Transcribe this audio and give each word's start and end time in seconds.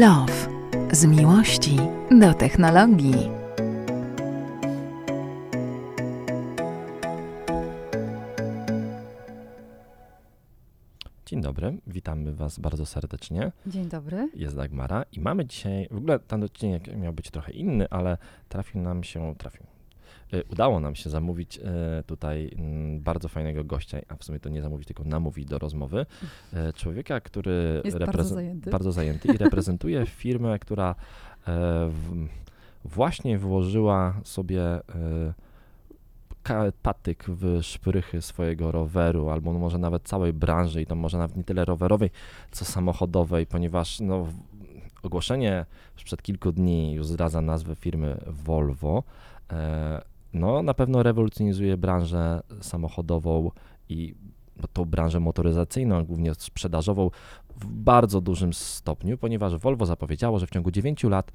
Love. 0.00 0.48
Z 0.92 1.04
miłości 1.04 1.76
do 2.20 2.34
technologii. 2.34 3.30
Dzień 11.26 11.40
dobry, 11.40 11.76
witamy 11.86 12.32
Was 12.32 12.58
bardzo 12.58 12.86
serdecznie. 12.86 13.52
Dzień 13.66 13.88
dobry. 13.88 14.28
Jest 14.34 14.56
Dagmara 14.56 15.04
i 15.12 15.20
mamy 15.20 15.46
dzisiaj, 15.46 15.88
w 15.90 15.96
ogóle 15.96 16.18
ten 16.18 16.44
odcinek 16.44 16.96
miał 16.96 17.12
być 17.12 17.30
trochę 17.30 17.52
inny, 17.52 17.86
ale 17.90 18.18
trafił 18.48 18.80
nam 18.80 19.04
się, 19.04 19.34
trafił, 19.38 19.66
udało 20.50 20.80
nam 20.80 20.94
się 20.94 21.10
zamówić 21.10 21.58
y, 21.58 21.62
tutaj 22.06 22.50
mm, 22.58 23.00
bardzo 23.00 23.28
fajnego 23.28 23.64
gościa, 23.64 23.98
a 24.08 24.16
w 24.16 24.24
sumie 24.24 24.40
to 24.40 24.48
nie 24.48 24.62
zamówić, 24.62 24.86
tylko 24.86 25.04
namówić 25.04 25.46
do 25.46 25.58
rozmowy. 25.58 26.06
Y, 26.68 26.72
Człowieka, 26.72 27.20
który 27.20 27.82
Jest 27.84 27.98
bardzo 27.98 28.34
zajęty. 28.34 28.70
bardzo 28.70 28.92
zajęty 28.92 29.28
i 29.28 29.36
reprezentuje 29.36 30.06
firmę, 30.22 30.58
która 30.58 30.94
e, 31.48 31.90
właśnie 32.84 33.38
włożyła 33.38 34.20
sobie 34.24 34.62
e, 34.64 34.82
patyk 36.82 37.24
w 37.28 37.62
szprychy 37.62 38.22
swojego 38.22 38.72
roweru, 38.72 39.28
albo 39.28 39.52
może 39.52 39.78
nawet 39.78 40.02
całej 40.02 40.32
branży 40.32 40.82
i 40.82 40.86
to 40.86 40.94
może 40.94 41.18
nawet 41.18 41.36
nie 41.36 41.44
tyle 41.44 41.64
rowerowej, 41.64 42.10
co 42.50 42.64
samochodowej, 42.64 43.46
ponieważ 43.46 44.00
no, 44.00 44.26
ogłoszenie 45.02 45.66
sprzed 45.96 46.22
kilku 46.22 46.52
dni 46.52 46.94
już 46.94 47.06
zdradza 47.06 47.40
nazwę 47.40 47.74
firmy 47.74 48.20
Volvo. 48.26 49.02
E, 49.52 50.02
no, 50.32 50.62
na 50.62 50.74
pewno 50.74 51.02
rewolucjonizuje 51.02 51.76
branżę 51.76 52.40
samochodową 52.60 53.50
i 53.88 54.14
tą 54.72 54.84
branżę 54.84 55.20
motoryzacyjną, 55.20 56.04
głównie 56.04 56.34
sprzedażową 56.34 57.10
w 57.56 57.66
bardzo 57.66 58.20
dużym 58.20 58.54
stopniu, 58.54 59.18
ponieważ 59.18 59.56
Volvo 59.56 59.86
zapowiedziało, 59.86 60.38
że 60.38 60.46
w 60.46 60.50
ciągu 60.50 60.70
9 60.70 61.04
lat 61.04 61.32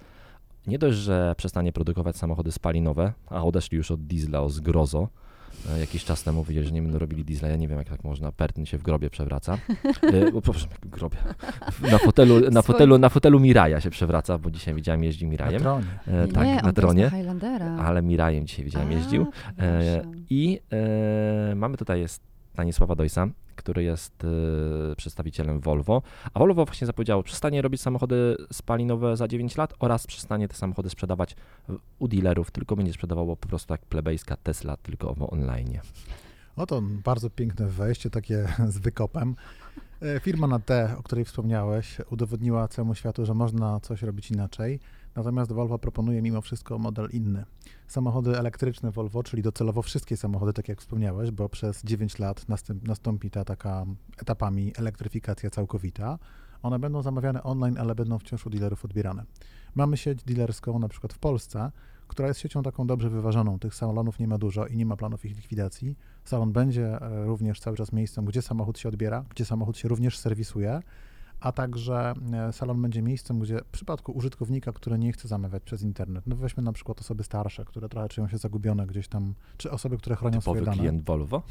nie 0.67 0.79
dość, 0.79 0.97
że 0.97 1.35
przestanie 1.37 1.73
produkować 1.73 2.17
samochody 2.17 2.51
spalinowe, 2.51 3.13
a 3.27 3.43
odeszli 3.43 3.77
już 3.77 3.91
od 3.91 4.05
diesla 4.05 4.41
o 4.41 4.49
zgrozo. 4.49 5.07
E, 5.75 5.79
Jakiś 5.79 6.05
czas 6.05 6.23
temu 6.23 6.41
powiedzieli, 6.43 6.67
że 6.67 6.73
nie 6.73 6.81
będą 6.81 6.99
robili 6.99 7.25
diesla. 7.25 7.47
Ja 7.47 7.55
nie 7.55 7.67
wiem, 7.67 7.77
jak 7.77 7.89
tak 7.89 8.03
można. 8.03 8.31
Pertyn 8.31 8.65
się 8.65 8.77
w 8.77 8.81
grobie 8.83 9.09
przewraca. 9.09 9.57
E, 10.03 10.41
proszę, 10.41 10.67
w 10.81 10.89
grobie. 10.89 11.17
Na 11.91 11.97
fotelu, 11.97 12.39
na 12.51 12.61
fotelu, 12.61 12.97
na 12.97 13.09
fotelu 13.09 13.39
Miraja 13.39 13.81
się 13.81 13.89
przewraca, 13.89 14.37
bo 14.37 14.51
dzisiaj 14.51 14.73
widziałem 14.73 15.03
jeździ 15.03 15.25
Na 15.25 15.31
Mirajem. 15.31 15.61
tronie. 15.61 15.85
E, 16.07 16.27
nie, 16.27 16.33
tak, 16.33 16.47
on 16.47 16.55
na 16.63 16.73
tronie. 16.73 17.11
Ale 17.79 18.01
Mirajem 18.01 18.47
dzisiaj 18.47 18.65
widziałem 18.65 18.89
A, 18.89 18.91
jeździł. 18.91 19.21
E, 19.21 19.25
przepraszam. 19.55 20.25
I 20.29 20.59
e, 21.51 21.55
mamy 21.55 21.77
tutaj 21.77 21.99
jest 21.99 22.21
Stanisława 22.53 22.95
Dojsa, 22.95 23.27
który 23.55 23.83
jest 23.83 24.23
e, 24.91 24.95
przedstawicielem 24.95 25.59
Volvo. 25.59 26.01
A 26.33 26.39
Volvo 26.39 26.65
właśnie 26.65 26.87
zapowiedziało, 26.87 27.23
przestanie 27.23 27.61
robić 27.61 27.81
samochody 27.81 28.37
spalinowe 28.51 29.17
za 29.17 29.27
9 29.27 29.57
lat 29.57 29.73
oraz 29.79 30.07
przestanie 30.07 30.47
te 30.47 30.55
samochody 30.55 30.89
sprzedawać 30.89 31.35
u 31.99 32.07
dealerów, 32.07 32.51
tylko 32.51 32.75
będzie 32.75 32.93
sprzedawało 32.93 33.35
po 33.35 33.47
prostu 33.47 33.73
jak 33.73 33.85
plebejska 33.85 34.37
Tesla, 34.37 34.77
tylko 34.77 35.15
online. 35.29 35.79
Oto 36.55 36.81
bardzo 37.03 37.29
piękne 37.29 37.67
wejście, 37.67 38.09
takie 38.09 38.47
z 38.73 38.77
wykopem. 38.77 39.35
E, 40.01 40.19
Firma 40.19 40.47
na 40.47 40.59
T, 40.59 40.95
o 40.99 41.03
której 41.03 41.25
wspomniałeś, 41.25 41.97
udowodniła 42.09 42.67
całemu 42.67 42.95
światu, 42.95 43.25
że 43.25 43.33
można 43.33 43.79
coś 43.79 44.01
robić 44.01 44.31
inaczej. 44.31 44.79
Natomiast 45.15 45.51
Volvo 45.51 45.79
proponuje 45.79 46.21
mimo 46.21 46.41
wszystko 46.41 46.79
model 46.79 47.09
inny. 47.11 47.45
Samochody 47.87 48.37
elektryczne 48.37 48.91
Volvo, 48.91 49.23
czyli 49.23 49.43
docelowo 49.43 49.81
wszystkie 49.81 50.17
samochody, 50.17 50.53
tak 50.53 50.67
jak 50.67 50.79
wspomniałeś, 50.79 51.31
bo 51.31 51.49
przez 51.49 51.83
9 51.83 52.19
lat 52.19 52.45
nastąpi 52.83 53.31
ta 53.31 53.45
taka 53.45 53.85
etapami 54.21 54.73
elektryfikacja 54.77 55.49
całkowita. 55.49 56.19
One 56.63 56.79
będą 56.79 57.01
zamawiane 57.01 57.43
online, 57.43 57.77
ale 57.77 57.95
będą 57.95 58.19
wciąż 58.19 58.45
u 58.45 58.49
dealerów 58.49 58.85
odbierane. 58.85 59.23
Mamy 59.75 59.97
sieć 59.97 60.23
dealerską 60.23 60.79
na 60.79 60.87
przykład 60.87 61.13
w 61.13 61.19
Polsce, 61.19 61.71
która 62.07 62.27
jest 62.27 62.39
siecią 62.39 62.63
taką 62.63 62.87
dobrze 62.87 63.09
wyważoną. 63.09 63.59
Tych 63.59 63.75
salonów 63.75 64.19
nie 64.19 64.27
ma 64.27 64.37
dużo 64.37 64.65
i 64.67 64.77
nie 64.77 64.85
ma 64.85 64.97
planów 64.97 65.25
ich 65.25 65.35
likwidacji. 65.35 65.97
Salon 66.23 66.51
będzie 66.51 67.01
e, 67.01 67.25
również 67.25 67.59
cały 67.59 67.77
czas 67.77 67.91
miejscem, 67.91 68.25
gdzie 68.25 68.41
samochód 68.41 68.79
się 68.79 68.89
odbiera, 68.89 69.25
gdzie 69.29 69.45
samochód 69.45 69.77
się 69.77 69.87
również 69.87 70.17
serwisuje, 70.17 70.81
a 71.43 71.51
także 71.51 72.13
e, 72.33 72.53
salon 72.53 72.81
będzie 72.81 73.01
miejscem, 73.01 73.39
gdzie 73.39 73.59
w 73.59 73.71
przypadku 73.71 74.11
użytkownika, 74.11 74.71
który 74.71 74.99
nie 74.99 75.13
chce 75.13 75.27
zamawiać 75.27 75.63
przez 75.63 75.81
internet, 75.81 76.27
no 76.27 76.35
weźmy 76.35 76.63
na 76.63 76.73
przykład 76.73 76.99
osoby 76.99 77.23
starsze, 77.23 77.65
które 77.65 77.89
trochę 77.89 78.09
czują 78.09 78.27
się 78.27 78.37
zagubione 78.37 78.87
gdzieś 78.87 79.07
tam, 79.07 79.33
czy 79.57 79.71
osoby, 79.71 79.97
które 79.97 80.15
chronią 80.15 80.39
Typowy 80.39 80.59
swoje 80.59 80.65
dane. 80.65 80.77
klient 80.77 81.03
Volvo. 81.03 81.43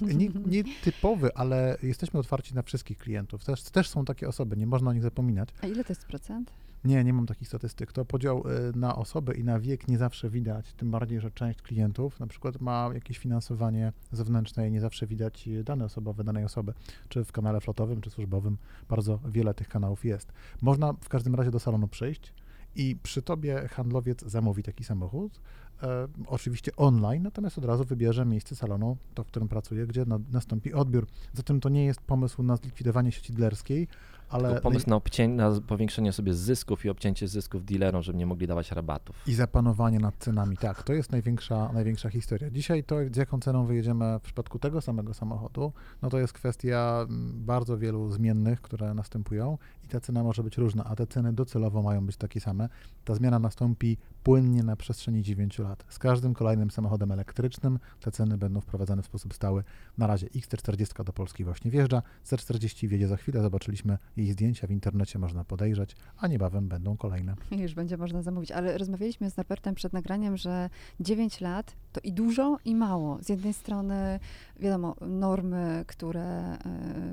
nie, 0.00 0.28
nie 0.46 0.64
typowy, 0.84 1.34
ale 1.34 1.78
jesteśmy 1.82 2.20
otwarci 2.20 2.54
na 2.54 2.62
wszystkich 2.62 2.98
klientów. 2.98 3.44
Też, 3.44 3.62
też 3.62 3.88
są 3.88 4.04
takie 4.04 4.28
osoby, 4.28 4.56
nie 4.56 4.66
można 4.66 4.90
o 4.90 4.92
nich 4.92 5.02
zapominać. 5.02 5.48
A 5.62 5.66
ile 5.66 5.84
to 5.84 5.92
jest 5.92 6.06
procent? 6.06 6.52
Nie, 6.84 7.04
nie 7.04 7.12
mam 7.12 7.26
takich 7.26 7.48
statystyk. 7.48 7.92
To 7.92 8.04
podział 8.04 8.42
y, 8.48 8.76
na 8.76 8.96
osoby 8.96 9.34
i 9.34 9.44
na 9.44 9.60
wiek 9.60 9.88
nie 9.88 9.98
zawsze 9.98 10.30
widać, 10.30 10.72
tym 10.72 10.90
bardziej, 10.90 11.20
że 11.20 11.30
część 11.30 11.62
klientów 11.62 12.20
na 12.20 12.26
przykład 12.26 12.60
ma 12.60 12.90
jakieś 12.94 13.18
finansowanie 13.18 13.92
zewnętrzne 14.12 14.68
i 14.68 14.70
nie 14.70 14.80
zawsze 14.80 15.06
widać 15.06 15.48
dane 15.64 15.84
osobowe 15.84 16.24
danej 16.24 16.44
osoby, 16.44 16.72
czy 17.08 17.24
w 17.24 17.32
kanale 17.32 17.60
flotowym, 17.60 18.00
czy 18.00 18.10
służbowym. 18.10 18.58
Bardzo 18.88 19.20
wiele 19.28 19.54
tych 19.54 19.68
kanałów 19.68 20.04
jest. 20.04 20.32
Można 20.62 20.92
w 20.92 21.08
każdym 21.08 21.34
razie 21.34 21.50
do 21.50 21.60
salonu 21.60 21.88
przyjść 21.88 22.32
i 22.76 22.96
przy 23.02 23.22
tobie 23.22 23.68
handlowiec 23.68 24.22
zamówi 24.22 24.62
taki 24.62 24.84
samochód, 24.84 25.40
e, 25.82 26.08
oczywiście 26.26 26.76
online, 26.76 27.22
natomiast 27.22 27.58
od 27.58 27.64
razu 27.64 27.84
wybierze 27.84 28.26
miejsce 28.26 28.56
salonu, 28.56 28.96
to 29.14 29.24
w 29.24 29.26
którym 29.26 29.48
pracuje, 29.48 29.86
gdzie 29.86 30.04
na, 30.04 30.18
nastąpi 30.32 30.72
odbiór. 30.72 31.06
Zatem 31.32 31.60
to 31.60 31.68
nie 31.68 31.84
jest 31.84 32.00
pomysł 32.00 32.42
na 32.42 32.56
zlikwidowanie 32.56 33.12
sieci 33.12 33.32
dealerskiej, 33.32 33.88
ale 34.28 34.48
Tylko 34.48 34.62
pomysł 34.62 34.90
na, 34.90 34.96
obcię- 34.96 35.28
na 35.28 35.60
powiększenie 35.60 36.12
sobie 36.12 36.34
zysków 36.34 36.84
i 36.84 36.88
obcięcie 36.90 37.28
zysków 37.28 37.64
dealerom, 37.64 38.02
żeby 38.02 38.18
nie 38.18 38.26
mogli 38.26 38.46
dawać 38.46 38.72
rabatów. 38.72 39.16
I 39.26 39.34
zapanowanie 39.34 39.98
nad 39.98 40.14
cenami, 40.18 40.56
tak, 40.56 40.82
to 40.82 40.92
jest 40.92 41.12
największa, 41.12 41.72
największa 41.72 42.10
historia. 42.10 42.50
Dzisiaj 42.50 42.84
to, 42.84 42.96
z 43.12 43.16
jaką 43.16 43.40
ceną 43.40 43.66
wyjedziemy 43.66 44.18
w 44.18 44.22
przypadku 44.22 44.58
tego 44.58 44.80
samego 44.80 45.14
samochodu, 45.14 45.72
no 46.02 46.10
to 46.10 46.18
jest 46.18 46.32
kwestia 46.32 47.06
mm, 47.08 47.44
bardzo 47.44 47.78
wielu 47.78 48.10
zmiennych, 48.10 48.60
które 48.60 48.94
następują 48.94 49.58
i 49.86 49.88
ta 49.88 50.00
cena 50.00 50.22
może 50.22 50.42
być 50.42 50.58
różna, 50.58 50.84
a 50.84 50.96
te 50.96 51.06
ceny 51.06 51.32
docelowo 51.32 51.82
mają 51.82 52.06
być 52.06 52.16
takie 52.16 52.40
same. 52.40 52.68
Ta 53.04 53.14
zmiana 53.14 53.38
nastąpi 53.38 53.96
płynnie 54.22 54.62
na 54.62 54.76
przestrzeni 54.76 55.22
9 55.22 55.58
lat. 55.58 55.84
Z 55.88 55.98
każdym 55.98 56.34
kolejnym 56.34 56.70
samochodem 56.70 57.12
elektrycznym 57.12 57.78
te 58.00 58.10
ceny 58.10 58.38
będą 58.38 58.60
wprowadzane 58.60 59.02
w 59.02 59.06
sposób 59.06 59.34
stały. 59.34 59.64
Na 59.98 60.06
razie 60.06 60.26
XT40 60.26 61.04
do 61.04 61.12
Polski 61.12 61.44
właśnie 61.44 61.70
wjeżdża, 61.70 62.02
C40 62.24 62.88
wjedzie 62.88 63.08
za 63.08 63.16
chwilę, 63.16 63.42
zobaczyliśmy 63.42 63.98
jej 64.16 64.32
zdjęcia 64.32 64.66
w 64.66 64.70
internecie, 64.70 65.18
można 65.18 65.44
podejrzeć, 65.44 65.96
a 66.16 66.26
niebawem 66.28 66.68
będą 66.68 66.96
kolejne. 66.96 67.34
Już 67.50 67.74
będzie 67.74 67.96
można 67.96 68.22
zamówić. 68.22 68.52
Ale 68.52 68.78
rozmawialiśmy 68.78 69.30
z 69.30 69.36
Norbertem 69.36 69.74
przed 69.74 69.92
nagraniem, 69.92 70.36
że 70.36 70.70
9 71.00 71.40
lat 71.40 71.76
to 71.92 72.00
i 72.00 72.12
dużo, 72.12 72.58
i 72.64 72.74
mało. 72.74 73.18
Z 73.22 73.28
jednej 73.28 73.52
strony, 73.52 74.20
wiadomo, 74.60 74.96
normy, 75.00 75.84
które, 75.86 76.54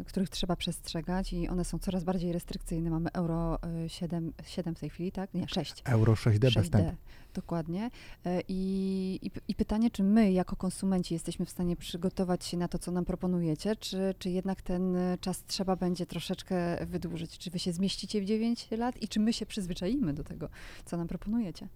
y, 0.02 0.06
których 0.06 0.30
trzeba 0.30 0.56
przestrzegać 0.56 1.34
i 1.34 1.50
one 1.50 1.66
są 1.66 1.80
coraz 1.80 2.04
bardziej 2.04 2.34
restrykcyjne. 2.34 2.63
Mamy 2.72 3.12
Euro 3.14 3.60
y, 3.86 3.90
7, 3.90 4.34
7 4.46 4.76
w 4.76 4.80
tej 4.80 4.90
chwili, 4.90 5.12
tak? 5.12 5.34
Nie, 5.34 5.48
6. 5.48 5.82
Euro 5.86 6.14
6D, 6.14 6.40
bez 6.40 6.54
6D, 6.54 6.64
wstępu. 6.64 6.96
dokładnie. 7.34 7.90
E, 8.26 8.42
I, 8.48 9.20
i, 9.22 9.32
I 9.48 9.56
pytanie, 9.56 9.92
czy 9.92 10.04
my 10.04 10.32
jako 10.32 10.56
konsumenci 10.56 11.14
jesteśmy 11.14 11.46
w 11.46 11.50
stanie 11.50 11.76
przygotować 11.76 12.46
się 12.46 12.58
na 12.58 12.68
to, 12.68 12.80
co 12.80 12.92
nam 12.92 13.06
proponujecie, 13.06 13.76
czy, 13.76 14.16
czy 14.20 14.30
jednak 14.30 14.62
ten 14.62 14.96
e, 14.96 15.18
czas 15.18 15.44
trzeba 15.48 15.76
będzie 15.76 16.06
troszeczkę 16.06 16.86
wydłużyć? 16.86 17.38
Czy 17.38 17.52
wy 17.52 17.60
się 17.60 17.72
zmieścicie 17.72 18.22
w 18.22 18.26
9 18.26 18.68
lat 18.72 19.02
i 19.02 19.08
czy 19.08 19.20
my 19.20 19.34
się 19.34 19.46
przyzwyczaimy 19.46 20.14
do 20.14 20.24
tego, 20.24 20.50
co 20.86 20.98
nam 20.98 21.08
proponujecie? 21.08 21.68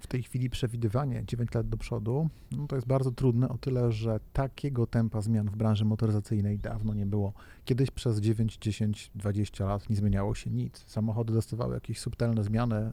W 0.00 0.06
tej 0.06 0.22
chwili 0.22 0.50
przewidywanie 0.50 1.24
9 1.26 1.54
lat 1.54 1.68
do 1.68 1.76
przodu, 1.76 2.28
no 2.52 2.66
to 2.66 2.76
jest 2.76 2.88
bardzo 2.88 3.10
trudne 3.10 3.48
o 3.48 3.58
tyle, 3.58 3.92
że 3.92 4.20
takiego 4.32 4.86
tempa 4.86 5.20
zmian 5.20 5.50
w 5.50 5.56
branży 5.56 5.84
motoryzacyjnej 5.84 6.58
dawno 6.58 6.94
nie 6.94 7.06
było. 7.06 7.32
Kiedyś 7.64 7.90
przez 7.90 8.20
9, 8.20 8.58
10, 8.60 9.10
20 9.14 9.66
lat 9.66 9.90
nie 9.90 9.96
zmieniało 9.96 10.34
się 10.34 10.50
nic. 10.50 10.84
Samochody 10.86 11.32
dostawały 11.32 11.74
jakieś 11.74 12.00
subtelne 12.00 12.44
zmiany, 12.44 12.76
y, 12.76 12.92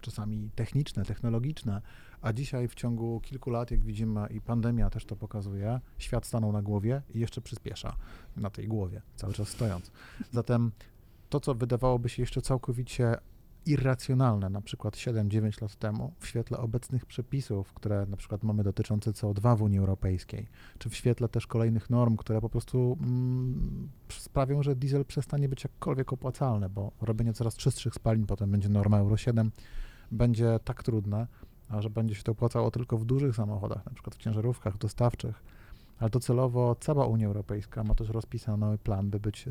czasami 0.00 0.50
techniczne, 0.54 1.04
technologiczne, 1.04 1.82
a 2.22 2.32
dzisiaj 2.32 2.68
w 2.68 2.74
ciągu 2.74 3.20
kilku 3.20 3.50
lat, 3.50 3.70
jak 3.70 3.84
widzimy 3.84 4.26
i 4.30 4.40
pandemia 4.40 4.90
też 4.90 5.04
to 5.04 5.16
pokazuje, 5.16 5.80
świat 5.98 6.26
stanął 6.26 6.52
na 6.52 6.62
głowie 6.62 7.02
i 7.14 7.20
jeszcze 7.20 7.40
przyspiesza 7.40 7.96
na 8.36 8.50
tej 8.50 8.68
głowie, 8.68 9.02
cały 9.16 9.32
czas 9.32 9.48
stojąc. 9.48 9.90
Zatem 10.30 10.72
to, 11.28 11.40
co 11.40 11.54
wydawałoby 11.54 12.08
się 12.08 12.22
jeszcze 12.22 12.42
całkowicie 12.42 13.16
irracjonalne, 13.66 14.50
na 14.50 14.60
przykład 14.60 14.94
7-9 14.96 15.62
lat 15.62 15.74
temu, 15.74 16.12
w 16.18 16.26
świetle 16.26 16.58
obecnych 16.58 17.06
przepisów, 17.06 17.72
które 17.72 18.06
na 18.06 18.16
przykład 18.16 18.42
mamy 18.42 18.62
dotyczące 18.62 19.10
CO2 19.10 19.56
w 19.56 19.62
Unii 19.62 19.78
Europejskiej, 19.78 20.46
czy 20.78 20.90
w 20.90 20.96
świetle 20.96 21.28
też 21.28 21.46
kolejnych 21.46 21.90
norm, 21.90 22.16
które 22.16 22.40
po 22.40 22.48
prostu 22.48 22.98
mm, 23.00 23.88
sprawią, 24.08 24.62
że 24.62 24.76
diesel 24.76 25.04
przestanie 25.04 25.48
być 25.48 25.64
jakkolwiek 25.64 26.12
opłacalny, 26.12 26.68
bo 26.68 26.92
robienie 27.00 27.32
coraz 27.32 27.56
czystszych 27.56 27.94
spalin, 27.94 28.26
potem 28.26 28.50
będzie 28.50 28.68
norma 28.68 28.98
Euro 28.98 29.16
7, 29.16 29.50
będzie 30.12 30.60
tak 30.64 30.82
trudne, 30.82 31.26
a 31.68 31.82
że 31.82 31.90
będzie 31.90 32.14
się 32.14 32.22
to 32.22 32.32
opłacało 32.32 32.70
tylko 32.70 32.98
w 32.98 33.04
dużych 33.04 33.36
samochodach, 33.36 33.86
na 33.86 33.92
przykład 33.92 34.14
w 34.14 34.18
ciężarówkach 34.18 34.78
dostawczych, 34.78 35.42
ale 35.98 36.10
docelowo 36.10 36.76
cała 36.80 37.06
Unia 37.06 37.26
Europejska 37.26 37.84
ma 37.84 37.94
też 37.94 38.08
rozpisany 38.08 38.78
plan, 38.78 39.10
by 39.10 39.20
być 39.20 39.48
y, 39.48 39.50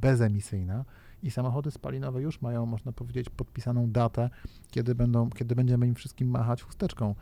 bezemisyjna 0.00 0.84
i 1.26 1.30
samochody 1.30 1.70
spalinowe 1.70 2.22
już 2.22 2.42
mają, 2.42 2.66
można 2.66 2.92
powiedzieć, 2.92 3.30
podpisaną 3.30 3.90
datę, 3.90 4.30
kiedy, 4.70 4.94
będą, 4.94 5.30
kiedy 5.30 5.54
będziemy 5.54 5.86
im 5.86 5.94
wszystkim 5.94 6.28
machać 6.28 6.62
chusteczką. 6.62 7.14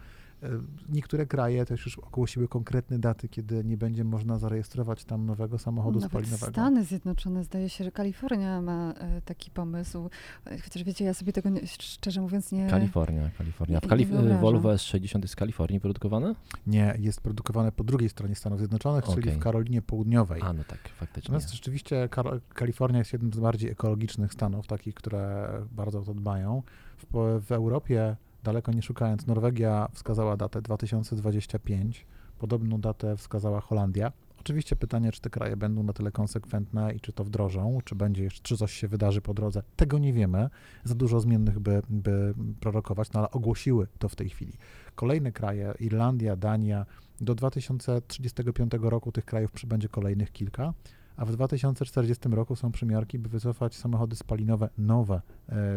E, 0.44 0.48
niektóre 0.88 1.26
kraje 1.26 1.66
też 1.66 1.84
już 1.84 1.98
ogłosiły 1.98 2.48
konkretne 2.48 2.98
daty, 2.98 3.28
kiedy 3.28 3.64
nie 3.64 3.76
będzie 3.76 4.04
można 4.04 4.38
zarejestrować 4.38 5.04
tam 5.04 5.26
nowego 5.26 5.58
samochodu 5.58 6.00
Nawet 6.00 6.10
spalinowego. 6.10 6.52
Stany 6.52 6.84
Zjednoczone, 6.84 7.44
zdaje 7.44 7.68
się, 7.68 7.84
że 7.84 7.92
Kalifornia 7.92 8.62
ma 8.62 8.92
e, 8.92 9.20
taki 9.20 9.50
pomysł. 9.50 10.10
E, 10.46 10.58
Chociaż 10.58 10.84
wiecie, 10.84 11.04
ja 11.04 11.14
sobie 11.14 11.32
tego 11.32 11.48
nie, 11.48 11.66
szczerze 11.66 12.20
mówiąc 12.20 12.52
nie... 12.52 12.66
Kalifornia, 12.66 13.30
Kalifornia. 13.38 13.80
W 13.80 13.86
Kalif-. 13.86 14.40
Volvo 14.40 14.68
S60 14.68 15.22
jest 15.22 15.32
z 15.32 15.36
Kalifornii 15.36 15.78
wyprodukowane? 15.78 16.34
Nie, 16.66 16.96
jest 16.98 17.20
produkowane 17.20 17.72
po 17.72 17.84
drugiej 17.84 18.08
stronie 18.08 18.34
Stanów 18.34 18.58
Zjednoczonych, 18.58 19.04
czyli 19.04 19.18
Okej. 19.18 19.32
w 19.32 19.38
Karolinie 19.38 19.82
Południowej. 19.82 20.42
A, 20.44 20.52
no 20.52 20.64
tak, 20.64 20.88
faktycznie. 20.88 21.32
Natomiast 21.32 21.54
rzeczywiście 21.54 22.08
Kar- 22.10 22.40
Kalifornia 22.48 22.98
jest 22.98 23.12
jednym 23.12 23.32
z 23.32 23.38
bardziej 23.38 23.70
ekologicznych 23.70 24.32
stanów, 24.32 24.66
takich, 24.66 24.94
które 24.94 25.48
bardzo 25.72 26.00
o 26.00 26.02
to 26.02 26.14
dbają. 26.14 26.62
W, 26.98 27.40
w 27.46 27.52
Europie, 27.52 28.16
daleko 28.44 28.72
nie 28.72 28.82
szukając, 28.82 29.26
Norwegia 29.26 29.88
wskazała 29.92 30.36
datę 30.36 30.62
2025, 30.62 32.06
podobną 32.38 32.80
datę 32.80 33.16
wskazała 33.16 33.60
Holandia. 33.60 34.12
Oczywiście 34.40 34.76
pytanie, 34.76 35.12
czy 35.12 35.20
te 35.20 35.30
kraje 35.30 35.56
będą 35.56 35.82
na 35.82 35.92
tyle 35.92 36.12
konsekwentne 36.12 36.94
i 36.94 37.00
czy 37.00 37.12
to 37.12 37.24
wdrożą, 37.24 37.78
czy 37.84 37.94
będzie 37.94 38.28
czy 38.30 38.56
coś 38.56 38.72
się 38.72 38.88
wydarzy 38.88 39.20
po 39.20 39.34
drodze, 39.34 39.62
tego 39.76 39.98
nie 39.98 40.12
wiemy. 40.12 40.50
Za 40.84 40.94
dużo 40.94 41.20
zmiennych, 41.20 41.58
by, 41.58 41.82
by 41.90 42.34
prorokować, 42.60 43.12
no 43.12 43.20
ale 43.20 43.30
ogłosiły 43.30 43.86
to 43.98 44.08
w 44.08 44.16
tej 44.16 44.28
chwili. 44.28 44.52
Kolejne 44.94 45.32
kraje, 45.32 45.74
Irlandia, 45.80 46.36
Dania, 46.36 46.86
do 47.20 47.34
2035 47.34 48.72
roku 48.82 49.12
tych 49.12 49.24
krajów 49.24 49.52
przybędzie 49.52 49.88
kolejnych 49.88 50.32
kilka 50.32 50.74
a 51.16 51.24
w 51.24 51.32
2040 51.32 52.28
roku 52.28 52.56
są 52.56 52.72
przymiarki, 52.72 53.18
by 53.18 53.28
wycofać 53.28 53.74
samochody 53.74 54.16
spalinowe 54.16 54.68
nowe 54.78 55.14
e, 55.14 55.20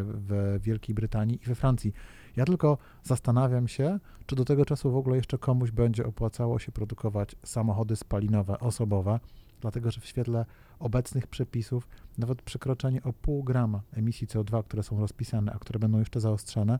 w 0.03 0.59
Wielkiej 0.61 0.95
Brytanii 0.95 1.39
i 1.43 1.45
we 1.45 1.55
Francji. 1.55 1.93
Ja 2.35 2.45
tylko 2.45 2.77
zastanawiam 3.03 3.67
się, 3.67 3.99
czy 4.25 4.35
do 4.35 4.45
tego 4.45 4.65
czasu 4.65 4.91
w 4.91 4.95
ogóle 4.95 5.15
jeszcze 5.15 5.37
komuś 5.37 5.71
będzie 5.71 6.05
opłacało 6.05 6.59
się 6.59 6.71
produkować 6.71 7.35
samochody 7.43 7.95
spalinowe 7.95 8.59
osobowe, 8.59 9.19
dlatego 9.61 9.91
że 9.91 10.01
w 10.01 10.05
świetle 10.05 10.45
obecnych 10.79 11.27
przepisów 11.27 11.87
nawet 12.17 12.41
przekroczenie 12.41 13.03
o 13.03 13.13
pół 13.13 13.43
grama 13.43 13.81
emisji 13.93 14.27
CO2, 14.27 14.63
które 14.63 14.83
są 14.83 14.99
rozpisane, 14.99 15.53
a 15.53 15.59
które 15.59 15.79
będą 15.79 15.99
jeszcze 15.99 16.19
zaostrzone, 16.19 16.79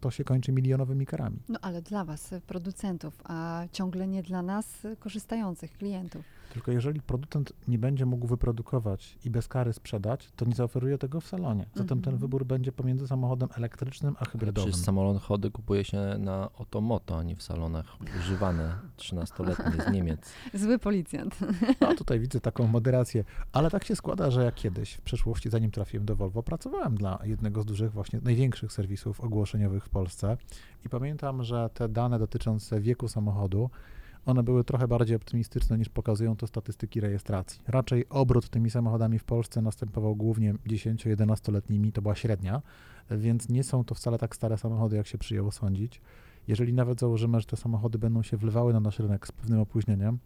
to 0.00 0.10
się 0.10 0.24
kończy 0.24 0.52
milionowymi 0.52 1.06
karami. 1.06 1.38
No 1.48 1.58
ale 1.62 1.82
dla 1.82 2.04
was, 2.04 2.34
producentów, 2.46 3.22
a 3.24 3.62
ciągle 3.72 4.08
nie 4.08 4.22
dla 4.22 4.42
nas, 4.42 4.86
korzystających, 4.98 5.72
klientów. 5.72 6.24
Tylko 6.52 6.72
jeżeli 6.72 7.00
producent 7.00 7.52
nie 7.68 7.78
będzie 7.78 8.06
mógł 8.06 8.26
wyprodukować 8.26 9.18
i 9.24 9.30
bez 9.30 9.48
kary 9.48 9.72
sprzedać, 9.72 10.28
to 10.36 10.44
nie 10.44 10.54
zaoferuje 10.54 10.98
tego 10.98 11.20
w 11.20 11.26
salonie. 11.26 11.66
Zatem 11.74 11.88
ten 12.02 12.14
Mhm. 12.14 12.18
wybór 12.18 12.44
będzie 12.46 12.72
pomiędzy 12.72 13.06
samochodem 13.08 13.48
elektrycznym 13.56 14.16
a 14.18 14.24
hybrydowym. 14.24 14.70
Przecież 14.70 14.86
samochody 14.86 15.50
kupuje 15.50 15.84
się 15.84 15.98
na 16.18 16.48
Otomoto, 16.58 17.18
a 17.18 17.22
nie 17.22 17.36
w 17.36 17.42
salonach 17.42 17.86
używane 18.20 18.76
13-letnie 18.96 19.84
z 19.84 19.92
Niemiec. 19.92 20.32
Zły 20.54 20.78
policjant. 20.78 21.38
No 21.80 21.94
tutaj 21.94 22.20
widzę 22.20 22.40
taką 22.40 22.66
moderację, 22.66 23.24
ale 23.52 23.70
tak 23.70 23.84
się 23.84 23.96
składa, 23.96 24.30
że 24.30 24.44
ja 24.44 24.52
kiedyś 24.52 24.92
w 24.92 25.00
przeszłości, 25.00 25.50
zanim 25.50 25.70
trafiłem 25.70 26.06
do 26.06 26.16
Volvo, 26.16 26.42
pracowałem 26.42 26.96
dla 26.96 27.18
jednego 27.24 27.62
z 27.62 27.66
dużych, 27.66 27.92
właśnie 27.92 28.20
największych 28.22 28.72
serwisów 28.72 29.20
ogłoszeniowych 29.20 29.84
w 29.84 29.88
Polsce 29.88 30.36
i 30.84 30.88
pamiętam, 30.88 31.42
że 31.42 31.70
te 31.74 31.88
dane 31.88 32.18
dotyczące 32.18 32.80
wieku 32.80 33.08
samochodu, 33.08 33.70
one 34.26 34.42
były 34.42 34.64
trochę 34.64 34.88
bardziej 34.88 35.16
optymistyczne 35.16 35.78
niż 35.78 35.88
pokazują 35.88 36.36
to 36.36 36.46
statystyki 36.46 37.00
rejestracji. 37.00 37.60
Raczej 37.66 38.08
obrót 38.08 38.48
tymi 38.48 38.70
samochodami 38.70 39.18
w 39.18 39.24
Polsce 39.24 39.62
następował 39.62 40.16
głównie 40.16 40.54
10-11-letnimi, 40.54 41.92
to 41.92 42.02
była 42.02 42.14
średnia, 42.14 42.62
więc 43.10 43.48
nie 43.48 43.64
są 43.64 43.84
to 43.84 43.94
wcale 43.94 44.18
tak 44.18 44.36
stare 44.36 44.58
samochody, 44.58 44.96
jak 44.96 45.06
się 45.06 45.18
przyjęło 45.18 45.52
sądzić. 45.52 46.00
Jeżeli 46.48 46.72
nawet 46.72 47.00
założymy, 47.00 47.40
że 47.40 47.46
te 47.46 47.56
samochody 47.56 47.98
będą 47.98 48.22
się 48.22 48.36
wlewały 48.36 48.72
na 48.72 48.80
nasz 48.80 48.98
rynek 48.98 49.26
z 49.26 49.32
pewnym 49.32 49.60
opóźnieniem, 49.60 50.18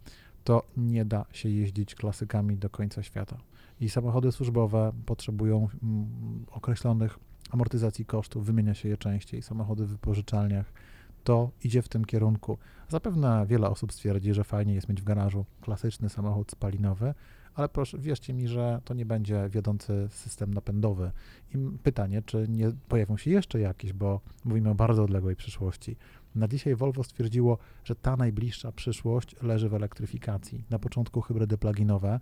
to 0.43 0.63
nie 0.77 1.05
da 1.05 1.25
się 1.31 1.49
jeździć 1.49 1.95
klasykami 1.95 2.57
do 2.57 2.69
końca 2.69 3.03
świata. 3.03 3.37
I 3.81 3.89
samochody 3.89 4.31
służbowe 4.31 4.91
potrzebują 5.05 5.67
mm, 5.83 6.45
określonych 6.51 7.19
amortyzacji 7.51 8.05
kosztów, 8.05 8.45
wymienia 8.45 8.73
się 8.73 8.89
je 8.89 8.97
częściej. 8.97 9.41
Samochody 9.41 9.85
w 9.85 9.89
wypożyczalniach 9.89 10.73
to 11.29 11.51
idzie 11.63 11.81
w 11.81 11.89
tym 11.89 12.05
kierunku. 12.05 12.57
Zapewne 12.87 13.45
wiele 13.47 13.69
osób 13.69 13.93
stwierdzi, 13.93 14.33
że 14.33 14.43
fajnie 14.43 14.73
jest 14.73 14.89
mieć 14.89 15.01
w 15.01 15.03
garażu 15.03 15.45
klasyczny 15.61 16.09
samochód 16.09 16.51
spalinowy, 16.51 17.13
ale 17.55 17.69
proszę, 17.69 17.97
wierzcie 17.97 18.33
mi, 18.33 18.47
że 18.47 18.81
to 18.85 18.93
nie 18.93 19.05
będzie 19.05 19.49
wiodący 19.49 20.07
system 20.11 20.53
napędowy. 20.53 21.11
I 21.55 21.57
pytanie, 21.83 22.21
czy 22.21 22.45
nie 22.49 22.71
pojawią 22.87 23.17
się 23.17 23.31
jeszcze 23.31 23.59
jakieś, 23.59 23.93
bo 23.93 24.21
mówimy 24.45 24.69
o 24.69 24.75
bardzo 24.75 25.03
odległej 25.03 25.35
przyszłości. 25.35 25.95
Na 26.35 26.47
dzisiaj 26.47 26.75
Volvo 26.75 27.03
stwierdziło, 27.03 27.57
że 27.83 27.95
ta 27.95 28.17
najbliższa 28.17 28.71
przyszłość 28.71 29.35
leży 29.41 29.69
w 29.69 29.73
elektryfikacji. 29.73 30.63
Na 30.69 30.79
początku 30.79 31.21
hybrydy 31.21 31.57
pluginowe, 31.57 32.19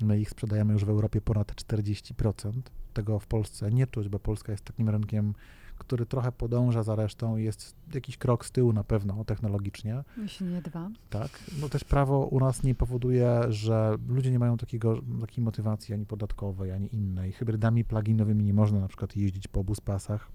my 0.00 0.20
ich 0.20 0.30
sprzedajemy 0.30 0.72
już 0.72 0.84
w 0.84 0.90
Europie 0.90 1.20
ponad 1.20 1.52
40%. 1.52 2.52
Tego 2.94 3.18
w 3.18 3.26
Polsce 3.26 3.70
nie 3.70 3.86
czuć, 3.86 4.08
bo 4.08 4.18
Polska 4.18 4.52
jest 4.52 4.64
takim 4.64 4.88
rynkiem, 4.88 5.34
który 5.78 6.06
trochę 6.06 6.32
podąża 6.32 6.82
za 6.82 6.94
resztą 6.96 7.36
i 7.36 7.44
jest 7.44 7.76
jakiś 7.94 8.16
krok 8.16 8.46
z 8.46 8.50
tyłu 8.50 8.72
na 8.72 8.84
pewno 8.84 9.24
technologicznie. 9.24 10.04
Jeśli 10.16 10.46
nie 10.46 10.62
dwa. 10.62 10.90
Tak, 11.10 11.30
no 11.60 11.68
też 11.68 11.84
prawo 11.84 12.26
u 12.26 12.40
nas 12.40 12.62
nie 12.62 12.74
powoduje, 12.74 13.40
że 13.48 13.96
ludzie 14.08 14.30
nie 14.30 14.38
mają 14.38 14.56
takiego, 14.56 15.00
takiej 15.20 15.44
motywacji 15.44 15.94
ani 15.94 16.06
podatkowej, 16.06 16.72
ani 16.72 16.94
innej. 16.94 17.32
Hybrydami 17.32 17.84
pluginowymi 17.84 18.44
nie 18.44 18.54
można 18.54 18.80
na 18.80 18.88
przykład 18.88 19.16
jeździć 19.16 19.48
po 19.48 19.60
obuspasach. 19.60 20.28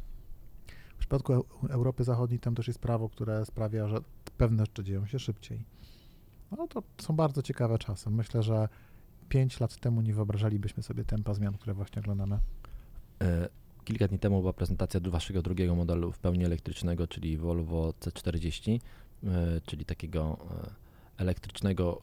W 0.96 0.98
przypadku 0.98 1.34
Eu- 1.34 1.46
Europy 1.70 2.04
Zachodniej 2.04 2.40
tam 2.40 2.56
też 2.56 2.68
jest 2.68 2.80
prawo, 2.80 3.10
które 3.10 3.46
sprawia, 3.46 3.88
że 3.88 3.98
pewne 4.38 4.64
rzeczy 4.66 4.84
dzieją 4.84 5.06
się 5.06 5.20
szybciej. 5.20 5.66
No 6.58 6.68
to 6.68 6.84
są 7.02 7.16
bardzo 7.16 7.42
ciekawe 7.42 7.78
czasy. 7.78 8.10
Myślę, 8.10 8.44
że 8.44 8.70
5 9.30 9.60
lat 9.60 9.78
temu 9.78 10.02
nie 10.02 10.14
wyobrażalibyśmy 10.14 10.84
sobie 10.84 11.04
tempa 11.06 11.34
zmian, 11.34 11.54
które 11.54 11.74
właśnie 11.74 12.02
oglądamy. 12.02 12.40
Kilka 13.86 14.08
dni 14.08 14.20
temu 14.20 14.40
była 14.40 14.54
prezentacja 14.54 15.00
waszego 15.00 15.42
drugiego 15.42 15.76
modelu 15.76 16.12
w 16.12 16.20
pełni 16.20 16.46
elektrycznego, 16.46 17.08
czyli 17.08 17.38
Volvo 17.38 17.94
C40, 18.00 18.80
e, 19.24 19.28
czyli 19.66 19.86
takiego 19.86 20.38
e, 21.18 21.22
elektrycznego 21.22 22.02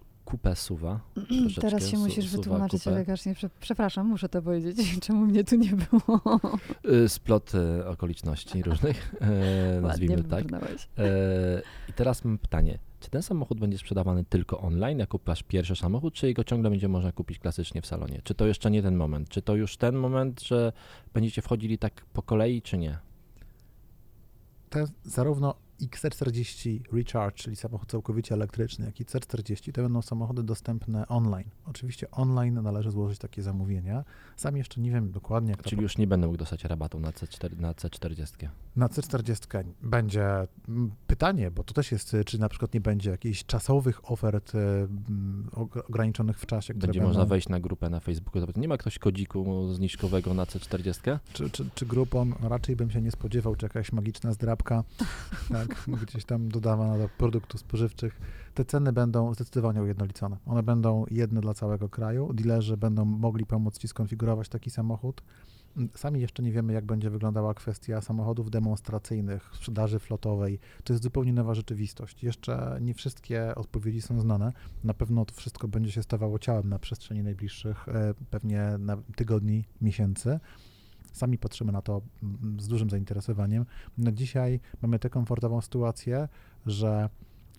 suva. 0.55 1.01
troszeczkę, 1.15 1.61
Teraz 1.71 1.89
się 1.89 1.99
musisz 1.99 2.25
suwa 2.29 2.37
wytłumaczyć. 2.37 2.83
Prze- 3.35 3.51
Przepraszam, 3.61 4.07
muszę 4.07 4.29
to 4.29 4.43
powiedzieć. 4.43 4.77
Czemu 5.07 5.27
mnie 5.27 5.45
tu 5.45 5.57
nie 5.57 5.71
było? 5.71 6.41
E, 7.05 7.09
Splot 7.09 7.53
okoliczności 7.87 8.63
różnych, 8.63 9.15
nazwijmy 9.83 10.25
tak. 10.25 10.45
I 11.89 11.93
teraz 11.93 12.25
mam 12.25 12.39
pytanie. 12.39 12.79
Czy 13.01 13.11
ten 13.11 13.23
samochód 13.23 13.61
będzie 13.61 13.79
sprzedawany 13.79 14.25
tylko 14.25 14.61
online, 14.61 14.99
jak 14.99 15.09
kupasz 15.09 15.43
pierwszy 15.43 15.77
samochód, 15.77 16.15
czy 16.15 16.27
jego 16.27 16.45
ciągle 16.45 16.71
będzie 16.71 16.89
można 16.89 17.13
kupić 17.13 17.39
klasycznie 17.39 17.83
w 17.83 17.87
salonie? 17.87 18.21
Czy 18.25 18.35
to 18.35 18.47
jeszcze 18.47 18.71
nie 18.71 18.83
ten 18.83 18.97
moment? 18.97 19.29
Czy 19.29 19.43
to 19.43 19.57
już 19.57 19.77
ten 19.77 19.97
moment, 19.97 20.43
że 20.43 20.73
będziecie 21.15 21.43
wchodzili 21.43 21.79
tak 21.79 22.05
po 22.13 22.23
kolei, 22.23 22.63
czy 22.63 22.79
nie? 22.79 22.99
te 24.71 24.85
zarówno 25.05 25.55
XC40 25.87 26.81
Recharge, 26.93 27.37
czyli 27.37 27.57
samochód 27.57 27.91
całkowicie 27.91 28.35
elektryczny, 28.35 28.87
jak 28.87 29.01
i 29.01 29.05
C40 29.05 29.73
to 29.73 29.83
będą 29.83 30.03
samochody 30.03 30.43
dostępne 30.43 31.09
online. 31.09 31.49
Oczywiście 31.67 32.11
online 32.11 32.63
należy 32.63 32.91
złożyć 32.91 33.19
takie 33.19 33.43
zamówienia. 33.43 34.05
Sam 34.37 34.57
jeszcze 34.57 34.81
nie 34.81 34.91
wiem 34.91 35.11
dokładnie, 35.13 35.51
jak 35.51 35.63
to 35.63 35.71
Czyli 35.71 35.83
już 35.83 35.99
nie 35.99 36.07
będę 36.07 36.27
mógł 36.27 36.39
dostać 36.39 36.65
rabatu 36.65 37.01
na, 37.01 37.11
C4, 37.11 37.61
na 37.61 37.73
C40. 37.73 38.49
Na 38.77 38.87
C40 38.89 39.65
będzie 39.83 40.47
mm, 40.69 40.91
pytanie, 41.07 41.51
bo 41.51 41.65
to 41.65 41.75
też 41.75 41.93
jest, 41.93 42.15
y, 42.15 42.25
czy 42.25 42.39
na 42.41 42.49
przykład 42.49 42.75
nie 42.75 42.81
będzie 42.81 43.11
jakichś 43.11 43.45
czasowych 43.45 44.11
ofert 44.11 44.55
y, 44.55 44.59
mm, 44.59 45.49
og- 45.53 45.83
ograniczonych 45.89 46.39
w 46.39 46.47
czasie, 46.47 46.75
które 46.75 46.87
Będzie 46.87 47.01
będą, 47.01 47.09
można 47.09 47.27
wejść 47.27 47.49
na 47.49 47.61
grupę 47.61 47.91
na 47.91 48.01
Facebooku. 48.01 48.41
zapytać, 48.41 48.61
Nie 48.63 48.69
ma 48.69 48.77
ktoś 48.77 48.99
kodziku 48.99 49.69
zniżkowego 49.75 50.35
na 50.35 50.45
C40? 50.45 51.19
czy, 51.33 51.51
czy, 51.51 51.71
czy 51.75 51.87
grupą, 51.87 52.25
no 52.43 52.49
raczej 52.49 52.77
bym 52.77 52.91
się 52.91 53.01
nie 53.03 53.11
spodziewał, 53.11 53.57
czy 53.57 53.67
jakaś 53.67 53.93
magiczna 53.93 54.33
zdrabka, 54.33 54.85
tak, 55.49 55.70
gdzieś 56.07 56.25
tam 56.25 56.49
dodawana 56.49 56.99
do 56.99 57.09
produktów 57.09 57.61
spożywczych. 57.61 58.21
Te 58.55 58.65
ceny 58.65 58.93
będą 58.93 59.35
zdecydowanie 59.35 59.83
ujednolicone. 59.83 60.37
One 60.47 60.63
będą 60.63 61.05
jedne 61.11 61.41
dla 61.41 61.55
całego 61.55 61.89
kraju. 61.89 62.33
Dilerzy 62.33 62.77
będą 62.77 63.05
mogli 63.05 63.47
pomóc 63.47 63.79
Ci 63.79 63.89
skonfigurować 63.89 64.49
taki 64.49 64.71
samochód. 64.71 65.23
Sami 65.95 66.21
jeszcze 66.21 66.43
nie 66.43 66.53
wiemy, 66.53 66.73
jak 66.73 66.85
będzie 66.85 67.11
wyglądała 67.11 67.55
kwestia 67.55 68.01
samochodów 68.01 68.51
demonstracyjnych, 68.51 69.51
sprzedaży 69.55 69.99
flotowej. 69.99 70.59
To 70.85 70.93
jest 70.93 71.03
zupełnie 71.03 71.33
nowa 71.33 71.55
rzeczywistość. 71.55 72.25
Jeszcze 72.25 72.79
nie 72.81 72.95
wszystkie 72.95 73.55
odpowiedzi 73.55 74.03
są 74.03 74.21
znane. 74.21 74.53
Na 74.85 74.95
pewno 74.95 75.25
to 75.25 75.35
wszystko 75.35 75.69
będzie 75.69 75.93
się 75.93 76.03
stawało 76.03 76.39
ciałem 76.39 76.69
na 76.69 76.79
przestrzeni 76.79 77.23
najbliższych 77.23 77.89
e, 77.89 78.15
pewnie 78.31 78.71
na 78.79 78.97
tygodni, 79.17 79.65
miesięcy. 79.81 80.41
Sami 81.13 81.39
patrzymy 81.39 81.73
na 81.73 81.83
to 81.83 82.03
mm, 82.23 82.61
z 82.61 82.69
dużym 82.69 82.91
zainteresowaniem. 82.91 83.67
Na 83.99 84.13
dzisiaj 84.13 84.61
mamy 84.83 84.99
tę 84.99 85.11
komfortową 85.11 85.61
sytuację, 85.61 86.29
że 86.67 87.09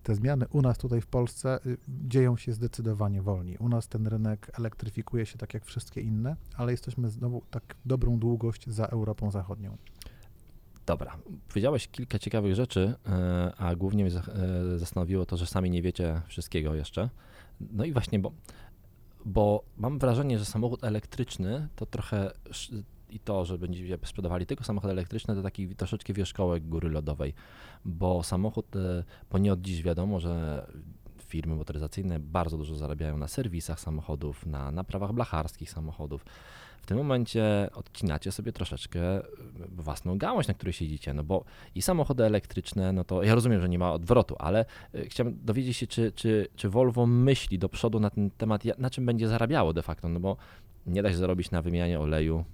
te 0.03 0.15
zmiany 0.15 0.47
u 0.47 0.61
nas 0.61 0.77
tutaj 0.77 1.01
w 1.01 1.07
Polsce 1.07 1.59
y, 1.65 1.77
dzieją 1.87 2.37
się 2.37 2.53
zdecydowanie 2.53 3.21
wolniej. 3.21 3.57
U 3.57 3.69
nas 3.69 3.87
ten 3.87 4.07
rynek 4.07 4.51
elektryfikuje 4.59 5.25
się 5.25 5.37
tak 5.37 5.53
jak 5.53 5.65
wszystkie 5.65 6.01
inne, 6.01 6.35
ale 6.55 6.71
jesteśmy 6.71 7.09
znowu 7.09 7.41
tak 7.51 7.75
dobrą 7.85 8.19
długość 8.19 8.69
za 8.69 8.85
Europą 8.85 9.31
Zachodnią. 9.31 9.77
Dobra, 10.85 11.17
powiedziałeś 11.47 11.87
kilka 11.87 12.19
ciekawych 12.19 12.55
rzeczy, 12.55 12.93
e, 13.05 13.53
a 13.57 13.75
głównie 13.75 14.03
mnie 14.03 14.13
e, 14.15 14.79
zastanowiło 14.79 15.25
to, 15.25 15.37
że 15.37 15.45
sami 15.45 15.69
nie 15.69 15.81
wiecie 15.81 16.21
wszystkiego 16.27 16.75
jeszcze. 16.75 17.09
No 17.71 17.85
i 17.85 17.93
właśnie, 17.93 18.19
bo, 18.19 18.31
bo 19.25 19.63
mam 19.77 19.99
wrażenie, 19.99 20.39
że 20.39 20.45
samochód 20.45 20.83
elektryczny 20.83 21.67
to 21.75 21.85
trochę 21.85 22.31
i 23.11 23.19
to, 23.19 23.45
że 23.45 23.57
będziecie 23.57 23.97
sprzedawali 24.05 24.45
tylko 24.45 24.63
samochody 24.63 24.91
elektryczne, 24.91 25.35
to 25.35 25.41
taki 25.41 25.75
troszeczkę 25.75 26.13
wierzchołek 26.13 26.67
góry 26.67 26.89
lodowej, 26.89 27.33
bo 27.85 28.23
samochód, 28.23 28.75
e, 28.75 29.03
bo 29.31 29.37
nie 29.37 29.53
od 29.53 29.61
dziś 29.61 29.83
wiadomo, 29.83 30.19
że 30.19 30.65
firmy 31.31 31.55
motoryzacyjne 31.55 32.19
bardzo 32.19 32.57
dużo 32.57 32.75
zarabiają 32.75 33.17
na 33.17 33.27
serwisach 33.27 33.79
samochodów, 33.79 34.45
na 34.45 34.71
naprawach 34.71 35.13
blacharskich 35.13 35.71
samochodów. 35.71 36.25
W 36.81 36.85
tym 36.85 36.97
momencie 36.97 37.69
odcinacie 37.73 38.31
sobie 38.31 38.51
troszeczkę 38.51 39.01
e, 39.17 39.23
własną 39.69 40.17
gałąź, 40.17 40.47
na 40.47 40.53
której 40.53 40.73
siedzicie, 40.73 41.13
no 41.13 41.23
bo 41.23 41.43
i 41.75 41.81
samochody 41.81 42.23
elektryczne, 42.23 42.93
no 42.93 43.03
to 43.03 43.23
ja 43.23 43.35
rozumiem, 43.35 43.61
że 43.61 43.69
nie 43.69 43.79
ma 43.79 43.93
odwrotu, 43.93 44.35
ale 44.39 44.65
e, 44.93 45.05
chciałem 45.05 45.37
dowiedzieć 45.45 45.77
się, 45.77 45.87
czy, 45.87 46.11
czy, 46.11 46.47
czy 46.55 46.69
Volvo 46.69 47.05
myśli 47.05 47.59
do 47.59 47.69
przodu 47.69 47.99
na 47.99 48.09
ten 48.09 48.31
temat, 48.31 48.63
na 48.77 48.89
czym 48.89 49.05
będzie 49.05 49.27
zarabiało 49.27 49.73
de 49.73 49.81
facto, 49.81 50.09
no 50.09 50.19
bo 50.19 50.37
nie 50.85 51.03
da 51.03 51.09
się 51.09 51.17
zarobić 51.17 51.51
na 51.51 51.61
wymianie 51.61 51.99
oleju, 51.99 52.45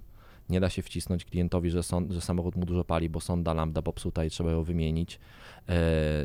nie 0.48 0.60
da 0.60 0.68
się 0.70 0.82
wcisnąć 0.82 1.24
klientowi, 1.24 1.70
że, 1.70 1.82
son, 1.82 2.12
że 2.12 2.20
samochód 2.20 2.56
mu 2.56 2.66
dużo 2.66 2.84
pali, 2.84 3.08
bo 3.08 3.20
sonda 3.20 3.54
lambda 3.54 3.82
popsuta 3.82 4.24
i 4.24 4.30
trzeba 4.30 4.50
ją 4.50 4.62
wymienić. 4.62 5.20
E, 5.68 5.74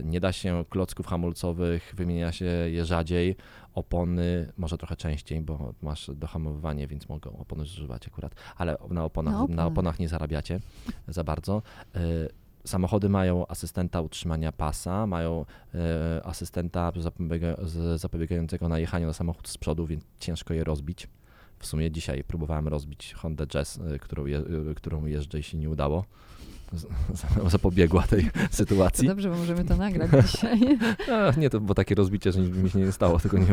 nie 0.04 0.20
da 0.20 0.32
się 0.32 0.66
klocków 0.70 1.08
hamulcowych, 1.08 1.94
wymienia 1.98 2.32
się 2.32 2.46
je 2.46 2.86
rzadziej. 2.86 3.36
Opony 3.74 4.54
może 4.58 4.78
trochę 4.78 4.96
częściej, 4.96 5.42
bo 5.42 5.74
masz 5.82 6.12
dohamowywanie, 6.16 6.88
więc 6.88 7.10
mogą 7.10 7.38
opony 7.38 7.66
zużywać 7.66 8.08
akurat, 8.08 8.36
ale 8.58 8.78
na 8.90 9.04
oponach, 9.06 9.50
na, 9.50 9.56
na 9.56 9.66
oponach 9.66 10.00
nie 10.00 10.10
zarabiacie 10.10 10.60
za 11.08 11.24
bardzo. 11.24 11.62
E, 11.96 12.00
samochody 12.66 13.10
mają 13.10 13.48
asystenta 13.48 14.02
utrzymania 14.02 14.52
pasa, 14.52 15.08
mają 15.08 15.46
e, 15.76 16.26
asystenta 16.26 16.92
zapobiegającego 17.96 18.70
najechaniu 18.70 19.08
na 19.08 19.14
samochód 19.14 19.48
z 19.48 19.58
przodu, 19.58 19.86
więc 19.86 20.04
ciężko 20.20 20.54
je 20.54 20.64
rozbić. 20.64 21.08
W 21.64 21.66
sumie 21.66 21.92
dzisiaj 21.92 22.24
próbowałem 22.24 22.68
rozbić 22.68 23.14
Honda 23.14 23.46
Jazz, 23.48 23.78
y, 23.78 24.00
którą, 24.00 24.26
je, 24.26 24.40
y, 24.40 24.76
którą 24.76 25.06
jeżdżę 25.06 25.40
i 25.40 25.44
się 25.44 25.58
nie 25.58 25.70
udało. 25.70 26.06
Zapobiegła 27.48 28.04
tej 28.04 28.30
sytuacji. 28.52 29.08
To 29.08 29.12
dobrze, 29.12 29.30
bo 29.30 29.36
możemy 29.36 29.66
to 29.66 29.78
nagrać 29.78 30.12
dzisiaj. 30.32 30.60
A, 31.12 31.40
nie, 31.40 31.50
to 31.50 31.60
bo 31.60 31.74
takie 31.74 31.96
rozbicie, 31.96 32.32
że 32.32 32.42
mi 32.42 32.70
się 32.70 32.80
nie 32.80 32.92
stało, 32.92 33.20
tylko 33.20 33.38
nie 33.38 33.48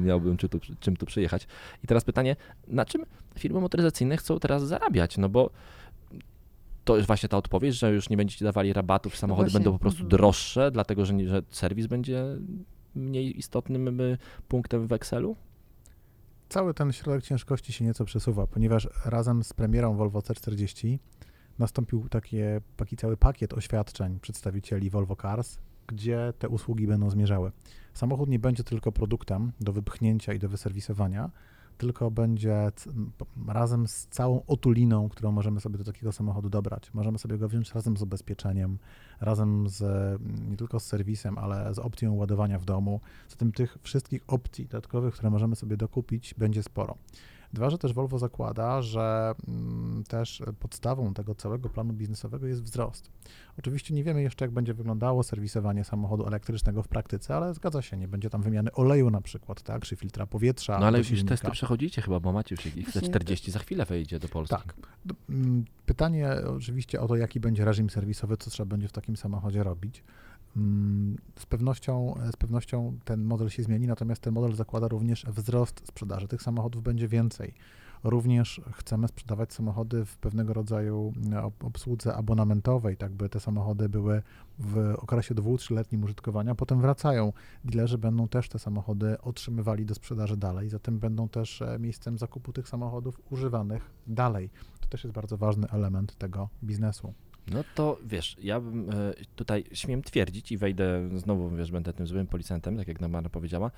miałbym 0.00 0.36
czy 0.36 0.48
tu, 0.48 0.60
czym 0.80 0.96
tu 0.96 1.06
przyjechać. 1.06 1.46
I 1.84 1.86
teraz 1.86 2.04
pytanie, 2.04 2.36
na 2.68 2.84
czym 2.84 3.04
firmy 3.38 3.60
motoryzacyjne 3.60 4.16
chcą 4.16 4.38
teraz 4.38 4.66
zarabiać? 4.66 5.18
No 5.18 5.28
bo 5.28 5.50
to 6.84 6.96
jest 6.96 7.06
właśnie 7.06 7.28
ta 7.28 7.36
odpowiedź, 7.36 7.74
że 7.74 7.92
już 7.92 8.10
nie 8.10 8.16
będziecie 8.16 8.44
dawali 8.44 8.72
rabatów, 8.72 9.16
samochody 9.16 9.48
no 9.48 9.52
będą 9.52 9.72
po 9.72 9.78
prostu 9.78 10.02
mhm. 10.02 10.10
droższe, 10.10 10.70
dlatego 10.70 11.04
że, 11.04 11.28
że 11.28 11.42
serwis 11.50 11.86
będzie 11.86 12.24
mniej 12.94 13.38
istotnym 13.38 14.00
y, 14.00 14.18
punktem 14.48 14.86
w 14.86 14.92
Excelu? 14.92 15.36
Cały 16.48 16.74
ten 16.74 16.92
środek 16.92 17.24
ciężkości 17.24 17.72
się 17.72 17.84
nieco 17.84 18.04
przesuwa, 18.04 18.46
ponieważ 18.46 18.88
razem 19.04 19.44
z 19.44 19.52
premierą 19.52 19.96
Volvo 19.96 20.20
C40 20.20 20.98
nastąpił 21.58 22.08
taki, 22.08 22.36
taki 22.76 22.96
cały 22.96 23.16
pakiet 23.16 23.52
oświadczeń 23.52 24.20
przedstawicieli 24.20 24.90
Volvo 24.90 25.16
Cars, 25.16 25.58
gdzie 25.86 26.32
te 26.38 26.48
usługi 26.48 26.86
będą 26.86 27.10
zmierzały. 27.10 27.52
Samochód 27.94 28.28
nie 28.28 28.38
będzie 28.38 28.64
tylko 28.64 28.92
produktem 28.92 29.52
do 29.60 29.72
wypchnięcia 29.72 30.32
i 30.32 30.38
do 30.38 30.48
wyserwisowania, 30.48 31.30
tylko 31.78 32.10
będzie 32.10 32.72
razem 33.46 33.88
z 33.88 34.06
całą 34.06 34.42
otuliną, 34.46 35.08
którą 35.08 35.32
możemy 35.32 35.60
sobie 35.60 35.78
do 35.78 35.84
takiego 35.84 36.12
samochodu 36.12 36.50
dobrać. 36.50 36.94
Możemy 36.94 37.18
sobie 37.18 37.38
go 37.38 37.48
wziąć 37.48 37.74
razem 37.74 37.96
z 37.96 38.02
ubezpieczeniem, 38.02 38.78
razem 39.20 39.68
z 39.68 39.82
nie 40.50 40.56
tylko 40.56 40.80
z 40.80 40.86
serwisem, 40.86 41.38
ale 41.38 41.74
z 41.74 41.78
opcją 41.78 42.14
ładowania 42.14 42.58
w 42.58 42.64
domu. 42.64 43.00
Zatem 43.28 43.52
tych 43.52 43.78
wszystkich 43.82 44.24
opcji 44.26 44.66
dodatkowych, 44.66 45.14
które 45.14 45.30
możemy 45.30 45.56
sobie 45.56 45.76
dokupić, 45.76 46.34
będzie 46.34 46.62
sporo. 46.62 46.94
Dwa, 47.52 47.70
że 47.70 47.78
też 47.78 47.92
Volvo 47.92 48.18
zakłada, 48.18 48.82
że 48.82 49.34
mm, 49.48 50.04
też 50.08 50.42
podstawą 50.58 51.14
tego 51.14 51.34
całego 51.34 51.68
planu 51.68 51.92
biznesowego 51.92 52.46
jest 52.46 52.62
wzrost. 52.62 53.10
Oczywiście 53.58 53.94
nie 53.94 54.04
wiemy 54.04 54.22
jeszcze, 54.22 54.44
jak 54.44 54.52
będzie 54.52 54.74
wyglądało 54.74 55.22
serwisowanie 55.22 55.84
samochodu 55.84 56.26
elektrycznego 56.26 56.82
w 56.82 56.88
praktyce, 56.88 57.36
ale 57.36 57.54
zgadza 57.54 57.82
się, 57.82 57.96
nie 57.96 58.08
będzie 58.08 58.30
tam 58.30 58.42
wymiany 58.42 58.72
oleju 58.72 59.10
na 59.10 59.20
przykład, 59.20 59.62
tak, 59.62 59.82
czy 59.82 59.96
filtra 59.96 60.26
powietrza. 60.26 60.78
No 60.78 60.86
ale 60.86 60.98
już 60.98 61.24
testy 61.24 61.50
przechodzicie 61.50 62.02
chyba, 62.02 62.20
bo 62.20 62.32
macie 62.32 62.54
już 62.54 62.76
ich 62.76 62.88
40 62.88 63.50
za 63.50 63.58
chwilę 63.58 63.84
wejdzie 63.84 64.18
do 64.18 64.28
Polski. 64.28 64.56
Tak. 64.56 64.74
Mm, 65.30 65.64
pytanie 65.86 66.30
oczywiście 66.56 67.00
o 67.00 67.08
to, 67.08 67.16
jaki 67.16 67.40
będzie 67.40 67.64
reżim 67.64 67.90
serwisowy, 67.90 68.36
co 68.36 68.50
trzeba 68.50 68.70
będzie 68.70 68.88
w 68.88 68.92
takim 68.92 69.16
samochodzie 69.16 69.62
robić. 69.62 70.04
Z 71.36 71.46
pewnością, 71.48 72.14
z 72.32 72.36
pewnością 72.36 72.98
ten 73.04 73.24
model 73.24 73.48
się 73.48 73.62
zmieni, 73.62 73.86
natomiast 73.86 74.22
ten 74.22 74.34
model 74.34 74.54
zakłada 74.54 74.88
również 74.88 75.26
wzrost 75.28 75.86
sprzedaży. 75.86 76.28
Tych 76.28 76.42
samochodów 76.42 76.82
będzie 76.82 77.08
więcej. 77.08 77.54
Również 78.04 78.60
chcemy 78.72 79.08
sprzedawać 79.08 79.52
samochody 79.52 80.04
w 80.04 80.16
pewnego 80.16 80.52
rodzaju 80.52 81.12
e, 81.32 81.42
obsłudze 81.60 82.14
abonamentowej, 82.14 82.96
tak 82.96 83.12
by 83.12 83.28
te 83.28 83.40
samochody 83.40 83.88
były 83.88 84.22
w 84.58 84.94
okresie 84.98 85.34
dwu, 85.34 85.58
trzyletnim 85.58 86.04
użytkowania, 86.04 86.54
potem 86.54 86.80
wracają. 86.80 87.32
Dilerzy 87.64 87.98
będą 87.98 88.28
też 88.28 88.48
te 88.48 88.58
samochody 88.58 89.20
otrzymywali 89.20 89.86
do 89.86 89.94
sprzedaży 89.94 90.36
dalej, 90.36 90.68
zatem 90.68 90.98
będą 90.98 91.28
też 91.28 91.62
e, 91.62 91.78
miejscem 91.78 92.18
zakupu 92.18 92.52
tych 92.52 92.68
samochodów 92.68 93.20
używanych 93.30 93.90
dalej. 94.06 94.50
To 94.80 94.88
też 94.88 95.04
jest 95.04 95.14
bardzo 95.14 95.36
ważny 95.36 95.68
element 95.70 96.18
tego 96.18 96.48
biznesu. 96.64 97.14
No 97.52 97.64
to 97.74 97.98
wiesz, 98.04 98.36
ja 98.42 98.60
bym 98.60 98.90
e, 98.90 98.94
tutaj 99.36 99.64
śmiem 99.72 100.02
twierdzić 100.02 100.52
i 100.52 100.58
wejdę 100.58 101.08
znowu, 101.16 101.50
wiesz, 101.50 101.70
będę 101.70 101.92
tym 101.92 102.06
złym 102.06 102.26
policjantem, 102.26 102.76
tak 102.76 102.88
jak 102.88 103.00
Namara 103.00 103.28
powiedziała. 103.28 103.70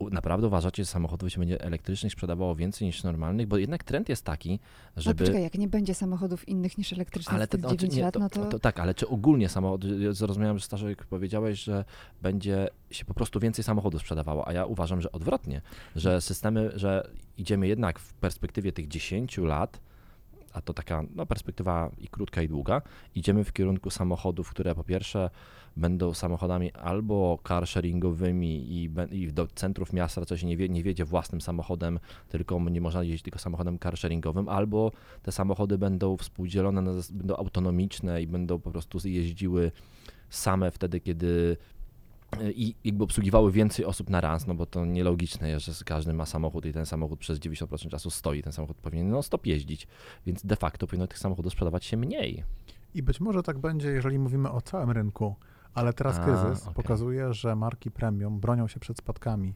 Naprawdę 0.00 0.46
uważacie, 0.46 0.84
że 0.84 0.86
samochodów 0.86 1.32
się 1.32 1.38
będzie 1.38 1.60
elektrycznych 1.60 2.12
sprzedawało 2.12 2.56
więcej 2.56 2.86
niż 2.86 3.02
normalnych? 3.02 3.46
Bo 3.46 3.56
jednak 3.56 3.84
trend 3.84 4.08
jest 4.08 4.24
taki, 4.24 4.60
żeby... 4.96 5.18
Ale 5.18 5.26
poczekaj, 5.26 5.42
jak 5.42 5.54
nie 5.54 5.68
będzie 5.68 5.94
samochodów 5.94 6.48
innych 6.48 6.78
niż 6.78 6.92
elektrycznych 6.92 7.34
ale 7.34 7.46
te, 7.46 7.58
9 7.76 7.96
lat, 7.96 8.16
no 8.18 8.28
to... 8.28 8.46
to... 8.46 8.58
Tak, 8.58 8.80
ale 8.80 8.94
czy 8.94 9.08
ogólnie 9.08 9.48
samochody, 9.48 10.14
zrozumiałem, 10.14 10.58
że 10.58 10.64
Staszek 10.64 11.04
powiedziałeś, 11.04 11.62
że 11.62 11.84
będzie 12.22 12.68
się 12.90 13.04
po 13.04 13.14
prostu 13.14 13.40
więcej 13.40 13.64
samochodów 13.64 14.00
sprzedawało, 14.00 14.48
a 14.48 14.52
ja 14.52 14.66
uważam, 14.66 15.00
że 15.00 15.12
odwrotnie, 15.12 15.60
że 15.96 16.20
systemy, 16.20 16.70
że 16.74 17.10
idziemy 17.38 17.68
jednak 17.68 17.98
w 17.98 18.14
perspektywie 18.14 18.72
tych 18.72 18.88
10 18.88 19.38
lat, 19.38 19.80
a 20.54 20.60
to 20.60 20.74
taka 20.74 21.04
no, 21.14 21.26
perspektywa 21.26 21.90
i 21.98 22.08
krótka, 22.08 22.42
i 22.42 22.48
długa, 22.48 22.82
idziemy 23.14 23.44
w 23.44 23.52
kierunku 23.52 23.90
samochodów, 23.90 24.50
które 24.50 24.74
po 24.74 24.84
pierwsze 24.84 25.30
będą 25.76 26.14
samochodami 26.14 26.72
albo 26.72 27.38
car 27.48 27.66
sharingowymi 27.66 28.72
i, 28.72 28.90
i 29.10 29.32
do 29.32 29.46
centrów 29.46 29.92
miasta 29.92 30.20
raczej 30.20 30.38
się 30.38 30.46
nie, 30.46 30.56
wie, 30.56 30.68
nie 30.68 30.82
wiedzie 30.82 31.04
własnym 31.04 31.40
samochodem, 31.40 31.98
tylko 32.28 32.60
nie 32.60 32.80
można 32.80 33.02
jeździć 33.02 33.22
tylko 33.22 33.38
samochodem 33.38 33.78
car 33.78 33.96
sharingowym, 33.96 34.48
albo 34.48 34.92
te 35.22 35.32
samochody 35.32 35.78
będą 35.78 36.16
współdzielone, 36.16 36.82
będą 37.10 37.36
autonomiczne 37.36 38.22
i 38.22 38.26
będą 38.26 38.58
po 38.58 38.70
prostu 38.70 38.98
jeździły 39.08 39.72
same 40.30 40.70
wtedy, 40.70 41.00
kiedy 41.00 41.56
i 42.54 42.74
jakby 42.84 43.04
obsługiwały 43.04 43.52
więcej 43.52 43.84
osób 43.84 44.10
na 44.10 44.20
raz, 44.20 44.46
no 44.46 44.54
bo 44.54 44.66
to 44.66 44.84
nielogiczne 44.84 45.48
jest, 45.48 45.66
że 45.66 45.72
każdy 45.84 46.14
ma 46.14 46.26
samochód 46.26 46.66
i 46.66 46.72
ten 46.72 46.86
samochód 46.86 47.18
przez 47.18 47.38
90% 47.38 47.88
czasu 47.88 48.10
stoi, 48.10 48.42
ten 48.42 48.52
samochód 48.52 48.76
powinien 48.76 49.08
no 49.08 49.22
stop 49.22 49.46
jeździć, 49.46 49.86
więc 50.26 50.46
de 50.46 50.56
facto 50.56 50.86
powinno 50.86 51.06
tych 51.06 51.18
samochodów 51.18 51.52
sprzedawać 51.52 51.84
się 51.84 51.96
mniej. 51.96 52.44
I 52.94 53.02
być 53.02 53.20
może 53.20 53.42
tak 53.42 53.58
będzie, 53.58 53.88
jeżeli 53.88 54.18
mówimy 54.18 54.50
o 54.50 54.60
całym 54.60 54.90
rynku, 54.90 55.36
ale 55.74 55.92
teraz 55.92 56.16
A, 56.16 56.24
kryzys 56.24 56.62
okay. 56.62 56.74
pokazuje, 56.74 57.32
że 57.32 57.56
marki 57.56 57.90
premium 57.90 58.40
bronią 58.40 58.68
się 58.68 58.80
przed 58.80 58.98
spadkami. 58.98 59.54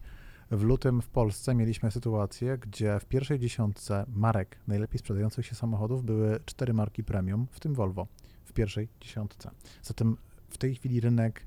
W 0.50 0.62
lutym 0.62 1.02
w 1.02 1.08
Polsce 1.08 1.54
mieliśmy 1.54 1.90
sytuację, 1.90 2.58
gdzie 2.58 2.98
w 3.00 3.04
pierwszej 3.04 3.38
dziesiątce 3.38 4.04
marek 4.08 4.58
najlepiej 4.66 4.98
sprzedających 4.98 5.46
się 5.46 5.54
samochodów 5.54 6.04
były 6.04 6.40
cztery 6.44 6.74
marki 6.74 7.04
premium, 7.04 7.46
w 7.50 7.60
tym 7.60 7.74
Volvo, 7.74 8.06
w 8.44 8.52
pierwszej 8.52 8.88
dziesiątce. 9.00 9.50
Zatem 9.82 10.16
w 10.48 10.58
tej 10.58 10.74
chwili 10.74 11.00
rynek 11.00 11.46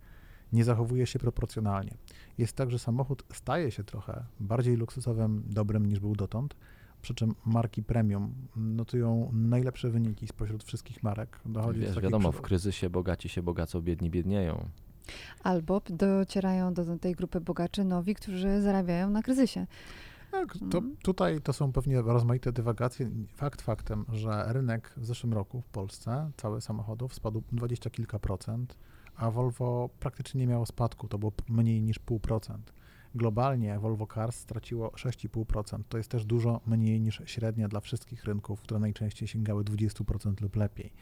nie 0.54 0.64
zachowuje 0.64 1.06
się 1.06 1.20
proporcjonalnie. 1.20 1.94
Jest 2.38 2.56
tak, 2.56 2.72
że 2.72 2.80
samochód 2.80 3.24
staje 3.34 3.72
się 3.72 3.84
trochę 3.84 4.24
bardziej 4.40 4.78
luksusowym 4.78 5.44
dobrem 5.46 5.86
niż 5.86 6.00
był 6.00 6.16
dotąd, 6.16 6.56
przy 7.02 7.16
czym 7.16 7.36
marki 7.46 7.84
premium 7.84 8.34
notują 8.56 9.30
najlepsze 9.34 9.90
wyniki 9.90 10.28
spośród 10.28 10.64
wszystkich 10.64 11.04
marek. 11.04 11.40
Dochodzi 11.46 11.80
Wiesz, 11.80 12.00
wiadomo, 12.00 12.32
w 12.32 12.42
kryzysie 12.42 12.90
bogaci 12.90 13.30
się 13.30 13.42
bogacą, 13.42 13.82
biedni 13.82 14.10
biednieją. 14.10 14.70
Albo 15.44 15.82
docierają 15.90 16.74
do 16.74 16.98
tej 16.98 17.16
grupy 17.16 17.42
bogaczy 17.42 17.84
nowi, 17.84 18.16
którzy 18.16 18.62
zarabiają 18.62 19.10
na 19.10 19.22
kryzysie. 19.22 19.68
Tak, 20.32 20.54
to 20.54 20.78
mhm. 20.78 20.98
tutaj 21.04 21.42
to 21.42 21.54
są 21.54 21.72
pewnie 21.72 22.02
rozmaite 22.02 22.52
dywagacje. 22.52 23.10
Fakt 23.36 23.62
faktem, 23.62 24.06
że 24.10 24.44
rynek 24.48 24.94
w 24.98 25.06
zeszłym 25.06 25.34
roku 25.34 25.62
w 25.62 25.70
Polsce, 25.70 26.32
cały 26.38 26.62
samochodów, 26.62 27.14
spadł 27.14 27.44
dwadzieścia 27.52 27.90
kilka 27.90 28.20
procent 28.20 28.76
a 29.22 29.32
Volvo 29.32 29.90
praktycznie 30.00 30.42
nie 30.42 30.48
miało 30.48 30.66
spadku, 30.66 31.08
to 31.08 31.18
było 31.18 31.32
mniej 31.50 31.82
niż 31.82 32.00
0,5%. 32.00 32.58
Globalnie 33.16 33.80
Volvo 33.80 34.08
Cars 34.08 34.36
straciło 34.36 34.88
6,5%. 34.88 35.84
To 35.90 35.98
jest 35.98 36.10
też 36.10 36.26
dużo 36.26 36.62
mniej 36.66 37.02
niż 37.02 37.22
średnia 37.26 37.68
dla 37.68 37.80
wszystkich 37.80 38.24
rynków, 38.24 38.62
które 38.62 38.80
najczęściej 38.80 39.28
sięgały 39.28 39.64
20% 39.64 40.42
lub 40.42 40.56
lepiej. 40.56 40.94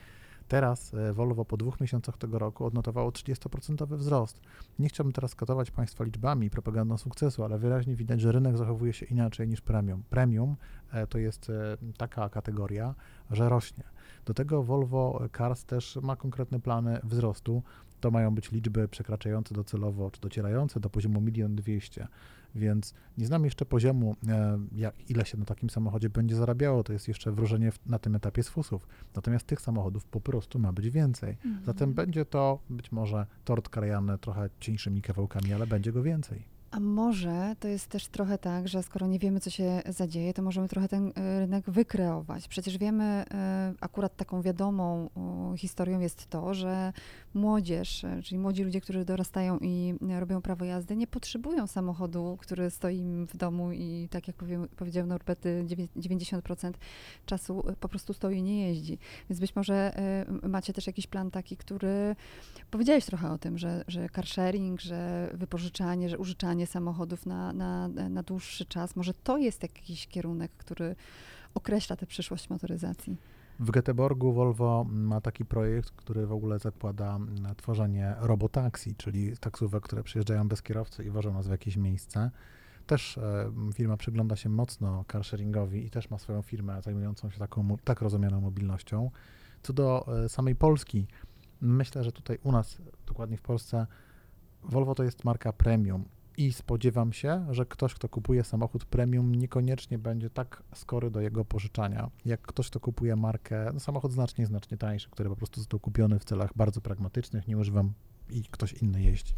Teraz 0.47 0.93
e, 0.93 1.13
Volvo 1.13 1.45
po 1.45 1.57
dwóch 1.57 1.79
miesiącach 1.81 2.17
tego 2.17 2.39
roku 2.39 2.65
odnotowało 2.65 3.09
30% 3.09 3.97
wzrost. 3.97 4.41
Nie 4.79 4.89
chciałbym 4.89 5.13
teraz 5.13 5.35
katować 5.35 5.71
Państwa 5.71 6.03
liczbami 6.03 6.47
i 6.47 6.49
propagandą 6.49 6.97
sukcesu, 6.97 7.43
ale 7.43 7.57
wyraźnie 7.57 7.95
widać, 7.95 8.21
że 8.21 8.31
rynek 8.31 8.57
zachowuje 8.57 8.93
się 8.93 9.05
inaczej 9.05 9.47
niż 9.47 9.61
premium. 9.61 10.03
Premium 10.09 10.55
e, 10.91 11.07
to 11.07 11.17
jest 11.17 11.49
e, 11.49 11.77
taka 11.97 12.29
kategoria, 12.29 12.95
że 13.31 13.49
rośnie. 13.49 13.83
Do 14.25 14.33
tego 14.33 14.63
Volvo 14.63 15.21
Cars 15.37 15.65
też 15.65 15.99
ma 16.01 16.15
konkretne 16.15 16.59
plany 16.59 16.99
wzrostu. 17.03 17.63
To 17.99 18.11
mają 18.11 18.35
być 18.35 18.51
liczby 18.51 18.87
przekraczające 18.87 19.55
docelowo, 19.55 20.11
czy 20.11 20.21
docierające 20.21 20.79
do 20.79 20.89
poziomu 20.89 21.23
1 21.27 21.55
200 21.55 22.07
więc 22.55 22.93
nie 23.17 23.25
znam 23.25 23.45
jeszcze 23.45 23.65
poziomu, 23.65 24.15
e, 24.27 24.59
jak, 24.75 25.09
ile 25.09 25.25
się 25.25 25.37
na 25.37 25.45
takim 25.45 25.69
samochodzie 25.69 26.09
będzie 26.09 26.35
zarabiało, 26.35 26.83
to 26.83 26.93
jest 26.93 27.07
jeszcze 27.07 27.31
wróżenie 27.31 27.71
w, 27.71 27.85
na 27.85 27.99
tym 27.99 28.15
etapie 28.15 28.43
z 28.43 28.49
fusów. 28.49 28.87
Natomiast 29.15 29.47
tych 29.47 29.61
samochodów 29.61 30.05
po 30.05 30.21
prostu 30.21 30.59
ma 30.59 30.73
być 30.73 30.89
więcej. 30.89 31.37
Mhm. 31.45 31.65
Zatem 31.65 31.93
będzie 31.93 32.25
to 32.25 32.59
być 32.69 32.91
może 32.91 33.25
tort 33.45 33.69
krajany 33.69 34.17
trochę 34.17 34.49
cieńszymi 34.59 35.01
kawałkami, 35.01 35.53
ale 35.53 35.67
będzie 35.67 35.91
go 35.91 36.03
więcej. 36.03 36.58
A 36.71 36.79
może 36.79 37.55
to 37.59 37.67
jest 37.67 37.87
też 37.87 38.07
trochę 38.07 38.37
tak, 38.37 38.67
że 38.67 38.83
skoro 38.83 39.07
nie 39.07 39.19
wiemy, 39.19 39.39
co 39.39 39.49
się 39.49 39.81
zadzieje, 39.85 40.33
to 40.33 40.41
możemy 40.41 40.67
trochę 40.67 40.87
ten 40.87 41.11
e, 41.15 41.39
rynek 41.39 41.69
wykreować. 41.69 42.47
Przecież 42.47 42.77
wiemy, 42.77 43.03
e, 43.03 43.73
akurat 43.81 44.15
taką 44.15 44.41
wiadomą 44.41 45.09
historią 45.57 45.99
jest 45.99 46.27
to, 46.27 46.53
że 46.53 46.93
młodzież, 47.33 48.03
e, 48.03 48.21
czyli 48.23 48.39
młodzi 48.39 48.63
ludzie, 48.63 48.81
którzy 48.81 49.05
dorastają 49.05 49.57
i 49.61 49.93
robią 50.19 50.41
prawo 50.41 50.65
jazdy, 50.65 50.95
nie 50.95 51.07
potrzebują 51.07 51.67
samochodu, 51.67 52.37
który 52.39 52.69
stoi 52.69 52.97
im 52.97 53.27
w 53.27 53.37
domu 53.37 53.71
i 53.71 54.07
tak 54.11 54.27
jak 54.27 54.35
powiedział 54.75 55.07
Norbert, 55.07 55.43
90% 55.97 56.73
czasu 57.25 57.63
po 57.79 57.89
prostu 57.89 58.13
stoi 58.13 58.37
i 58.37 58.43
nie 58.43 58.67
jeździ. 58.67 58.97
Więc 59.29 59.39
być 59.39 59.55
może 59.55 59.93
macie 60.43 60.73
też 60.73 60.87
jakiś 60.87 61.07
plan 61.07 61.31
taki, 61.31 61.57
który 61.57 62.15
powiedziałeś 62.71 63.05
trochę 63.05 63.31
o 63.31 63.37
tym, 63.37 63.57
że, 63.57 63.83
że 63.87 64.09
car 64.09 64.27
sharing, 64.27 64.81
że 64.81 65.29
wypożyczanie, 65.33 66.09
że 66.09 66.17
użyczanie 66.17 66.58
samochodów 66.67 67.25
na, 67.25 67.53
na, 67.53 67.87
na 67.87 68.23
dłuższy 68.23 68.65
czas. 68.65 68.95
Może 68.95 69.13
to 69.13 69.37
jest 69.37 69.63
jakiś 69.63 70.07
kierunek, 70.07 70.51
który 70.57 70.95
określa 71.53 71.95
tę 71.95 72.05
przyszłość 72.05 72.49
motoryzacji. 72.49 73.17
W 73.59 73.71
Göteborgu 73.71 74.33
Volvo 74.33 74.85
ma 74.89 75.21
taki 75.21 75.45
projekt, 75.45 75.91
który 75.91 76.27
w 76.27 76.31
ogóle 76.31 76.59
zakłada 76.59 77.19
tworzenie 77.57 78.15
robotaksi, 78.19 78.95
czyli 78.95 79.37
taksówek, 79.37 79.83
które 79.83 80.03
przyjeżdżają 80.03 80.47
bez 80.47 80.61
kierowcy 80.61 81.03
i 81.03 81.09
wożą 81.09 81.33
nas 81.33 81.47
w 81.47 81.51
jakieś 81.51 81.77
miejsce. 81.77 82.31
Też 82.87 83.17
e, 83.17 83.51
firma 83.73 83.97
przygląda 83.97 84.35
się 84.35 84.49
mocno 84.49 85.05
carsharingowi 85.11 85.85
i 85.85 85.89
też 85.89 86.09
ma 86.09 86.17
swoją 86.17 86.41
firmę 86.41 86.81
zajmującą 86.81 87.29
się 87.29 87.39
taką 87.39 87.77
tak 87.83 88.01
rozumianą 88.01 88.41
mobilnością. 88.41 89.11
Co 89.63 89.73
do 89.73 90.05
e, 90.23 90.29
samej 90.29 90.55
Polski, 90.55 91.07
myślę, 91.61 92.03
że 92.03 92.11
tutaj 92.11 92.37
u 92.43 92.51
nas, 92.51 92.77
dokładnie 93.07 93.37
w 93.37 93.41
Polsce, 93.41 93.87
Volvo 94.63 94.95
to 94.95 95.03
jest 95.03 95.25
marka 95.25 95.53
premium 95.53 96.05
i 96.39 96.53
spodziewam 96.53 97.13
się, 97.13 97.45
że 97.49 97.65
ktoś, 97.65 97.93
kto 97.93 98.09
kupuje 98.09 98.43
samochód 98.43 98.85
premium, 98.85 99.35
niekoniecznie 99.35 99.99
będzie 99.99 100.29
tak 100.29 100.63
skory 100.75 101.11
do 101.11 101.21
jego 101.21 101.45
pożyczania, 101.45 102.09
jak 102.25 102.41
ktoś, 102.41 102.69
kto 102.69 102.79
kupuje 102.79 103.15
markę, 103.15 103.71
no 103.73 103.79
samochód 103.79 104.11
znacznie, 104.11 104.45
znacznie 104.45 104.77
tańszy, 104.77 105.09
który 105.09 105.29
po 105.29 105.35
prostu 105.35 105.59
został 105.59 105.79
kupiony 105.79 106.19
w 106.19 106.25
celach 106.25 106.51
bardzo 106.55 106.81
pragmatycznych, 106.81 107.47
nie 107.47 107.57
używam 107.57 107.93
i 108.29 108.43
ktoś 108.43 108.73
inny 108.73 109.03
jeździ. 109.03 109.33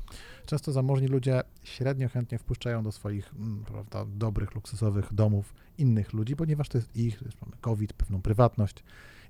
Często 0.46 0.72
zamożni 0.72 1.08
ludzie 1.08 1.42
średnio 1.64 2.10
chętnie 2.10 2.38
wpuszczają 2.38 2.84
do 2.84 2.92
swoich 2.92 3.34
mm, 3.34 3.64
prawda, 3.64 4.06
dobrych, 4.06 4.56
luksusowych 4.56 5.14
domów 5.14 5.54
innych 5.78 6.14
ludzi, 6.14 6.36
ponieważ 6.36 6.70
to 6.70 6.78
jest 6.78 6.96
ich, 6.96 7.22
mamy 7.42 7.58
COVID, 7.62 7.94
pewną 7.94 8.22
prywatność 8.22 8.84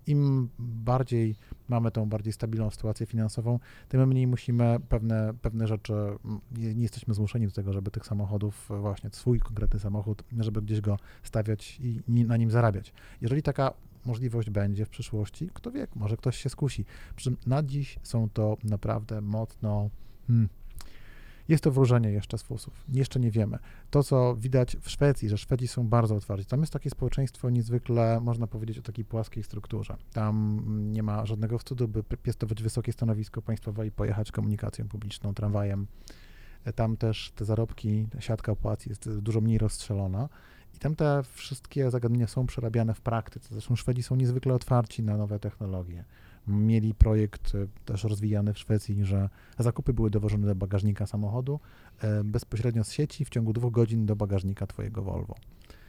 im 0.07 0.49
bardziej 0.59 1.35
mamy 1.67 1.91
tą 1.91 2.09
bardziej 2.09 2.33
stabilną 2.33 2.69
sytuację 2.69 3.05
finansową, 3.05 3.59
tym 3.89 4.07
mniej 4.07 4.27
musimy 4.27 4.77
pewne, 4.89 5.33
pewne 5.41 5.67
rzeczy, 5.67 5.93
nie, 6.57 6.81
jesteśmy 6.81 7.13
zmuszeni 7.13 7.47
do 7.47 7.53
tego, 7.53 7.73
żeby 7.73 7.91
tych 7.91 8.05
samochodów, 8.05 8.69
właśnie 8.81 9.09
swój 9.13 9.39
konkretny 9.39 9.79
samochód, 9.79 10.23
żeby 10.39 10.61
gdzieś 10.61 10.81
go 10.81 10.97
stawiać 11.23 11.79
i 11.79 12.01
na 12.07 12.37
nim 12.37 12.51
zarabiać. 12.51 12.93
Jeżeli 13.21 13.43
taka 13.43 13.73
możliwość 14.05 14.49
będzie 14.49 14.85
w 14.85 14.89
przyszłości, 14.89 15.49
kto 15.53 15.71
wie, 15.71 15.87
może 15.95 16.17
ktoś 16.17 16.37
się 16.37 16.49
skusi. 16.49 16.85
Przy 17.15 17.23
czym 17.23 17.37
na 17.45 17.63
dziś 17.63 17.99
są 18.03 18.29
to 18.29 18.57
naprawdę 18.63 19.21
mocno 19.21 19.89
hmm, 20.27 20.49
jest 21.51 21.63
to 21.63 21.71
wróżenie 21.71 22.11
jeszcze 22.11 22.37
z 22.37 22.43
fusów. 22.43 22.85
Jeszcze 22.89 23.19
nie 23.19 23.31
wiemy. 23.31 23.59
To, 23.89 24.03
co 24.03 24.35
widać 24.35 24.77
w 24.81 24.89
Szwecji, 24.89 25.29
że 25.29 25.37
Szwedzi 25.37 25.67
są 25.67 25.87
bardzo 25.87 26.15
otwarci. 26.15 26.45
Tam 26.45 26.59
jest 26.59 26.73
takie 26.73 26.89
społeczeństwo 26.89 27.49
niezwykle, 27.49 28.19
można 28.21 28.47
powiedzieć, 28.47 28.77
o 28.77 28.81
takiej 28.81 29.05
płaskiej 29.05 29.43
strukturze. 29.43 29.97
Tam 30.13 30.63
nie 30.91 31.03
ma 31.03 31.25
żadnego 31.25 31.57
wstydu, 31.57 31.87
by 31.87 32.03
piastować 32.03 32.63
wysokie 32.63 32.93
stanowisko 32.93 33.41
państwowe 33.41 33.87
i 33.87 33.91
pojechać 33.91 34.31
komunikacją 34.31 34.87
publiczną, 34.87 35.33
tramwajem. 35.33 35.87
Tam 36.75 36.97
też 36.97 37.31
te 37.35 37.45
zarobki, 37.45 38.07
siatka 38.19 38.55
płac 38.55 38.85
jest 38.85 39.19
dużo 39.19 39.41
mniej 39.41 39.57
rozstrzelona. 39.57 40.29
I 40.75 40.79
tam 40.79 40.95
te 40.95 41.23
wszystkie 41.33 41.91
zagadnienia 41.91 42.27
są 42.27 42.45
przerabiane 42.45 42.93
w 42.93 43.01
praktyce. 43.01 43.47
Zresztą 43.51 43.75
Szwedzi 43.75 44.03
są 44.03 44.15
niezwykle 44.15 44.53
otwarci 44.53 45.03
na 45.03 45.17
nowe 45.17 45.39
technologie 45.39 46.05
mieli 46.47 46.93
projekt 46.93 47.56
e, 47.56 47.67
też 47.86 48.04
rozwijany 48.04 48.54
w 48.54 48.60
Szwecji, 48.60 49.06
że 49.06 49.30
zakupy 49.60 49.93
były 49.93 50.10
dowożone 50.10 50.47
do 50.47 50.56
bagażnika 50.56 51.08
samochodu 51.08 51.60
e, 52.01 52.23
bezpośrednio 52.23 52.84
z 52.84 52.91
sieci 52.91 53.25
w 53.25 53.30
ciągu 53.30 53.54
dwóch 53.54 53.73
godzin 53.73 54.06
do 54.06 54.15
bagażnika 54.15 54.67
twojego 54.67 55.01
Volvo. 55.01 55.36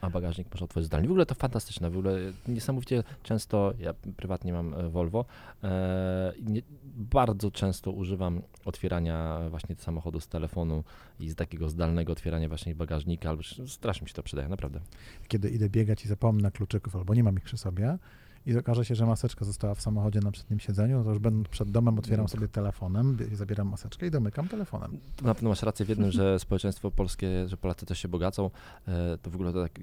A 0.03 0.11
bagażnik 0.11 0.47
można 0.53 0.65
otworzyć 0.65 0.87
zdalnie. 0.87 1.09
W 1.09 1.11
ogóle 1.11 1.27
to 1.27 1.35
fantastyczne, 1.35 1.91
w 1.91 1.99
ogóle 1.99 2.19
niesamowicie 2.49 3.03
często, 3.23 3.73
ja 3.79 3.95
prywatnie 4.17 4.53
mam 4.53 4.75
e, 4.75 4.88
Volvo, 4.88 5.25
e, 5.65 6.33
nie, 6.43 6.62
bardzo 6.97 7.51
często 7.51 7.91
używam 7.91 8.43
otwierania 8.65 9.41
właśnie 9.51 9.77
samochodu 9.77 10.21
z 10.21 10.29
telefonu 10.29 10.85
i 11.21 11.31
z 11.31 11.35
takiego 11.35 11.69
zdalnego 11.69 12.12
otwierania 12.12 12.49
właśnie 12.49 12.75
bagażnika, 12.75 13.31
albo 13.31 13.43
strasznie 13.67 14.05
mi 14.05 14.09
się 14.09 14.15
to 14.15 14.23
przydaje, 14.23 14.49
naprawdę. 14.49 14.81
Kiedy 15.29 15.51
idę 15.51 15.69
biegać 15.69 16.05
i 16.05 16.09
zapomnę 16.09 16.51
kluczyków, 16.51 16.97
albo 16.97 17.15
nie 17.15 17.25
mam 17.25 17.37
ich 17.37 17.45
przy 17.45 17.59
sobie, 17.59 17.99
i 18.46 18.57
okaże 18.57 18.85
się, 18.85 18.94
że 18.94 19.07
maseczka 19.07 19.44
została 19.44 19.74
w 19.74 19.81
samochodzie 19.81 20.20
na 20.20 20.31
przednim 20.31 20.61
siedzeniu, 20.61 20.98
no 20.98 21.05
to 21.05 21.11
już 21.11 21.18
będąc 21.18 21.48
przed 21.48 21.70
domem 21.70 21.98
otwieram 21.98 22.28
sobie 22.28 22.48
telefonem, 22.48 23.18
zabieram 23.33 23.68
maseczkę 23.68 24.07
i 24.07 24.11
domykam 24.11 24.48
telefonem. 24.48 24.98
Na 25.22 25.35
pewno 25.35 25.48
masz 25.48 25.62
rację 25.62 25.87
w 25.87 25.88
jednym, 25.88 26.11
że 26.11 26.38
społeczeństwo 26.38 26.90
polskie, 26.90 27.48
że 27.48 27.57
Polacy 27.57 27.87
też 27.87 27.98
się 27.98 28.09
bogacą, 28.09 28.50
e, 28.88 29.18
to 29.18 29.31
w 29.31 29.35
ogóle 29.35 29.52
to 29.52 29.62
tak 29.62 29.78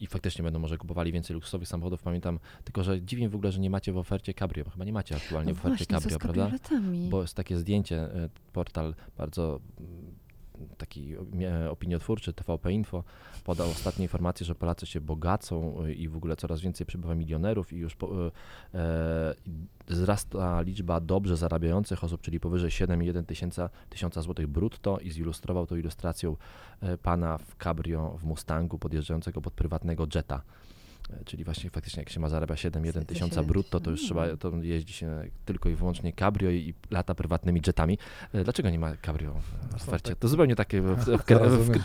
i 0.00 0.06
faktycznie 0.06 0.44
będą 0.44 0.58
może 0.58 0.78
kupowali 0.78 1.12
więcej 1.12 1.34
luksusowych 1.34 1.68
samochodów, 1.68 2.02
pamiętam, 2.02 2.38
tylko 2.64 2.82
że 2.82 3.02
dziwię 3.02 3.28
w 3.28 3.34
ogóle, 3.34 3.52
że 3.52 3.60
nie 3.60 3.70
macie 3.70 3.92
w 3.92 3.98
ofercie 3.98 4.34
cabrio, 4.34 4.70
chyba 4.70 4.84
nie 4.84 4.92
macie 4.92 5.16
aktualnie 5.16 5.52
no 5.52 5.58
w 5.58 5.58
ofercie 5.58 5.84
właśnie, 5.84 6.10
cabrio, 6.10 6.18
prawda? 6.18 6.50
Bo 7.10 7.22
jest 7.22 7.34
takie 7.34 7.58
zdjęcie, 7.58 7.96
e, 7.96 8.28
portal 8.52 8.94
bardzo 9.16 9.60
taki 10.78 11.16
opiniotwórczy 11.70 12.32
TVP 12.32 12.72
Info 12.72 13.04
podał 13.44 13.70
ostatnie 13.70 14.02
informacje, 14.02 14.46
że 14.46 14.54
Polacy 14.54 14.86
się 14.86 15.00
bogacą 15.00 15.84
y, 15.84 15.94
i 15.94 16.08
w 16.08 16.16
ogóle 16.16 16.36
coraz 16.36 16.60
więcej 16.60 16.86
przybywa 16.86 17.14
milionerów 17.14 17.72
i 17.72 17.76
już 17.76 17.96
po, 17.96 18.26
e, 18.74 19.34
wzrasta 19.86 20.60
liczba 20.60 21.00
dobrze 21.00 21.36
zarabiających 21.36 22.04
osób, 22.04 22.20
czyli 22.20 22.40
powyżej 22.40 22.70
7,1 22.70 23.24
tysiąca, 23.24 23.70
tysiąca 23.90 24.22
złotych 24.22 24.46
brutto 24.46 24.98
i 24.98 25.10
zilustrował 25.10 25.66
to 25.66 25.76
ilustracją 25.76 26.36
pana 27.02 27.38
w 27.38 27.56
cabrio 27.64 28.16
w 28.18 28.24
Mustangu 28.24 28.78
podjeżdżającego 28.78 29.40
pod 29.40 29.52
prywatnego 29.52 30.06
jetta. 30.14 30.42
E, 31.10 31.24
czyli 31.24 31.44
właśnie 31.44 31.70
faktycznie 31.70 32.00
jak 32.00 32.10
się 32.10 32.20
ma 32.20 32.28
zarabia 32.28 32.54
7-1 32.54 33.04
tysiąca 33.04 33.42
brutto, 33.42 33.80
to 33.80 33.90
już 33.90 34.00
trzeba, 34.02 34.36
to 34.36 34.52
jeździ 34.62 34.92
się 34.92 35.22
tylko 35.44 35.68
i 35.68 35.74
wyłącznie 35.74 36.12
cabrio 36.12 36.50
i, 36.50 36.74
lata 36.90 37.14
prywatnymi 37.14 37.60
jetami. 37.66 37.98
E, 38.32 38.44
dlaczego 38.44 38.70
nie 38.70 38.78
ma 38.78 38.96
cabrio 38.96 39.34
w 39.70 39.74
ofercie? 39.74 40.16
To 40.16 40.28
zupełnie 40.28 40.56
takie 40.56 40.80
w, 40.80 40.96
w, 40.96 41.08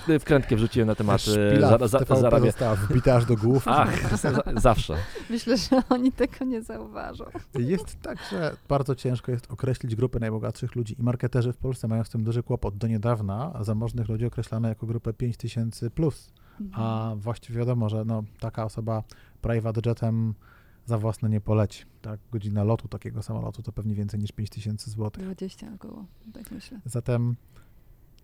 w, 0.07 0.19
wkrętkę 0.19 0.55
wrzuciłem 0.55 0.87
na 0.87 0.95
temat 0.95 1.21
e, 1.21 1.61
za, 1.61 1.87
za, 1.87 2.15
zarabia. 2.15 2.75
wbita 2.89 3.15
aż 3.15 3.25
do 3.25 3.35
głów. 3.35 3.67
Ach, 3.77 4.17
zawsze. 4.55 4.95
Myślę, 5.29 5.57
że 5.57 5.81
oni 5.89 6.11
tego 6.11 6.45
nie 6.45 6.61
zauważą. 6.61 7.25
Jest 7.59 8.01
tak, 8.01 8.17
że 8.31 8.55
bardzo 8.69 8.95
ciężko 8.95 9.31
jest 9.31 9.51
określić 9.51 9.95
grupę 9.95 10.19
najbogatszych 10.19 10.75
ludzi 10.75 10.95
i 10.99 11.03
marketerzy 11.03 11.53
w 11.53 11.57
Polsce 11.57 11.87
mają 11.87 12.03
z 12.03 12.09
tym 12.09 12.23
duży 12.23 12.43
kłopot. 12.43 12.77
Do 12.77 12.87
niedawna 12.87 13.53
zamożnych 13.61 14.09
ludzi 14.09 14.25
określano 14.25 14.67
jako 14.67 14.87
grupę 14.87 15.13
5000 15.13 15.89
plus 15.89 16.31
a 16.73 17.13
właściwie 17.17 17.59
wiadomo, 17.59 17.89
że 17.89 18.05
no, 18.05 18.23
taka 18.39 18.65
osoba 18.65 19.03
private 19.41 19.81
jetem 19.89 20.33
za 20.85 20.97
własne 20.97 21.29
nie 21.29 21.41
poleci. 21.41 21.85
Tak? 22.01 22.19
Godzina 22.31 22.63
lotu 22.63 22.87
takiego 22.87 23.23
samolotu 23.23 23.63
to 23.63 23.71
pewnie 23.71 23.95
więcej 23.95 24.19
niż 24.19 24.31
5000 24.31 24.91
zł. 24.91 25.11
20 25.11 25.67
około, 25.75 26.05
tak 26.33 26.51
myślę. 26.51 26.81
Zatem 26.85 27.35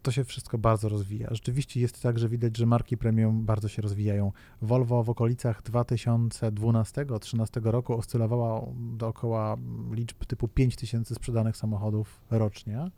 to 0.04 0.12
się 0.12 0.24
wszystko 0.24 0.58
bardzo 0.58 0.90
rozwija. 0.90 1.28
Rzeczywiście 1.32 1.80
jest 1.80 2.02
tak, 2.02 2.20
że 2.20 2.30
widać, 2.30 2.58
że 2.58 2.66
marki 2.66 2.98
premium 2.98 3.46
bardzo 3.46 3.68
się 3.68 3.82
rozwijają. 3.82 4.32
Volvo 4.62 5.04
w 5.04 5.10
okolicach 5.10 5.64
2012-2013 5.64 7.62
roku 7.64 7.98
oscylowała 7.98 8.66
dookoła 8.76 9.58
liczb 9.92 10.26
typu 10.26 10.48
5000 10.48 11.16
sprzedanych 11.16 11.58
samochodów 11.58 12.22
rocznie. 12.32 12.92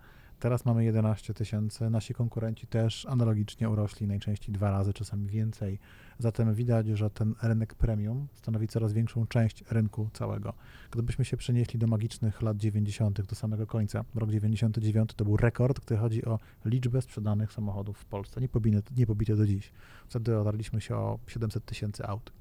Teraz 0.45 0.65
mamy 0.65 0.83
11 0.83 1.33
tysięcy. 1.33 1.89
Nasi 1.89 2.13
konkurenci 2.13 2.67
też 2.67 3.05
analogicznie 3.05 3.69
urośli, 3.69 4.07
najczęściej 4.07 4.53
dwa 4.55 4.71
razy, 4.71 4.93
czasami 4.93 5.27
więcej. 5.27 5.79
Zatem 6.19 6.53
widać, 6.53 6.87
że 6.87 7.09
ten 7.09 7.35
rynek 7.41 7.75
premium 7.75 8.27
stanowi 8.33 8.67
coraz 8.67 8.93
większą 8.93 9.27
część 9.27 9.63
rynku 9.69 10.09
całego. 10.13 10.53
Gdybyśmy 10.91 11.25
się 11.25 11.37
przenieśli 11.37 11.79
do 11.79 11.87
magicznych 11.87 12.41
lat 12.41 12.57
90., 12.57 13.21
do 13.21 13.35
samego 13.35 13.67
końca, 13.67 14.05
rok 14.15 14.31
99 14.31 15.13
to 15.15 15.25
był 15.25 15.37
rekord, 15.37 15.85
gdy 15.85 15.97
chodzi 15.97 16.25
o 16.25 16.39
liczbę 16.65 17.01
sprzedanych 17.01 17.53
samochodów 17.53 17.97
w 17.97 18.05
Polsce, 18.05 18.41
nie 18.41 18.49
pobite, 18.49 18.81
nie 18.97 19.07
pobite 19.07 19.35
do 19.35 19.45
dziś. 19.45 19.71
Wtedy 20.07 20.37
otarliśmy 20.37 20.81
się 20.81 20.95
o 20.95 21.19
700 21.27 21.65
tysięcy 21.65 22.07
aut. 22.07 22.31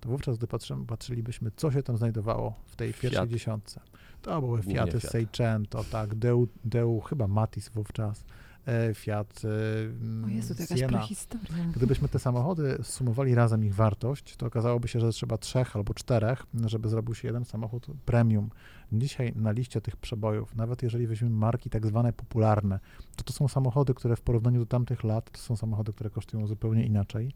To 0.00 0.08
wówczas, 0.08 0.38
gdy 0.38 0.46
patrzymy, 0.46 0.86
patrzylibyśmy, 0.86 1.50
co 1.56 1.70
się 1.70 1.82
tam 1.82 1.96
znajdowało 1.96 2.54
w 2.66 2.76
tej 2.76 2.92
Fiat. 2.92 3.00
pierwszej 3.00 3.28
dziesiątce. 3.28 3.80
To 4.22 4.40
były 4.40 4.56
Głównie 4.58 4.74
Fiaty 4.74 5.00
Fiat. 5.00 5.12
Seicento, 5.12 5.84
tak, 5.84 6.14
Deu, 6.14 6.48
Deu 6.64 7.00
chyba 7.00 7.28
Matis 7.28 7.68
wówczas, 7.68 8.24
e, 8.66 8.94
Fiat 8.94 9.42
e, 9.44 10.24
O 10.26 10.28
Jezu, 10.28 10.54
to 10.54 10.62
jakaś 10.62 10.78
Siena. 10.78 10.98
prehistoria. 10.98 11.64
Gdybyśmy 11.76 12.08
te 12.08 12.18
samochody 12.18 12.78
sumowali 12.82 13.34
razem 13.34 13.64
ich 13.64 13.74
wartość, 13.74 14.36
to 14.36 14.46
okazałoby 14.46 14.88
się, 14.88 15.00
że 15.00 15.12
trzeba 15.12 15.38
trzech 15.38 15.76
albo 15.76 15.94
czterech, 15.94 16.46
żeby 16.66 16.88
zrobił 16.88 17.14
się 17.14 17.28
jeden 17.28 17.44
samochód 17.44 17.86
premium. 18.04 18.50
Dzisiaj 18.92 19.32
na 19.36 19.50
liście 19.50 19.80
tych 19.80 19.96
przebojów, 19.96 20.56
nawet 20.56 20.82
jeżeli 20.82 21.06
weźmiemy 21.06 21.36
marki 21.36 21.70
tak 21.70 21.86
zwane 21.86 22.12
popularne, 22.12 22.80
to 23.16 23.24
to 23.24 23.32
są 23.32 23.48
samochody, 23.48 23.94
które 23.94 24.16
w 24.16 24.20
porównaniu 24.20 24.60
do 24.60 24.66
tamtych 24.66 25.04
lat, 25.04 25.30
to 25.30 25.38
są 25.38 25.56
samochody, 25.56 25.92
które 25.92 26.10
kosztują 26.10 26.46
zupełnie 26.46 26.86
inaczej. 26.86 27.32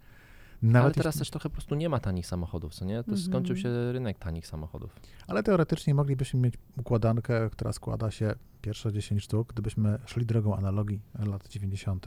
Nawet 0.63 0.85
Ale 0.85 0.95
teraz 0.95 1.15
jeśli, 1.15 1.19
też 1.19 1.31
trochę 1.31 1.49
po 1.49 1.53
prostu 1.53 1.75
nie 1.75 1.89
ma 1.89 2.01
tanich 2.01 2.27
samochodów, 2.27 2.75
co 2.75 2.85
nie? 2.85 2.95
To 3.05 3.11
Mhm. 3.11 3.19
skończył 3.19 3.57
się 3.57 3.93
rynek 3.93 4.19
tanich 4.19 4.47
samochodów. 4.47 4.97
ale 5.27 5.43
teoretycznie 5.43 5.95
moglibyśmy 5.95 6.41
mieć 6.41 6.55
układankę, 6.77 7.51
która 7.51 7.73
składa 7.73 8.11
się 8.11 8.35
pierwsze 8.63 8.93
10 8.93 9.23
sztuk, 9.23 9.53
gdybyśmy 9.53 9.99
szli 10.07 10.27
drogą 10.27 10.57
analogii 10.57 11.01
lat 11.19 11.49
90., 11.49 12.07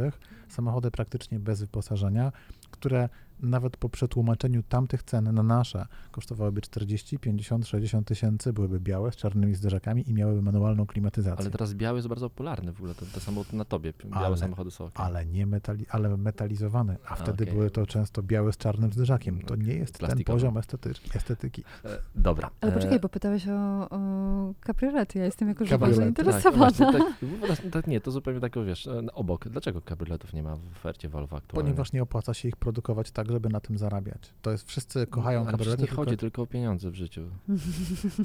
samochody 0.50 0.92
praktycznie 0.92 1.40
bez 1.40 1.62
wyposażenia, 1.62 2.32
które 2.72 3.10
nawet 3.40 3.78
po 3.78 3.90
przetłumaczeniu 3.90 4.64
tamtych 4.64 5.04
cen 5.04 5.34
na 5.34 5.44
nasze 5.44 5.86
kosztowałyby 6.12 6.62
40, 6.62 7.20
50, 7.20 7.68
60 7.68 8.08
tysięcy, 8.08 8.54
byłyby 8.54 8.80
białe 8.80 9.12
z 9.12 9.16
czarnymi 9.16 9.56
zderzakami 9.56 10.10
i 10.10 10.14
miałyby 10.14 10.42
manualną 10.42 10.86
klimatyzację. 10.86 11.40
Ale 11.40 11.50
teraz 11.52 11.74
biały 11.74 11.98
jest 11.98 12.08
bardzo 12.08 12.30
popularny 12.30 12.74
w 12.74 12.78
ogóle, 12.78 12.96
to, 12.96 13.06
to 13.14 13.20
samochód 13.20 13.54
na 13.54 13.66
tobie, 13.66 13.94
białe 14.06 14.26
Ale- 14.26 14.38
samochody 14.38 14.72
są 14.72 14.86
okej. 14.86 15.06
ale 15.06 15.26
nie 15.26 15.46
metali, 15.46 15.86
ale 15.90 16.18
metalizowane, 16.18 16.98
a 17.08 17.16
wtedy 17.16 17.44
okej. 17.44 17.56
były 17.56 17.70
to 17.72 17.86
często 17.86 18.24
białe 18.24 18.54
z 18.54 18.58
czarnym 18.58 18.94
zderzakiem. 18.94 19.42
To 19.42 19.56
nie 19.56 19.74
jest 19.74 19.98
ten 20.00 20.24
poziom 20.24 20.58
estetyczny, 20.58 21.14
estetyki. 21.14 21.64
E, 21.86 21.98
Dobra. 22.16 22.50
Ale 22.62 22.72
e, 22.72 22.76
poczekaj, 22.76 23.00
bo 23.00 23.10
pytałeś 23.10 23.48
o, 23.48 23.90
o 23.90 24.54
kabriolety. 24.60 25.20
Ja 25.20 25.26
jestem 25.26 25.48
jako 25.48 25.66
żywa 25.66 25.86
Kabriolety, 25.86 26.24
Tak, 26.24 26.42
zainteresowana. 26.52 27.06
właśnie, 27.48 27.72
tak, 27.72 27.72
tak, 27.72 27.88
nie, 27.88 28.02
to 28.02 28.12
zupełnie 28.12 28.40
tak, 28.40 28.66
wiesz, 28.66 28.88
e, 28.88 29.02
obok. 29.14 29.50
Dlaczego 29.50 29.82
kabrioletów 29.82 30.34
nie 30.34 30.44
ma 30.44 30.56
w 30.56 30.72
ofercie 30.72 31.10
Volvo 31.10 31.38
aktualnie? 31.38 31.64
Ponieważ 31.64 31.94
nie 31.94 32.04
opłaca 32.04 32.34
się 32.34 32.48
ich 32.48 32.56
produkować 32.56 33.12
tak, 33.12 33.32
żeby 33.32 33.50
na 33.50 33.60
tym 33.60 33.78
zarabiać. 33.78 34.34
To 34.42 34.52
jest, 34.52 34.68
wszyscy 34.68 35.08
kochają 35.08 35.42
przecież 35.42 35.52
kabriolety, 35.52 35.82
nie 35.82 35.88
tylko 35.88 36.02
chodzi 36.02 36.18
tylko 36.18 36.42
o 36.42 36.48
pieniądze 36.48 36.92
w 36.92 36.96
życiu. 36.96 37.22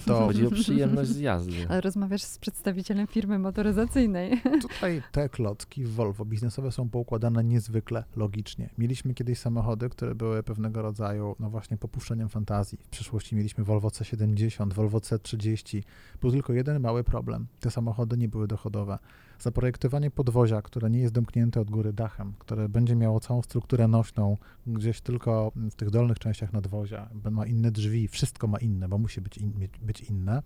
to 0.06 0.18
Chodzi 0.26 0.46
o 0.46 0.50
przyjemność 0.50 1.10
z 1.10 1.18
jazdy. 1.18 1.66
Ale 1.68 1.80
rozmawiasz 1.80 2.22
z 2.22 2.38
przedstawicielem 2.38 3.06
firmy 3.06 3.38
motoryzacyjnej. 3.38 4.42
Tutaj 4.62 5.02
te 5.12 5.28
klocki 5.28 5.84
Volvo 5.84 6.24
biznesowe 6.24 6.72
są 6.72 6.88
poukładane 6.88 7.44
niezwykle 7.44 8.04
logicznie. 8.16 8.70
Mieliśmy 8.78 9.14
kiedyś 9.14 9.38
samochody, 9.38 9.88
które 9.88 10.14
były 10.14 10.42
pewnego 10.42 10.82
rodzaju, 10.82 11.36
no 11.40 11.50
właśnie, 11.50 11.76
popuszczeniem 11.76 12.28
fantazji. 12.28 12.78
W 12.82 12.88
przyszłości 12.88 13.36
mieliśmy 13.36 13.64
Volvo 13.64 13.88
C70, 13.88 14.72
Volvo 14.72 14.98
C30. 14.98 15.82
Był 16.20 16.30
tylko 16.30 16.52
jeden 16.52 16.80
mały 16.80 17.04
problem. 17.04 17.46
Te 17.60 17.70
samochody 17.70 18.09
nie 18.16 18.28
były 18.28 18.48
dochodowe. 18.48 18.98
Zaprojektowanie 19.38 20.10
podwozia, 20.10 20.62
które 20.62 20.90
nie 20.90 21.00
jest 21.00 21.14
domknięte 21.14 21.60
od 21.60 21.70
góry 21.70 21.92
dachem, 21.92 22.34
które 22.38 22.68
będzie 22.68 22.96
miało 22.96 23.20
całą 23.20 23.42
strukturę 23.42 23.88
nośną, 23.88 24.36
gdzieś 24.66 25.00
tylko 25.00 25.52
w 25.56 25.74
tych 25.74 25.90
dolnych 25.90 26.18
częściach 26.18 26.52
nadwozia, 26.52 27.08
ma 27.30 27.46
inne 27.46 27.70
drzwi, 27.70 28.08
wszystko 28.08 28.46
ma 28.46 28.58
inne, 28.58 28.88
bo 28.88 28.98
musi 28.98 29.20
być, 29.20 29.38
in, 29.38 29.52
być 29.82 30.00
inne 30.00 30.42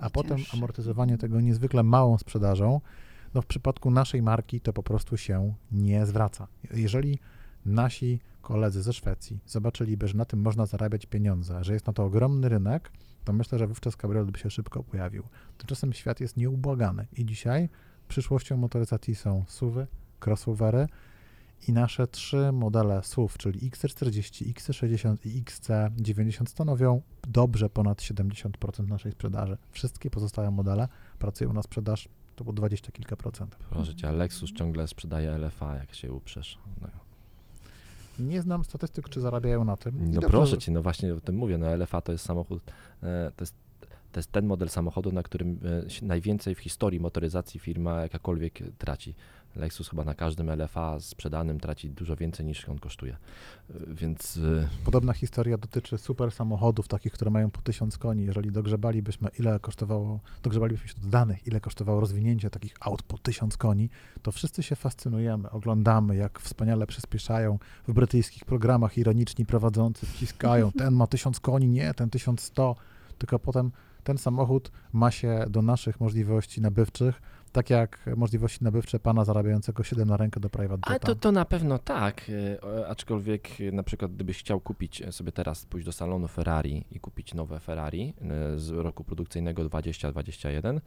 a 0.00 0.10
potem 0.10 0.38
amortyzowanie 0.54 1.18
tego 1.18 1.40
niezwykle 1.40 1.82
małą 1.82 2.18
sprzedażą, 2.18 2.80
no 3.34 3.42
w 3.42 3.46
przypadku 3.46 3.90
naszej 3.90 4.22
marki 4.22 4.60
to 4.60 4.72
po 4.72 4.82
prostu 4.82 5.16
się 5.16 5.54
nie 5.72 6.06
zwraca. 6.06 6.46
Jeżeli 6.74 7.18
nasi 7.66 8.20
koledzy 8.42 8.82
ze 8.82 8.92
Szwecji 8.92 9.38
zobaczyliby, 9.46 10.08
że 10.08 10.16
na 10.16 10.24
tym 10.24 10.40
można 10.40 10.66
zarabiać 10.66 11.06
pieniądze, 11.06 11.64
że 11.64 11.72
jest 11.72 11.86
na 11.86 11.92
to 11.92 12.04
ogromny 12.04 12.48
rynek, 12.48 12.92
to 13.24 13.32
myślę, 13.32 13.58
że 13.58 13.66
wówczas 13.66 13.96
kabriolet 13.96 14.30
by 14.30 14.38
się 14.38 14.50
szybko 14.50 14.82
pojawił. 14.82 15.22
Tymczasem 15.58 15.92
świat 15.92 16.20
jest 16.20 16.36
nieubłagany 16.36 17.06
i 17.16 17.24
dzisiaj 17.24 17.68
przyszłością 18.08 18.56
motoryzacji 18.56 19.14
są 19.14 19.44
SUVy, 19.48 19.86
crossovery 20.26 20.86
i 21.68 21.72
nasze 21.72 22.06
trzy 22.06 22.52
modele 22.52 23.02
SUV, 23.02 23.34
czyli 23.38 23.70
XC40, 23.70 24.52
XC60 24.54 25.16
i 25.26 25.42
XC90 25.42 26.46
stanowią 26.46 27.02
dobrze 27.28 27.70
ponad 27.70 27.98
70% 27.98 28.88
naszej 28.88 29.12
sprzedaży. 29.12 29.56
Wszystkie 29.70 30.10
pozostałe 30.10 30.50
modele 30.50 30.88
pracują 31.18 31.52
na 31.52 31.62
sprzedaż 31.62 32.08
to 32.36 32.44
było 32.44 32.52
20 32.52 32.92
kilka 32.92 33.16
procent. 33.16 33.56
Proszę 33.70 33.94
cię, 33.94 34.12
Lexus 34.12 34.52
ciągle 34.52 34.88
sprzedaje 34.88 35.38
LFA, 35.38 35.76
jak 35.76 35.94
się 35.94 36.12
uprzesz. 36.12 36.58
No, 36.80 36.88
Nie 38.20 38.42
znam 38.42 38.64
statystyk, 38.64 39.08
czy 39.08 39.20
zarabiają 39.20 39.64
na 39.64 39.76
tym. 39.76 39.94
No 39.98 40.12
dobrze, 40.12 40.28
proszę 40.28 40.58
cię, 40.58 40.72
no 40.72 40.82
właśnie 40.82 41.14
o 41.14 41.20
tym 41.20 41.34
mówię, 41.34 41.58
no 41.58 41.76
LFA 41.76 42.00
to 42.00 42.12
jest 42.12 42.24
samochód, 42.24 42.62
e, 43.02 43.32
to 43.36 43.42
jest, 43.42 43.54
to 44.12 44.20
jest 44.20 44.32
ten 44.32 44.46
model 44.46 44.68
samochodu, 44.68 45.12
na 45.12 45.22
którym 45.22 45.58
e, 46.02 46.06
najwięcej 46.06 46.54
w 46.54 46.58
historii 46.58 47.00
motoryzacji 47.00 47.60
firma 47.60 48.00
jakakolwiek 48.00 48.58
traci. 48.78 49.14
Lexus 49.56 49.88
chyba 49.88 50.04
na 50.04 50.14
każdym 50.14 50.50
LFA 50.50 51.00
sprzedanym 51.00 51.60
traci 51.60 51.90
dużo 51.90 52.16
więcej 52.16 52.46
niż 52.46 52.68
on 52.68 52.78
kosztuje. 52.78 53.16
E, 53.70 53.94
Więc 53.94 54.36
e, 54.36 54.68
Podobna 54.84 55.12
historia 55.12 55.58
dotyczy 55.58 55.98
super 55.98 56.32
samochodów, 56.32 56.88
takich, 56.88 57.12
które 57.12 57.30
mają 57.30 57.50
po 57.50 57.62
1000 57.62 57.98
koni. 57.98 58.24
Jeżeli 58.24 58.52
dogrzebalibyśmy, 58.52 59.28
ile 59.38 59.60
kosztowało, 59.60 60.20
dogrzebalibyśmy 60.42 60.88
się 60.88 61.00
do 61.00 61.08
danych, 61.08 61.46
ile 61.46 61.60
kosztowało 61.60 62.00
rozwinięcie 62.00 62.50
takich 62.50 62.74
aut 62.80 63.02
po 63.02 63.18
1000 63.18 63.56
koni, 63.56 63.90
to 64.22 64.32
wszyscy 64.32 64.62
się 64.62 64.76
fascynujemy, 64.76 65.50
oglądamy, 65.50 66.16
jak 66.16 66.40
wspaniale 66.40 66.86
przyspieszają 66.86 67.58
w 67.88 67.92
brytyjskich 67.92 68.44
programach 68.44 68.98
ironiczni 68.98 69.46
prowadzący, 69.46 70.06
wciskają, 70.06 70.72
ten 70.78 70.94
ma 70.94 71.06
1000 71.06 71.40
koni, 71.40 71.68
nie, 71.68 71.94
ten 71.94 72.10
1100, 72.10 72.76
tylko 73.18 73.38
potem 73.38 73.72
ten 74.04 74.18
samochód 74.18 74.70
ma 74.92 75.10
się 75.10 75.44
do 75.50 75.62
naszych 75.62 76.00
możliwości 76.00 76.60
nabywczych, 76.60 77.22
tak 77.52 77.70
jak 77.70 78.10
możliwości 78.16 78.64
nabywcze 78.64 79.00
pana 79.00 79.24
zarabiającego 79.24 79.82
7 79.82 80.08
na 80.08 80.16
rękę 80.16 80.40
do 80.40 80.50
private 80.50 80.92
jeta. 80.92 81.06
to, 81.06 81.14
to 81.14 81.32
na 81.32 81.44
pewno 81.44 81.78
tak, 81.78 82.30
e, 82.80 82.86
aczkolwiek 82.88 83.48
e, 83.60 83.72
na 83.72 83.82
przykład 83.82 84.12
gdybyś 84.12 84.38
chciał 84.38 84.60
kupić 84.60 85.02
e, 85.02 85.12
sobie 85.12 85.32
teraz, 85.32 85.66
pójść 85.66 85.86
do 85.86 85.92
salonu 85.92 86.28
Ferrari 86.28 86.84
i 86.90 87.00
kupić 87.00 87.34
nowe 87.34 87.60
Ferrari 87.60 88.14
z 88.56 88.70
roku 88.70 89.04
produkcyjnego 89.04 89.64
2021, 89.64 90.80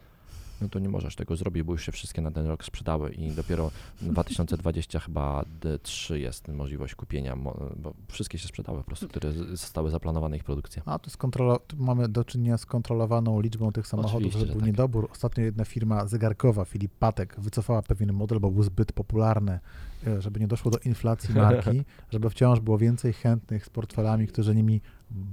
no 0.61 0.69
to 0.69 0.79
nie 0.79 0.89
możesz 0.89 1.15
tego 1.15 1.35
zrobić, 1.35 1.63
bo 1.63 1.71
już 1.71 1.85
się 1.85 1.91
wszystkie 1.91 2.21
na 2.21 2.31
ten 2.31 2.45
rok 2.45 2.65
sprzedały 2.65 3.11
i 3.11 3.31
dopiero 3.31 3.71
2020 4.01 4.99
chyba 4.99 5.45
D3 5.61 6.13
jest 6.13 6.47
możliwość 6.47 6.95
kupienia, 6.95 7.35
bo 7.35 7.93
wszystkie 8.07 8.37
się 8.37 8.47
sprzedały 8.47 8.77
po 8.77 8.83
prostu, 8.83 9.07
które 9.07 9.31
zostały 9.33 9.89
zaplanowane 9.91 10.37
ich 10.37 10.43
produkcja. 10.43 10.81
A 10.85 10.99
tu, 10.99 11.09
skontrolo- 11.09 11.59
tu 11.67 11.77
mamy 11.77 12.09
do 12.09 12.23
czynienia 12.25 12.57
z 12.57 12.65
kontrolowaną 12.65 13.41
liczbą 13.41 13.71
tych 13.71 13.87
samochodów, 13.87 14.15
Oczywiście, 14.15 14.39
że 14.39 14.45
że 14.45 14.51
był 14.51 14.61
tak. 14.61 14.67
niedobór. 14.67 15.09
Ostatnio 15.11 15.43
jedna 15.43 15.65
firma 15.65 16.07
zegarkowa, 16.07 16.65
Filip 16.65 16.91
Patek, 16.99 17.35
wycofała 17.37 17.81
pewien 17.81 18.13
model, 18.13 18.39
bo 18.39 18.51
był 18.51 18.63
zbyt 18.63 18.91
popularny, 18.91 19.59
e, 20.07 20.21
żeby 20.21 20.39
nie 20.39 20.47
doszło 20.47 20.71
do 20.71 20.77
inflacji 20.77 21.35
marki, 21.35 21.83
żeby 22.13 22.29
wciąż 22.29 22.59
było 22.59 22.77
więcej 22.77 23.13
chętnych 23.13 23.65
z 23.65 23.69
portfelami, 23.69 24.27
którzy 24.27 24.55
nimi 24.55 24.81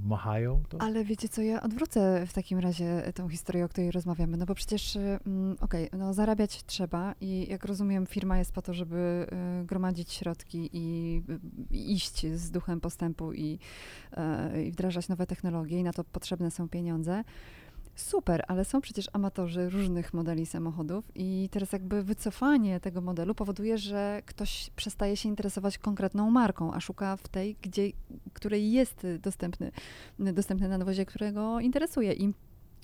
machają. 0.05 0.63
To 0.69 0.83
Ale 0.83 1.05
wiecie 1.05 1.29
co, 1.29 1.43
ja 1.43 1.63
odwrócę 1.63 2.27
w 2.27 2.33
takim 2.33 2.59
razie 2.59 3.13
tą 3.15 3.29
historię, 3.29 3.65
o 3.65 3.69
której 3.69 3.91
rozmawiamy, 3.91 4.37
no 4.37 4.47
bo 4.47 4.55
przecież, 4.55 4.97
mm, 4.97 5.57
okej, 5.61 5.89
no 5.93 6.15
zarabiać 6.15 6.65
trzeba 6.65 7.15
i 7.21 7.47
jak 7.51 7.65
rozumiem, 7.65 8.07
firma 8.07 8.39
jest 8.39 8.53
po 8.53 8.63
to, 8.63 8.75
żeby 8.75 9.27
y, 9.63 9.65
gromadzić 9.65 10.13
środki 10.13 10.71
i 10.73 11.17
y, 11.73 11.77
iść 11.77 12.27
z 12.27 12.51
duchem 12.51 12.81
postępu 12.81 13.33
i, 13.33 13.59
e, 14.13 14.65
i 14.65 14.73
wdrażać 14.73 15.09
nowe 15.09 15.27
technologie 15.27 15.79
i 15.79 15.83
na 15.83 15.93
to 15.93 16.05
potrzebne 16.05 16.51
są 16.51 16.69
pieniądze. 16.69 17.25
Super, 18.01 18.45
ale 18.49 18.65
są 18.65 18.81
przecież 18.81 19.11
amatorzy 19.13 19.71
różnych 19.71 20.15
modeli 20.15 20.47
samochodów 20.47 21.05
i 21.15 21.49
teraz 21.53 21.73
jakby 21.73 22.03
wycofanie 22.03 22.81
tego 22.81 23.01
modelu 23.01 23.35
powoduje, 23.35 23.79
że 23.79 24.23
ktoś 24.27 24.71
przestaje 24.77 25.17
się 25.17 25.29
interesować 25.29 25.79
konkretną 25.79 26.31
marką, 26.31 26.75
a 26.75 26.81
szuka 26.81 27.17
w 27.17 27.29
tej, 27.29 27.57
gdzie, 27.63 27.91
której 28.33 28.73
jest 28.73 29.07
dostępny, 29.23 29.73
dostępny 30.19 30.69
na 30.69 30.79
nawozie, 30.79 31.07
którego 31.07 31.61
interesuje. 31.61 32.13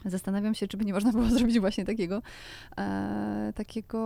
Zastanawiam 0.04 0.54
się, 0.54 0.68
czy 0.68 0.76
by 0.76 0.84
nie 0.84 0.92
można 0.92 1.12
było 1.12 1.24
zrobić 1.38 1.60
właśnie 1.60 1.84
takiego, 1.84 2.22
e, 2.78 3.52
takiego 3.54 3.98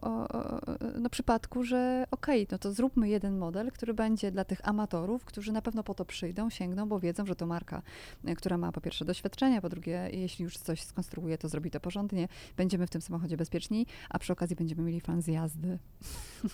o, 0.00 0.28
o, 0.28 0.60
no, 1.00 1.10
przypadku, 1.10 1.62
że 1.62 2.06
okej, 2.10 2.42
okay, 2.42 2.52
no 2.52 2.58
to 2.58 2.72
zróbmy 2.72 3.08
jeden 3.08 3.38
model, 3.38 3.72
który 3.72 3.94
będzie 3.94 4.30
dla 4.30 4.44
tych 4.44 4.68
amatorów, 4.68 5.24
którzy 5.24 5.52
na 5.52 5.62
pewno 5.62 5.82
po 5.82 5.94
to 5.94 6.04
przyjdą, 6.04 6.50
sięgną, 6.50 6.88
bo 6.88 7.00
wiedzą, 7.00 7.26
że 7.26 7.36
to 7.36 7.46
marka, 7.46 7.82
e, 8.24 8.36
która 8.36 8.58
ma 8.58 8.72
po 8.72 8.80
pierwsze 8.80 9.04
doświadczenia, 9.04 9.60
po 9.60 9.68
drugie, 9.68 10.08
jeśli 10.12 10.42
już 10.42 10.58
coś 10.58 10.82
skonstruuje, 10.82 11.38
to 11.38 11.48
zrobi 11.48 11.70
to 11.70 11.80
porządnie, 11.80 12.28
będziemy 12.56 12.86
w 12.86 12.90
tym 12.90 13.00
samochodzie 13.00 13.36
bezpieczni, 13.36 13.86
a 14.10 14.18
przy 14.18 14.32
okazji 14.32 14.56
będziemy 14.56 14.82
mieli 14.82 15.00
fan 15.00 15.22
z 15.22 15.26
jazdy. 15.26 15.78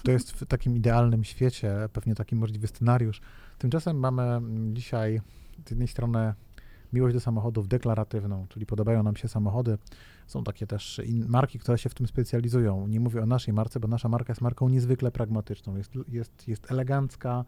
To 0.05 0.13
jest 0.13 0.33
w 0.33 0.47
takim 0.47 0.77
idealnym 0.77 1.25
świecie 1.25 1.89
pewnie 1.93 2.15
taki 2.15 2.37
możliwy 2.37 2.67
scenariusz. 2.67 3.21
Tymczasem 3.59 3.99
mamy 3.99 4.41
dzisiaj 4.73 5.21
z 5.67 5.71
jednej 5.71 5.89
strony 5.89 6.35
miłość 6.93 7.15
do 7.15 7.21
samochodów 7.21 7.69
deklaratywną, 7.69 8.47
czyli 8.49 8.67
podobają 8.67 9.03
nam 9.03 9.17
się 9.17 9.29
samochody. 9.29 9.79
Są 10.27 10.45
takie 10.45 10.67
też 10.67 11.01
marki, 11.29 11.59
które 11.59 11.79
się 11.79 11.89
w 11.89 11.95
tym 11.95 12.07
specjalizują. 12.07 12.87
Nie 12.87 13.01
mówię 13.01 13.23
o 13.23 13.27
naszej 13.27 13.55
marce, 13.55 13.81
bo 13.81 13.89
nasza 13.89 14.09
marka 14.09 14.31
jest 14.31 14.41
marką 14.41 14.69
niezwykle 14.69 15.11
pragmatyczną. 15.11 15.77
Jest, 15.77 15.93
jest, 16.09 16.49
jest 16.49 16.71
elegancka, 16.71 17.45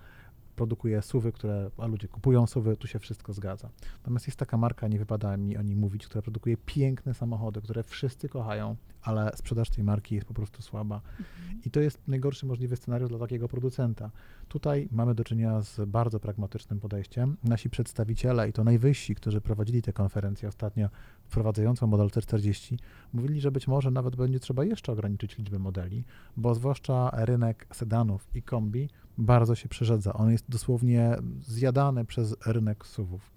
produkuje 0.57 1.03
suwy, 1.03 1.33
które, 1.33 1.71
a 1.79 1.87
ludzie 1.87 2.09
kupują 2.09 2.47
suwy, 2.47 2.77
tu 2.77 2.87
się 2.87 2.99
wszystko 2.99 3.33
zgadza. 3.33 3.71
Natomiast 3.97 4.27
jest 4.27 4.38
taka 4.38 4.57
marka, 4.57 4.88
nie 4.88 4.99
wypada 4.99 5.37
mi 5.37 5.57
o 5.57 5.62
niej 5.62 5.77
mówić, 5.77 6.07
która 6.07 6.23
produkuje 6.23 6.57
piękne 6.57 7.14
samochody, 7.14 7.61
które 7.61 7.83
wszyscy 7.83 8.29
kochają, 8.29 8.77
ale 9.03 9.33
sprzedaż 9.37 9.71
tej 9.71 9.85
marki 9.85 10.14
jest 10.14 10.27
po 10.27 10.35
prostu 10.35 10.62
słaba. 10.62 10.95
Mhm. 10.95 11.61
I 11.64 11.71
to 11.71 11.81
jest 11.81 12.09
najgorszy 12.09 12.47
możliwy 12.47 12.77
scenariusz 12.77 13.09
dla 13.09 13.19
takiego 13.19 13.49
producenta. 13.49 14.11
Tutaj 14.49 14.88
mamy 14.93 15.14
do 15.14 15.25
czynienia 15.25 15.62
z 15.62 15.88
bardzo 15.88 16.21
pragmatycznym 16.21 16.81
podejściem. 16.81 17.37
Nasi 17.45 17.71
przedstawiciele 17.71 18.49
i 18.49 18.53
to 18.53 18.64
najwyżsi, 18.64 19.14
którzy 19.14 19.40
prowadzili 19.40 19.83
tę 19.83 19.93
konferencję 19.93 20.49
ostatnio, 20.49 20.88
wprowadzającą 21.25 21.87
model 21.87 22.09
C40, 22.09 22.77
mówili, 23.12 23.40
że 23.40 23.51
być 23.51 23.69
może 23.69 23.90
nawet 23.90 24.17
będzie 24.17 24.40
trzeba 24.40 24.64
jeszcze 24.64 24.93
ograniczyć 24.93 25.38
liczbę 25.38 25.59
modeli, 25.59 26.05
bo 26.37 26.55
zwłaszcza 26.55 27.11
rynek 27.12 27.67
sedanów 27.73 28.29
i 28.35 28.43
kombi 28.43 28.88
bardzo 29.18 29.55
się 29.55 29.68
przerzedza. 29.68 30.12
On 30.12 30.31
jest 30.31 30.44
dosłownie 30.48 31.16
zjadany 31.40 32.05
przez 32.05 32.37
rynek 32.46 32.87
suwów. 32.87 33.31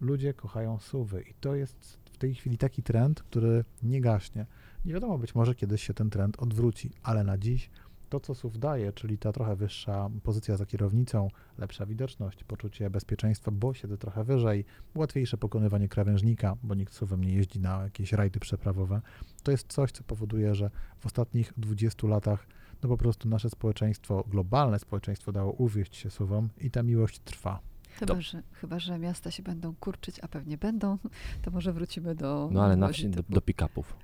Ludzie 0.00 0.34
kochają 0.34 0.78
suwy 0.78 1.22
i 1.22 1.34
to 1.40 1.54
jest 1.54 1.98
w 2.12 2.18
tej 2.18 2.34
chwili 2.34 2.58
taki 2.58 2.82
trend, 2.82 3.22
który 3.22 3.64
nie 3.82 4.00
gaśnie. 4.00 4.46
Nie 4.84 4.92
wiadomo, 4.94 5.18
być 5.18 5.34
może 5.34 5.54
kiedyś 5.54 5.82
się 5.82 5.94
ten 5.94 6.10
trend 6.10 6.42
odwróci, 6.42 6.90
ale 7.02 7.24
na 7.24 7.38
dziś 7.38 7.70
to, 8.08 8.20
co 8.20 8.34
SUV 8.34 8.58
daje, 8.58 8.92
czyli 8.92 9.18
ta 9.18 9.32
trochę 9.32 9.56
wyższa 9.56 10.10
pozycja 10.22 10.56
za 10.56 10.66
kierownicą, 10.66 11.28
lepsza 11.58 11.86
widoczność, 11.86 12.44
poczucie 12.44 12.90
bezpieczeństwa, 12.90 13.50
bo 13.50 13.74
siedzę 13.74 13.98
trochę 13.98 14.24
wyżej, 14.24 14.64
łatwiejsze 14.94 15.38
pokonywanie 15.38 15.88
krawężnika, 15.88 16.56
bo 16.62 16.74
nikt 16.74 16.94
SUVem 16.94 17.24
nie 17.24 17.34
jeździ 17.34 17.60
na 17.60 17.82
jakieś 17.82 18.12
rajdy 18.12 18.40
przeprawowe, 18.40 19.00
to 19.42 19.50
jest 19.50 19.72
coś, 19.72 19.92
co 19.92 20.02
powoduje, 20.02 20.54
że 20.54 20.70
w 20.98 21.06
ostatnich 21.06 21.52
20 21.56 22.08
latach 22.08 22.46
no 22.82 22.88
po 22.88 22.96
prostu 22.96 23.28
nasze 23.28 23.50
społeczeństwo, 23.50 24.24
globalne 24.28 24.78
społeczeństwo 24.78 25.32
dało 25.32 25.52
uwieść 25.52 25.96
się 25.96 26.10
suwom 26.10 26.48
i 26.58 26.70
ta 26.70 26.82
miłość 26.82 27.18
trwa. 27.18 27.60
Chyba, 27.98 28.20
że, 28.20 28.42
chyba, 28.52 28.78
że 28.78 28.98
miasta 28.98 29.30
się 29.30 29.42
będą 29.42 29.74
kurczyć, 29.74 30.20
a 30.20 30.28
pewnie 30.28 30.58
będą, 30.58 30.98
to 31.42 31.50
może 31.50 31.72
wrócimy 31.72 32.14
do. 32.14 32.48
No 32.52 32.64
ale 32.64 32.76
na 32.76 32.88
wsi 32.88 33.08
do, 33.08 33.22
do 33.28 33.40
pick-upów. 33.40 33.96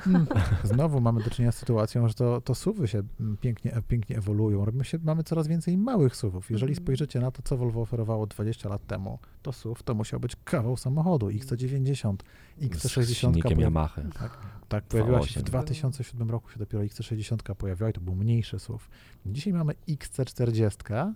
Hmm. 0.00 0.26
Znowu 0.64 1.00
mamy 1.00 1.22
do 1.22 1.30
czynienia 1.30 1.52
z 1.52 1.56
sytuacją, 1.56 2.08
że 2.08 2.14
to, 2.14 2.40
to 2.40 2.54
suwy 2.54 2.88
się 2.88 3.02
pięknie, 3.40 3.82
pięknie 3.88 4.16
ewoluują. 4.16 4.64
Robimy 4.64 4.84
się, 4.84 4.98
mamy 5.02 5.22
coraz 5.22 5.48
więcej 5.48 5.78
małych 5.78 6.16
suwów. 6.16 6.50
Jeżeli 6.50 6.72
mm. 6.72 6.84
spojrzycie 6.84 7.20
na 7.20 7.30
to, 7.30 7.42
co 7.42 7.56
Volvo 7.56 7.80
oferowało 7.80 8.26
20 8.26 8.68
lat 8.68 8.86
temu, 8.86 9.18
to 9.42 9.52
SUV 9.52 9.82
to 9.84 9.94
musiał 9.94 10.20
być 10.20 10.36
kawał 10.44 10.76
samochodu 10.76 11.26
XC90, 11.26 12.16
XC60. 12.60 13.56
Z 13.56 13.60
Yamaha. 13.60 14.02
Tak, 14.18 14.38
tak 14.68 14.84
pojawiła 14.84 15.26
się 15.26 15.40
w 15.40 15.42
2007 15.42 16.30
roku 16.30 16.50
się 16.50 16.58
dopiero 16.58 16.84
XC60 16.84 17.54
pojawiła 17.54 17.90
i 17.90 17.92
to 17.92 18.00
był 18.00 18.14
mniejszy 18.14 18.58
SUV. 18.58 18.84
Dzisiaj 19.26 19.52
mamy 19.52 19.74
XC40, 19.88 21.12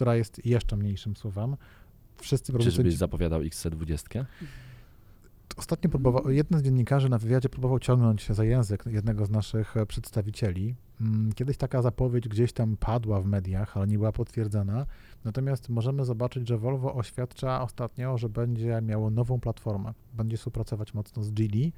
która 0.00 0.16
jest 0.16 0.46
jeszcze 0.46 0.76
mniejszym 0.76 1.16
suwem. 1.16 1.56
Wszyscy 2.16 2.52
producenci... 2.52 2.76
Czyżbyś 2.76 2.96
zapowiadał 2.96 3.40
XC20? 3.40 4.24
Ostatnio 5.56 5.90
próbował, 5.90 6.30
jeden 6.30 6.58
z 6.58 6.62
dziennikarzy 6.62 7.08
na 7.08 7.18
wywiadzie 7.18 7.48
próbował 7.48 7.78
ciągnąć 7.78 8.22
się 8.22 8.34
za 8.34 8.44
język 8.44 8.84
jednego 8.86 9.26
z 9.26 9.30
naszych 9.30 9.76
e, 9.76 9.86
przedstawicieli. 9.86 10.74
Mm, 11.00 11.32
kiedyś 11.32 11.56
taka 11.56 11.82
zapowiedź 11.82 12.28
gdzieś 12.28 12.52
tam 12.52 12.76
padła 12.76 13.20
w 13.20 13.26
mediach, 13.26 13.76
ale 13.76 13.86
nie 13.86 13.98
była 13.98 14.12
potwierdzona. 14.12 14.86
Natomiast 15.24 15.68
możemy 15.68 16.04
zobaczyć, 16.04 16.48
że 16.48 16.58
Volvo 16.58 16.94
oświadcza 16.94 17.62
ostatnio, 17.62 18.18
że 18.18 18.28
będzie 18.28 18.80
miało 18.82 19.10
nową 19.10 19.40
platformę. 19.40 19.94
Będzie 20.12 20.36
współpracować 20.36 20.94
mocno 20.94 21.22
z 21.22 21.30
Geely 21.30 21.72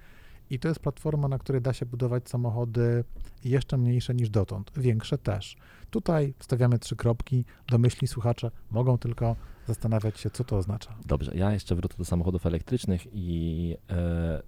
i 0.52 0.58
to 0.58 0.68
jest 0.68 0.80
platforma, 0.80 1.28
na 1.28 1.38
której 1.38 1.62
da 1.62 1.72
się 1.72 1.86
budować 1.86 2.28
samochody 2.28 3.04
jeszcze 3.44 3.78
mniejsze 3.78 4.14
niż 4.14 4.30
dotąd, 4.30 4.72
większe 4.76 5.18
też. 5.18 5.56
Tutaj 5.90 6.34
stawiamy 6.38 6.78
trzy 6.78 6.96
kropki, 6.96 7.44
domyślni 7.68 8.08
słuchacze 8.08 8.50
mogą 8.70 8.98
tylko 8.98 9.36
zastanawiać 9.66 10.20
się, 10.20 10.30
co 10.30 10.44
to 10.44 10.56
oznacza. 10.56 10.94
Dobrze, 11.06 11.32
ja 11.34 11.52
jeszcze 11.52 11.74
wrócę 11.74 11.96
do 11.98 12.04
samochodów 12.04 12.46
elektrycznych 12.46 13.06
i 13.12 13.76
e, 13.90 14.42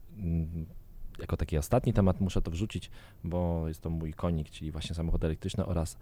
jako 1.19 1.37
taki 1.37 1.59
ostatni 1.59 1.93
temat 1.93 2.21
muszę 2.21 2.43
to 2.43 2.51
wrzucić, 2.51 2.91
bo 3.25 3.69
jest 3.69 3.81
to 3.81 3.91
mój 3.91 4.13
konik, 4.13 4.51
czyli 4.51 4.73
właśnie 4.73 4.95
samochody 4.95 5.27
elektryczne 5.27 5.67
oraz 5.67 5.97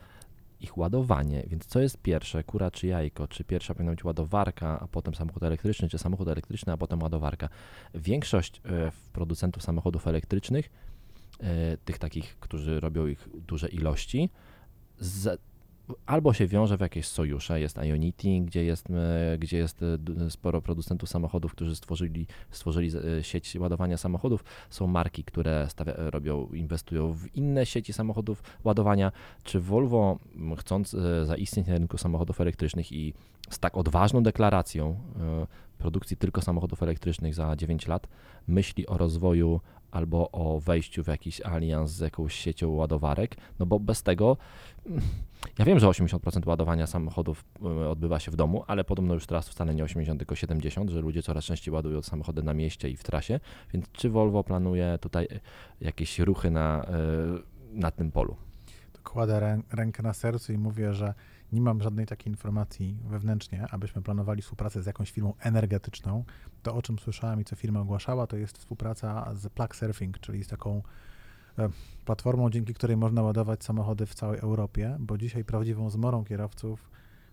ich 0.63 0.79
ładowanie. 0.79 1.45
Więc 1.47 1.67
co 1.67 1.81
jest 1.81 1.99
pierwsze, 1.99 2.45
kura 2.45 2.71
czy 2.71 2.87
jajko? 2.87 3.29
Czy 3.29 3.45
pierwsza 3.45 3.75
powinna 3.75 3.93
być 3.93 4.05
ładowarka, 4.05 4.81
a 4.81 4.89
potem 4.89 5.15
samochód 5.15 5.43
elektryczny, 5.43 5.89
czy 5.89 5.99
samochód 5.99 6.29
elektryczny, 6.29 6.73
a 6.73 6.77
potem 6.77 7.03
ładowarka? 7.03 7.49
Większość 7.95 8.61
e, 8.65 8.93
producentów 9.13 9.63
samochodów 9.63 10.07
elektrycznych, 10.07 10.71
e, 11.41 11.77
tych 11.77 11.99
takich, 11.99 12.37
którzy 12.41 12.81
robią 12.81 13.07
ich 13.07 13.29
duże 13.35 13.69
ilości, 13.69 14.31
albo 16.07 16.33
się 16.33 16.47
wiąże 16.47 16.77
w 16.77 16.81
jakieś 16.81 17.07
sojusze, 17.07 17.61
jest 17.61 17.77
Ionity, 17.77 18.41
gdzie 18.41 18.65
jest, 18.65 18.91
e, 18.91 19.39
gdzie 19.39 19.57
jest 19.57 19.81
sporo 20.29 20.63
producentów 20.63 21.09
samochodów, 21.09 21.53
którzy 21.53 21.77
stworzyli, 21.77 22.27
stworzyli 22.51 22.91
sieć 23.23 23.57
ładowania 23.57 23.97
samochodów. 23.97 24.45
Są 24.71 24.87
marki, 24.87 25.25
które 25.25 25.67
stawia, 25.69 25.93
robią, 25.97 26.49
inwestują 26.53 27.13
w 27.13 27.37
inne 27.37 27.67
sieci 27.67 27.93
samochodów 27.93 28.43
ładowania. 28.65 29.13
Czy 29.43 29.61
Volvo, 29.61 30.19
chcąc 30.59 30.97
zaistnieć 31.25 31.67
na 31.67 31.75
rynku 31.75 31.99
samochodów 31.99 32.41
elektrycznych 32.41 32.93
i 32.93 33.15
z 33.51 33.59
tak 33.59 33.77
odważną 33.77 34.23
deklaracją 34.23 34.97
produkcji 35.83 36.17
tylko 36.17 36.43
samochodów 36.43 36.83
elektrycznych 36.83 37.35
za 37.35 37.57
9 37.57 37.87
lat, 37.87 38.09
myśli 38.47 38.87
o 38.87 38.99
rozwoju 38.99 39.61
albo 39.91 40.31
o 40.31 40.61
wejściu 40.61 41.05
w 41.05 41.07
jakiś 41.07 41.41
alians 41.41 41.91
z 41.91 42.01
jakąś 42.01 42.35
siecią 42.35 42.71
ładowarek, 42.71 43.37
no 43.59 43.67
bo 43.67 43.81
bez 43.81 44.03
tego, 44.03 44.37
mm, 44.87 45.03
ja 45.59 45.65
wiem, 45.65 45.79
że 45.79 45.87
80% 45.89 46.47
ładowania 46.47 46.87
samochodów 46.87 47.45
y, 47.85 47.89
odbywa 47.89 48.21
się 48.21 48.31
w 48.31 48.37
domu, 48.37 48.65
ale 48.67 48.85
podobno 48.85 49.15
już 49.15 49.27
teraz 49.27 49.49
wcale 49.49 49.75
nie 49.75 49.85
80, 49.85 50.21
tylko 50.21 50.35
70, 50.35 50.91
że 50.91 51.01
ludzie 51.01 51.23
coraz 51.23 51.45
częściej 51.45 51.75
ładują 51.75 52.03
samochody 52.03 52.43
na 52.43 52.55
mieście 52.55 52.91
i 52.91 52.97
w 52.97 53.03
trasie, 53.03 53.41
więc 53.73 53.93
czy 53.93 54.11
Volvo 54.11 54.45
planuje 54.45 54.99
tutaj 55.01 55.25
y, 55.25 55.41
jakieś 55.81 56.19
ruchy 56.19 56.51
na, 56.51 56.87
y, 57.75 57.79
na 57.79 57.91
tym 57.91 58.13
polu? 58.13 58.37
Kładę 59.05 59.63
rękę 59.73 60.03
na 60.03 60.13
sercu 60.13 60.53
i 60.53 60.59
mówię, 60.59 60.95
że 60.95 61.15
nie 61.53 61.61
mam 61.61 61.83
żadnej 61.83 62.07
takiej 62.07 62.33
informacji 62.33 62.99
wewnętrznie, 63.05 63.67
abyśmy 63.71 64.03
planowali 64.03 64.43
współpracę 64.43 64.83
z 64.83 64.87
jakąś 64.87 65.11
firmą 65.11 65.35
energetyczną. 65.41 66.25
To, 66.63 66.75
o 66.75 66.83
czym 66.83 66.99
słyszałem 66.99 67.41
i 67.41 67.45
co 67.45 67.57
firma 67.57 67.81
ogłaszała, 67.81 68.27
to 68.27 68.37
jest 68.37 68.59
współpraca 68.59 69.35
z 69.35 69.49
Plug 69.49 69.77
Surfing, 69.77 70.19
czyli 70.19 70.45
z 70.45 70.49
taką 70.49 70.83
e, 71.59 71.69
platformą, 72.05 72.51
dzięki 72.51 72.75
której 72.75 72.97
można 72.97 73.23
ładować 73.23 73.65
samochody 73.65 74.07
w 74.07 74.15
całej 74.15 74.39
Europie, 74.39 74.97
bo 75.01 75.19
dzisiaj 75.19 75.45
prawdziwą 75.45 75.91
zmorą 75.91 76.25
kierowców, 76.25 76.91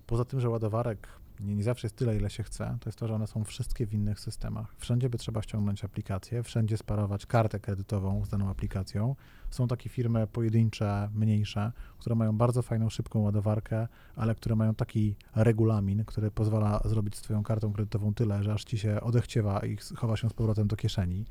poza 0.07 0.25
tym, 0.25 0.39
że 0.39 0.49
ładowarek 0.49 1.07
nie, 1.39 1.55
nie 1.55 1.63
zawsze 1.63 1.87
jest 1.87 1.95
tyle, 1.95 2.15
ile 2.15 2.29
się 2.29 2.43
chce, 2.43 2.77
to 2.79 2.89
jest 2.89 2.99
to, 2.99 3.07
że 3.07 3.13
one 3.13 3.27
są 3.27 3.43
wszystkie 3.43 3.87
w 3.87 3.93
innych 3.93 4.19
systemach. 4.19 4.75
Wszędzie 4.77 5.09
by 5.09 5.17
trzeba 5.17 5.41
ściągnąć 5.41 5.85
aplikację, 5.85 6.43
wszędzie 6.43 6.77
sparować 6.77 7.25
kartę 7.25 7.59
kredytową 7.59 8.25
z 8.25 8.29
daną 8.29 8.49
aplikacją. 8.49 9.15
Są 9.49 9.67
takie 9.67 9.89
firmy 9.89 10.27
pojedyncze, 10.27 11.09
mniejsze, 11.13 11.71
które 11.99 12.15
mają 12.15 12.37
bardzo 12.37 12.61
fajną, 12.61 12.89
szybką 12.89 13.19
ładowarkę, 13.19 13.87
ale 14.15 14.35
które 14.35 14.55
mają 14.55 14.75
taki 14.75 15.15
regulamin, 15.35 16.05
który 16.05 16.31
pozwala 16.31 16.81
zrobić 16.85 17.15
z 17.15 17.21
twoją 17.21 17.43
kartą 17.43 17.73
kredytową 17.73 18.13
tyle, 18.13 18.43
że 18.43 18.53
aż 18.53 18.63
ci 18.63 18.77
się 18.77 19.01
odechciewa 19.01 19.59
i 19.59 19.77
chowa 19.95 20.17
się 20.17 20.29
z 20.29 20.33
powrotem 20.33 20.67
do 20.67 20.75
kieszeni. 20.75 21.25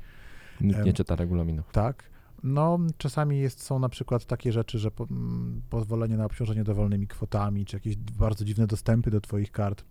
Nikt 0.61 0.85
nie 0.85 0.93
czyta 0.93 1.15
regulaminów. 1.15 1.71
Tak. 1.71 2.18
No, 2.43 2.79
czasami 2.97 3.39
jest, 3.39 3.63
są 3.63 3.79
na 3.79 3.89
przykład 3.89 4.25
takie 4.25 4.51
rzeczy, 4.51 4.79
że 4.79 4.91
po, 4.91 5.03
m, 5.03 5.09
mm, 5.11 5.61
pozwolenie 5.69 6.17
na 6.17 6.25
obciążenie 6.25 6.63
dowolnymi 6.63 7.07
kwotami, 7.07 7.65
czy 7.65 7.75
jakieś 7.75 7.95
bardzo 7.95 8.45
dziwne 8.45 8.67
dostępy 8.67 9.11
do 9.11 9.21
Twoich 9.21 9.51
kart. 9.51 9.85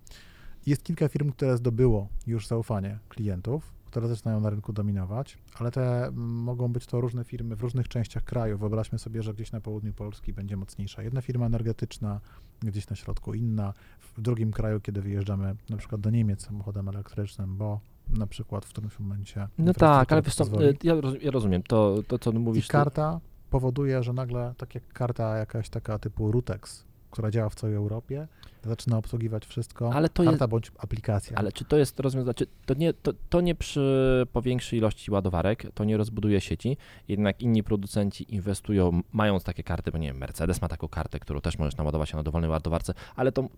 Jest 0.66 0.82
kilka 0.82 1.08
firm, 1.08 1.32
które 1.32 1.56
zdobyło 1.56 2.08
już 2.26 2.46
zaufanie 2.46 2.98
klientów, 3.08 3.72
które 3.84 4.08
zaczynają 4.08 4.40
na 4.40 4.50
rynku 4.50 4.72
dominować, 4.72 5.38
ale 5.58 5.70
te 5.70 6.06
mm, 6.06 6.18
mogą 6.18 6.68
być 6.68 6.86
to 6.86 7.00
różne 7.00 7.24
firmy 7.24 7.56
w 7.56 7.60
różnych 7.60 7.88
częściach 7.88 8.24
kraju. 8.24 8.58
Wyobraźmy 8.58 8.98
sobie, 8.98 9.22
że 9.22 9.34
gdzieś 9.34 9.52
na 9.52 9.60
południu 9.60 9.92
Polski 9.92 10.32
będzie 10.32 10.56
mocniejsza 10.56 11.02
jedna 11.02 11.20
firma 11.20 11.46
energetyczna, 11.46 12.20
gdzieś 12.62 12.88
na 12.88 12.96
środku 12.96 13.34
inna, 13.34 13.74
w 14.00 14.20
drugim 14.20 14.52
kraju, 14.52 14.80
kiedy 14.80 15.02
wyjeżdżamy 15.02 15.56
na 15.70 15.76
przykład 15.76 16.00
do 16.00 16.10
Niemiec 16.10 16.46
samochodem 16.46 16.88
elektrycznym, 16.88 17.56
bo 17.56 17.80
na 18.10 18.26
przykład 18.26 18.64
w 18.66 18.68
którymś 18.68 18.98
momencie. 18.98 19.48
No 19.58 19.72
tak, 19.74 20.12
ale 20.12 20.22
pozwoli. 20.22 20.66
y, 20.66 20.76
ja, 20.82 20.94
roz- 21.00 21.22
ja 21.22 21.30
rozumiem, 21.30 21.62
to, 21.62 21.94
to 22.08 22.18
co 22.18 22.32
mówisz, 22.32 22.64
I 22.64 22.68
to- 22.68 22.72
karta 22.72 23.20
powoduje, 23.50 24.02
że 24.02 24.12
nagle, 24.12 24.54
tak 24.58 24.74
jak 24.74 24.88
karta 24.92 25.36
jakaś 25.36 25.68
taka 25.68 25.98
typu 25.98 26.32
Rutex, 26.32 26.84
która 27.10 27.30
działa 27.30 27.48
w 27.48 27.54
całej 27.54 27.76
Europie, 27.76 28.28
zaczyna 28.64 28.98
obsługiwać 28.98 29.46
wszystko. 29.46 29.92
Ale 29.94 30.08
to 30.08 30.22
karta 30.24 30.30
jest- 30.44 30.50
bądź 30.50 30.72
aplikacja. 30.78 31.36
Ale 31.38 31.52
czy 31.52 31.64
to 31.64 31.76
jest 31.76 32.00
rozwiązanie, 32.00 32.34
czy 32.34 32.46
to 32.66 32.74
nie, 32.74 32.92
to, 32.92 33.12
to 33.28 33.40
nie 33.40 33.54
przy 33.54 34.26
powiększy 34.32 34.76
ilości 34.76 35.10
ładowarek, 35.10 35.66
to 35.74 35.84
nie 35.84 35.96
rozbuduje 35.96 36.40
sieci, 36.40 36.76
jednak 37.08 37.42
inni 37.42 37.62
producenci 37.62 38.34
inwestują, 38.34 39.00
mając 39.12 39.44
takie 39.44 39.62
karty, 39.62 39.92
bo 39.92 39.98
nie 39.98 40.06
wiem, 40.08 40.16
Mercedes 40.18 40.62
ma 40.62 40.68
taką 40.68 40.88
kartę, 40.88 41.18
którą 41.20 41.40
też 41.40 41.58
możesz 41.58 41.76
naładować 41.76 42.08
się 42.10 42.16
na 42.16 42.22
dowolnej 42.22 42.50
ładowarce, 42.50 42.94
ale 43.16 43.32
to 43.32 43.48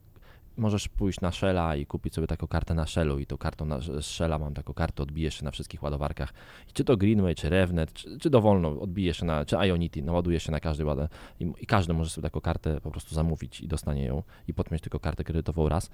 możesz 0.57 0.89
pójść 0.89 1.21
na 1.21 1.33
Shella 1.33 1.77
i 1.77 1.87
kupić 1.87 2.15
sobie 2.15 2.27
taką 2.27 2.47
kartę 2.47 2.75
na 2.75 2.87
Shellu 2.87 3.19
i 3.19 3.27
tą 3.27 3.39
kartą 3.39 3.65
na, 3.65 3.79
Shella 4.01 4.39
mam 4.39 4.55
taką 4.55 4.75
kartę, 4.75 5.03
odbijesz 5.03 5.35
się 5.35 5.45
na 5.45 5.51
wszystkich 5.51 5.83
ładowarkach, 5.83 6.33
I 6.69 6.73
czy 6.73 6.85
to 6.85 6.97
Greenway, 6.97 7.35
czy 7.35 7.49
Revnet, 7.49 7.93
czy, 7.93 8.19
czy 8.19 8.31
dowolną, 8.31 8.81
odbijesz 8.81 9.17
się 9.17 9.25
na, 9.25 9.45
czy 9.45 9.57
Ionity, 9.57 10.03
naładujesz 10.03 10.43
się 10.43 10.53
na 10.53 10.61
każdej 10.61 10.87
ładę 10.87 11.09
i, 11.41 11.53
i 11.61 11.67
każdy 11.67 11.93
może 11.93 12.11
sobie 12.11 12.23
taką 12.23 12.41
kartę 12.41 12.81
po 12.81 12.91
prostu 12.91 13.15
zamówić 13.15 13.61
i 13.61 13.69
dostanie 13.69 14.05
ją 14.05 14.23
i 14.49 14.55
podpiąć 14.55 14.83
tylko 14.83 15.01
kartę 15.01 15.25
kredytową 15.25 15.69
raz. 15.69 15.91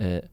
E, 0.00 0.28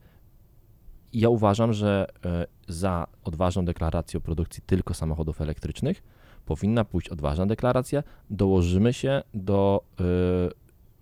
ja 1.12 1.28
uważam, 1.28 1.72
że 1.72 2.06
e, 2.24 2.46
za 2.68 3.06
odważną 3.24 3.64
deklaracją 3.64 4.20
produkcji 4.20 4.62
tylko 4.66 4.94
samochodów 4.94 5.40
elektrycznych 5.40 6.02
powinna 6.46 6.84
pójść 6.84 7.08
odważna 7.08 7.46
deklaracja. 7.46 8.02
Dołożymy 8.30 8.92
się 8.92 9.22
do 9.34 9.84
e, 10.00 10.04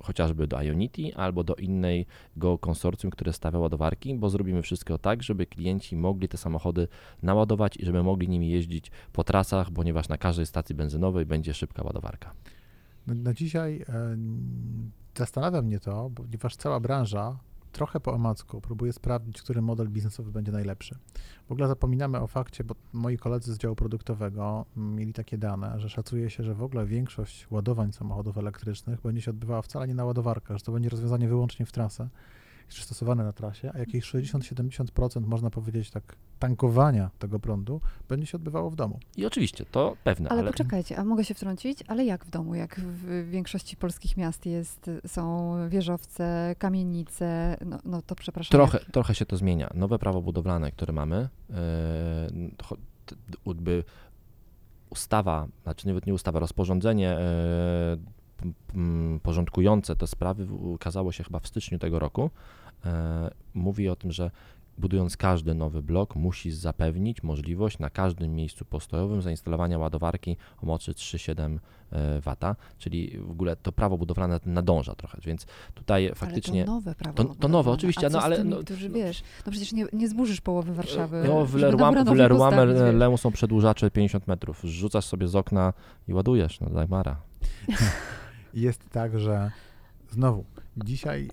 chociażby 0.07 0.47
do 0.47 0.62
Ionity 0.62 1.16
albo 1.16 1.45
do 1.45 1.55
innego 1.55 2.59
konsorcjum, 2.61 3.11
które 3.11 3.33
stawia 3.33 3.59
ładowarki, 3.59 4.14
bo 4.14 4.31
zrobimy 4.31 4.62
wszystko 4.62 4.99
tak, 4.99 5.23
żeby 5.23 5.47
klienci 5.47 5.97
mogli 5.97 6.29
te 6.29 6.37
samochody 6.37 6.88
naładować 7.23 7.77
i 7.77 7.85
żeby 7.85 8.03
mogli 8.03 8.29
nimi 8.29 8.51
jeździć 8.51 8.90
po 9.12 9.25
trasach, 9.25 9.71
ponieważ 9.71 10.09
na 10.09 10.19
każdej 10.19 10.47
stacji 10.47 10.75
benzynowej 10.75 11.27
będzie 11.27 11.55
szybka 11.55 11.83
ładowarka. 11.83 12.33
Na, 13.07 13.35
dzisiaj 13.35 13.85
e, 13.88 14.16
zastanawia 15.16 15.62
mnie 15.62 15.81
to, 15.81 16.11
ponieważ 16.14 16.57
cała 16.57 16.81
branża 16.81 17.38
trochę 17.77 18.01
po 18.01 18.12
omacku 18.12 18.61
próbuje 18.61 18.93
sprawdzić, 18.93 19.43
który 19.43 19.62
model 19.62 19.89
biznesowy 19.89 20.33
będzie 20.33 20.53
najlepszy. 20.53 20.99
W 21.49 21.53
ogóle 21.53 21.69
zapominamy 21.69 22.21
o 22.21 22.27
fakcie, 22.27 22.65
bo 22.65 22.75
moi 22.93 23.19
koledzy 23.19 23.55
z 23.55 23.59
działu 23.59 23.77
produktowego 23.77 24.67
mieli 24.77 25.12
takie 25.12 25.39
dane, 25.39 25.81
że 25.81 25.89
szacuje 25.91 26.31
się, 26.31 26.43
że 26.43 26.55
w 26.55 26.62
ogóle 26.62 26.87
większość 26.87 27.51
ładowań 27.51 27.93
samochodów 27.93 28.39
elektrycznych 28.39 29.01
będzie 29.01 29.23
się 29.23 29.31
odbywała 29.31 29.62
wcale 29.62 29.89
nie 29.89 29.95
na 29.95 30.05
ładowarkach, 30.05 30.57
że 30.57 30.65
to 30.65 30.73
będzie 30.73 30.89
rozwiązanie 30.89 31.29
wyłącznie 31.29 31.67
w 31.67 31.73
trasę, 31.73 32.09
stosowane 32.69 33.25
na 33.25 33.33
trasie, 33.33 33.71
a 33.75 33.79
jakieś 33.79 34.05
60-70% 34.05 35.27
można 35.27 35.51
powiedzieć 35.51 35.91
tak 35.91 36.17
tankowania 36.39 37.11
tego 37.19 37.39
prądu 37.39 37.81
będzie 38.09 38.27
się 38.27 38.37
odbywało 38.37 38.71
w 38.71 38.77
domu. 38.77 39.01
I 39.17 39.27
oczywiście, 39.27 39.65
to 39.65 39.97
pewne, 40.05 40.29
Ale, 40.29 40.41
ale, 40.41 40.51
poczekajcie, 40.51 40.97
a 40.97 41.05
mogę 41.05 41.25
się 41.25 41.35
wtrącić? 41.35 41.79
Ale 41.89 42.05
jak 42.05 42.25
w 42.25 42.31
domu? 42.31 42.55
Jak 42.55 42.81
w 42.81 43.29
większości 43.31 43.77
polskich 43.77 44.17
miast 44.17 44.47
jest, 44.47 44.91
są 45.07 45.55
wieżowce, 45.69 46.55
kamienice, 46.59 47.57
no, 47.67 47.79
no 47.85 48.03
to 48.03 48.15
przepraszam. 48.15 48.51
Trochę, 48.51 48.79
jak- 48.79 48.91
trochę 48.91 49.15
się 49.15 49.27
to 49.27 49.37
zmienia. 49.37 49.71
Nowe 49.75 49.99
prawo 49.99 50.23
budowlane, 50.23 50.73
które 50.73 50.93
mamy, 50.93 51.29
jakby 53.47 53.85
ustawa, 54.91 55.49
znaczy 55.63 55.87
nawet 55.87 56.07
nie 56.07 56.15
ustawa, 56.15 56.39
rozporządzenie 56.41 57.11
e, 57.11 57.97
porządkujące 59.22 59.96
te 59.96 60.07
sprawy 60.07 60.46
ukazało 60.55 61.12
się 61.12 61.25
chyba 61.25 61.38
w 61.38 61.46
styczniu 61.46 61.79
tego 61.79 61.99
roku. 61.99 62.31
E, 62.87 63.31
Mówi 63.55 63.88
o 63.88 63.96
tym, 63.96 64.12
że 64.12 64.31
budując 64.79 65.16
każdy 65.16 65.55
nowy 65.55 65.83
blok, 65.83 66.16
musi 66.16 66.53
zapewnić 66.53 67.22
możliwość 67.22 67.79
na 67.79 67.90
każdym 67.90 68.35
miejscu 68.35 68.64
postojowym 68.64 69.22
zainstalowania 69.22 69.79
ładowarki 69.79 70.37
o 70.62 70.66
mocy 70.66 70.92
3,7 70.92 71.59
e, 71.92 72.20
W, 72.20 72.37
czyli 72.79 73.18
w 73.18 73.31
ogóle 73.31 73.57
to 73.57 73.72
prawo 73.72 73.99
budowlane 73.99 74.40
nadąża 74.46 74.94
trochę, 74.94 75.18
więc 75.25 75.46
tutaj 75.75 76.11
faktycznie... 76.14 76.61
Ale 76.61 76.66
to 76.66 76.72
nowe 76.72 76.94
prawo. 76.94 77.25
To- 77.25 77.35
to 77.35 77.49
nowe, 77.49 77.70
oczywiście, 77.70 78.09
no 78.11 78.22
ale 78.22 78.37
tymi, 78.37 78.51
no- 78.51 78.57
którzy 78.57 78.88
wiesz, 78.90 79.22
no 79.46 79.53
przecież 79.53 79.72
nie, 79.72 79.87
nie 79.92 80.09
zburzysz 80.09 80.40
połowy 80.40 80.75
Warszawy. 80.75 81.25
No, 81.29 81.46
w 81.46 81.55
Leroy, 82.92 83.18
są 83.18 83.33
przedłużacze 83.33 83.90
50 83.90 84.27
metrów. 84.27 84.61
Rzucasz 84.64 85.05
sobie 85.05 85.29
z 85.29 85.37
okna 85.37 85.72
i 86.09 86.14
ładujesz, 86.14 86.61
no 86.61 86.70
Dagmara. 86.70 87.16
Jest 88.55 88.91
tak, 88.91 89.19
że 89.19 89.51
znowu, 90.11 90.45
dzisiaj 90.77 91.31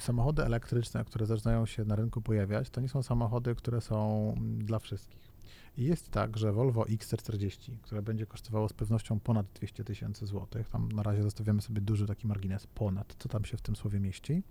samochody 0.00 0.44
elektryczne, 0.44 1.04
które 1.04 1.26
zaczynają 1.26 1.66
się 1.66 1.84
na 1.84 1.96
rynku 1.96 2.22
pojawiać, 2.22 2.70
to 2.70 2.80
nie 2.80 2.88
są 2.88 3.02
samochody, 3.02 3.54
które 3.54 3.80
są 3.80 4.28
mm, 4.36 4.64
dla 4.64 4.78
wszystkich. 4.78 5.28
I 5.76 5.84
jest 5.84 6.10
tak, 6.10 6.36
że 6.36 6.52
Volvo 6.52 6.82
XC40, 6.82 7.72
które 7.82 8.02
będzie 8.02 8.26
kosztowało 8.26 8.68
z 8.68 8.72
pewnością 8.72 9.20
ponad 9.20 9.46
200 9.54 9.84
tysięcy 9.84 10.26
złotych, 10.26 10.68
tam 10.68 10.92
na 10.92 11.02
razie 11.02 11.22
zostawiamy 11.22 11.62
sobie 11.62 11.80
duży 11.80 12.06
taki 12.06 12.26
margines 12.26 12.66
ponad, 12.66 13.16
co 13.18 13.28
tam 13.28 13.44
się 13.44 13.56
w 13.56 13.62
tym 13.62 13.76
słowie 13.76 14.00
mieści, 14.00 14.42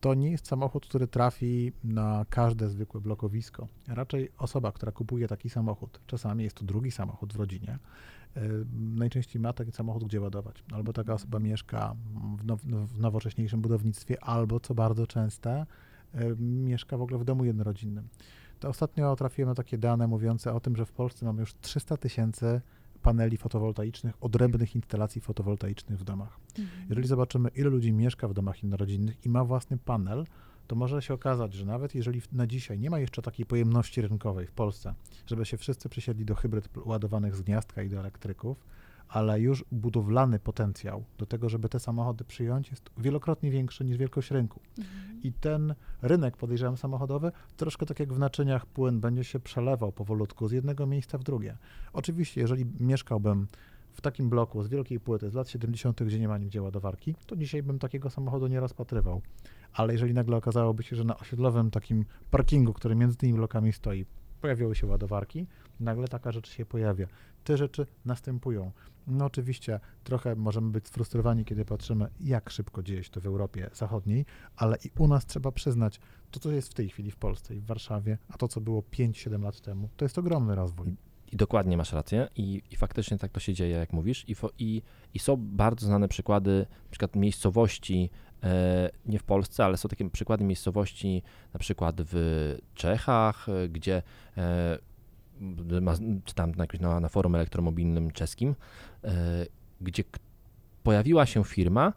to 0.00 0.14
nie 0.14 0.30
jest 0.30 0.46
samochód, 0.46 0.86
który 0.86 1.06
trafi 1.06 1.72
na 1.84 2.26
każde 2.30 2.68
zwykłe 2.68 3.00
blokowisko. 3.00 3.68
Raczej 3.88 4.30
osoba, 4.38 4.72
która 4.72 4.92
kupuje 4.92 5.28
taki 5.28 5.50
samochód, 5.50 6.00
czasami 6.06 6.44
jest 6.44 6.56
to 6.56 6.64
drugi 6.64 6.90
samochód 6.90 7.32
w 7.32 7.36
rodzinie, 7.36 7.78
najczęściej 8.72 9.42
ma 9.42 9.52
taki 9.52 9.72
samochód, 9.72 10.04
gdzie 10.04 10.20
ładować. 10.20 10.64
Albo 10.72 10.92
taka 10.92 11.14
osoba 11.14 11.38
mieszka 11.38 11.96
w, 12.38 12.44
now, 12.44 12.60
w 12.62 13.00
nowocześniejszym 13.00 13.60
budownictwie, 13.60 14.24
albo, 14.24 14.60
co 14.60 14.74
bardzo 14.74 15.06
częste, 15.06 15.66
y, 16.14 16.36
mieszka 16.38 16.96
w 16.96 17.02
ogóle 17.02 17.18
w 17.18 17.24
domu 17.24 17.44
jednorodzinnym. 17.44 18.08
To 18.60 18.68
ostatnio 18.68 19.16
trafiłem 19.16 19.48
na 19.48 19.54
takie 19.54 19.78
dane 19.78 20.06
mówiące 20.06 20.52
o 20.52 20.60
tym, 20.60 20.76
że 20.76 20.86
w 20.86 20.92
Polsce 20.92 21.26
mamy 21.26 21.40
już 21.40 21.54
300 21.54 21.96
tysięcy 21.96 22.60
paneli 23.02 23.36
fotowoltaicznych, 23.36 24.14
odrębnych 24.20 24.74
instalacji 24.74 25.20
fotowoltaicznych 25.20 25.98
w 25.98 26.04
domach. 26.04 26.38
Mhm. 26.58 26.86
Jeżeli 26.88 27.08
zobaczymy, 27.08 27.48
ile 27.48 27.70
ludzi 27.70 27.92
mieszka 27.92 28.28
w 28.28 28.34
domach 28.34 28.62
jednorodzinnych 28.62 29.26
i 29.26 29.28
ma 29.28 29.44
własny 29.44 29.78
panel, 29.78 30.24
to 30.72 30.76
może 30.76 31.02
się 31.02 31.14
okazać, 31.14 31.54
że 31.54 31.64
nawet 31.64 31.94
jeżeli 31.94 32.22
na 32.32 32.46
dzisiaj 32.46 32.78
nie 32.78 32.90
ma 32.90 32.98
jeszcze 32.98 33.22
takiej 33.22 33.46
pojemności 33.46 34.02
rynkowej 34.02 34.46
w 34.46 34.52
Polsce, 34.52 34.94
żeby 35.26 35.44
się 35.44 35.56
wszyscy 35.56 35.88
przysiedli 35.88 36.24
do 36.24 36.34
hybryd 36.34 36.68
ładowanych 36.84 37.36
z 37.36 37.42
gniazdka 37.42 37.82
i 37.82 37.88
do 37.88 38.00
elektryków, 38.00 38.64
ale 39.08 39.40
już 39.40 39.64
budowlany 39.72 40.38
potencjał 40.38 41.04
do 41.18 41.26
tego, 41.26 41.48
żeby 41.48 41.68
te 41.68 41.80
samochody 41.80 42.24
przyjąć, 42.24 42.70
jest 42.70 42.90
wielokrotnie 42.98 43.50
większy 43.50 43.84
niż 43.84 43.96
wielkość 43.96 44.30
rynku. 44.30 44.60
Mhm. 44.78 45.22
I 45.22 45.32
ten 45.32 45.74
rynek, 46.02 46.36
podejrzewam, 46.36 46.76
samochodowy, 46.76 47.32
troszkę 47.56 47.86
tak 47.86 48.00
jak 48.00 48.12
w 48.12 48.18
naczyniach 48.18 48.66
płyn, 48.66 49.00
będzie 49.00 49.24
się 49.24 49.40
przelewał 49.40 49.92
powolutku 49.92 50.48
z 50.48 50.52
jednego 50.52 50.86
miejsca 50.86 51.18
w 51.18 51.24
drugie. 51.24 51.56
Oczywiście, 51.92 52.40
jeżeli 52.40 52.66
mieszkałbym 52.80 53.46
w 53.92 54.00
takim 54.00 54.30
bloku 54.30 54.62
z 54.62 54.68
wielkiej 54.68 55.00
płyty 55.00 55.30
z 55.30 55.34
lat 55.34 55.48
70., 55.48 56.02
gdzie 56.02 56.20
nie 56.20 56.28
ma 56.28 56.38
nigdzie 56.38 56.62
ładowarki, 56.62 57.14
to 57.26 57.36
dzisiaj 57.36 57.62
bym 57.62 57.78
takiego 57.78 58.10
samochodu 58.10 58.46
nie 58.46 58.60
rozpatrywał. 58.60 59.22
Ale 59.72 59.92
jeżeli 59.92 60.14
nagle 60.14 60.36
okazałoby 60.36 60.82
się, 60.82 60.96
że 60.96 61.04
na 61.04 61.18
osiedlowym 61.18 61.70
takim 61.70 62.04
parkingu, 62.30 62.72
który 62.72 62.94
między 62.94 63.16
tymi 63.16 63.34
blokami 63.34 63.72
stoi, 63.72 64.06
pojawiały 64.40 64.74
się 64.74 64.86
ładowarki, 64.86 65.46
nagle 65.80 66.08
taka 66.08 66.32
rzecz 66.32 66.50
się 66.50 66.66
pojawia. 66.66 67.06
Te 67.44 67.56
rzeczy 67.56 67.86
następują. 68.04 68.72
No 69.06 69.24
oczywiście 69.24 69.80
trochę 70.04 70.36
możemy 70.36 70.70
być 70.70 70.88
sfrustrowani, 70.88 71.44
kiedy 71.44 71.64
patrzymy, 71.64 72.08
jak 72.20 72.50
szybko 72.50 72.82
dzieje 72.82 73.04
się 73.04 73.10
to 73.10 73.20
w 73.20 73.26
Europie 73.26 73.70
Zachodniej, 73.74 74.26
ale 74.56 74.76
i 74.84 74.90
u 74.98 75.08
nas 75.08 75.26
trzeba 75.26 75.52
przyznać, 75.52 76.00
to 76.30 76.40
co 76.40 76.50
jest 76.50 76.68
w 76.68 76.74
tej 76.74 76.88
chwili 76.88 77.10
w 77.10 77.16
Polsce 77.16 77.54
i 77.54 77.60
w 77.60 77.66
Warszawie, 77.66 78.18
a 78.28 78.38
to 78.38 78.48
co 78.48 78.60
było 78.60 78.80
5-7 78.80 79.42
lat 79.42 79.60
temu, 79.60 79.88
to 79.96 80.04
jest 80.04 80.18
ogromny 80.18 80.54
rozwój. 80.54 80.96
I 81.32 81.36
dokładnie 81.36 81.76
masz 81.76 81.92
rację 81.92 82.28
i, 82.36 82.62
i 82.70 82.76
faktycznie 82.76 83.18
tak 83.18 83.32
to 83.32 83.40
się 83.40 83.54
dzieje, 83.54 83.76
jak 83.76 83.92
mówisz. 83.92 84.24
I, 84.28 84.34
i, 84.58 84.82
I 85.14 85.18
są 85.18 85.36
bardzo 85.36 85.86
znane 85.86 86.08
przykłady, 86.08 86.66
na 86.84 86.90
przykład 86.90 87.16
miejscowości, 87.16 88.10
e, 88.42 88.90
nie 89.06 89.18
w 89.18 89.22
Polsce, 89.22 89.64
ale 89.64 89.76
są 89.76 89.88
takie 89.88 90.10
przykłady 90.10 90.44
miejscowości, 90.44 91.22
na 91.54 91.60
przykład 91.60 91.96
w 91.98 92.56
Czechach, 92.74 93.48
e, 93.48 93.68
gdzie 93.68 94.02
e, 94.36 94.78
ma, 95.80 95.94
czytam 96.24 96.52
na, 96.54 96.66
na, 96.80 97.00
na 97.00 97.08
forum 97.08 97.34
elektromobilnym 97.34 98.10
czeskim, 98.10 98.54
gdzie 99.80 100.04
pojawiła 100.82 101.26
się 101.26 101.44
firma 101.44 101.92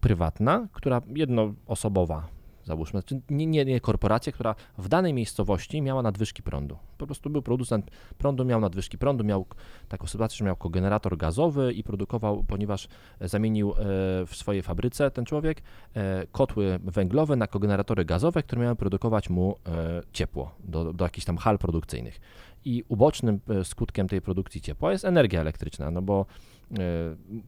prywatna, 0.00 0.68
która 0.72 1.02
jednoosobowa, 1.14 2.28
załóżmy, 2.68 3.00
znaczy 3.00 3.20
nie, 3.30 3.46
nie, 3.46 3.64
nie 3.64 3.80
korporacja, 3.80 4.32
która 4.32 4.54
w 4.78 4.88
danej 4.88 5.14
miejscowości 5.14 5.82
miała 5.82 6.02
nadwyżki 6.02 6.42
prądu. 6.42 6.78
Po 6.98 7.06
prostu 7.06 7.30
był 7.30 7.42
producent 7.42 7.90
prądu, 8.18 8.44
miał 8.44 8.60
nadwyżki 8.60 8.98
prądu, 8.98 9.24
miał 9.24 9.46
taką 9.88 10.06
sytuację, 10.06 10.36
że 10.38 10.44
miał 10.44 10.56
kogenerator 10.56 11.16
gazowy 11.16 11.72
i 11.72 11.82
produkował, 11.82 12.44
ponieważ 12.44 12.88
e, 13.20 13.28
zamienił 13.28 13.70
e, 13.70 13.74
w 14.26 14.30
swojej 14.32 14.62
fabryce 14.62 15.10
ten 15.10 15.24
człowiek 15.24 15.62
e, 15.94 16.26
kotły 16.32 16.78
węglowe 16.82 17.36
na 17.36 17.46
kogeneratory 17.46 18.04
gazowe, 18.04 18.42
które 18.42 18.62
miały 18.62 18.76
produkować 18.76 19.30
mu 19.30 19.56
ciepło 20.12 20.54
do, 20.64 20.92
do 20.92 21.04
jakichś 21.04 21.24
tam 21.24 21.36
hal 21.36 21.58
produkcyjnych. 21.58 22.20
I 22.64 22.84
ubocznym 22.88 23.40
skutkiem 23.64 24.08
tej 24.08 24.20
produkcji 24.20 24.60
ciepła 24.60 24.92
jest 24.92 25.04
energia 25.04 25.40
elektryczna, 25.40 25.90
no 25.90 26.02
bo 26.02 26.26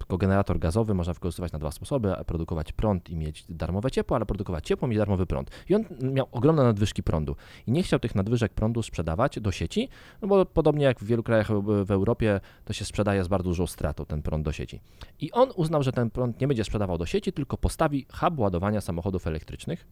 kogenerator 0.08 0.58
gazowy 0.58 0.94
można 0.94 1.14
wykorzystywać 1.14 1.52
na 1.52 1.58
dwa 1.58 1.70
sposoby, 1.70 2.14
produkować 2.26 2.72
prąd 2.72 3.10
i 3.10 3.16
mieć 3.16 3.44
darmowe 3.48 3.90
ciepło, 3.90 4.16
ale 4.16 4.26
produkować 4.26 4.66
ciepło 4.66 4.88
i 4.88 4.90
mieć 4.90 4.98
darmowy 4.98 5.26
prąd. 5.26 5.50
I 5.68 5.74
on 5.74 5.84
miał 6.02 6.26
ogromne 6.32 6.62
nadwyżki 6.62 7.02
prądu 7.02 7.36
i 7.66 7.72
nie 7.72 7.82
chciał 7.82 7.98
tych 8.00 8.14
nadwyżek 8.14 8.52
prądu 8.52 8.82
sprzedawać 8.82 9.40
do 9.40 9.52
sieci, 9.52 9.88
no 10.22 10.28
bo 10.28 10.46
podobnie 10.46 10.84
jak 10.84 11.00
w 11.00 11.04
wielu 11.04 11.22
krajach 11.22 11.48
w 11.84 11.90
Europie 11.90 12.40
to 12.64 12.72
się 12.72 12.84
sprzedaje 12.84 13.24
z 13.24 13.28
bardzo 13.28 13.48
dużą 13.50 13.66
stratą 13.66 14.06
ten 14.06 14.22
prąd 14.22 14.44
do 14.44 14.52
sieci. 14.52 14.80
I 15.20 15.32
on 15.32 15.48
uznał, 15.56 15.82
że 15.82 15.92
ten 15.92 16.10
prąd 16.10 16.40
nie 16.40 16.48
będzie 16.48 16.64
sprzedawał 16.64 16.98
do 16.98 17.06
sieci, 17.06 17.32
tylko 17.32 17.56
postawi 17.56 18.06
hub 18.20 18.38
ładowania 18.38 18.80
samochodów 18.80 19.26
elektrycznych, 19.26 19.86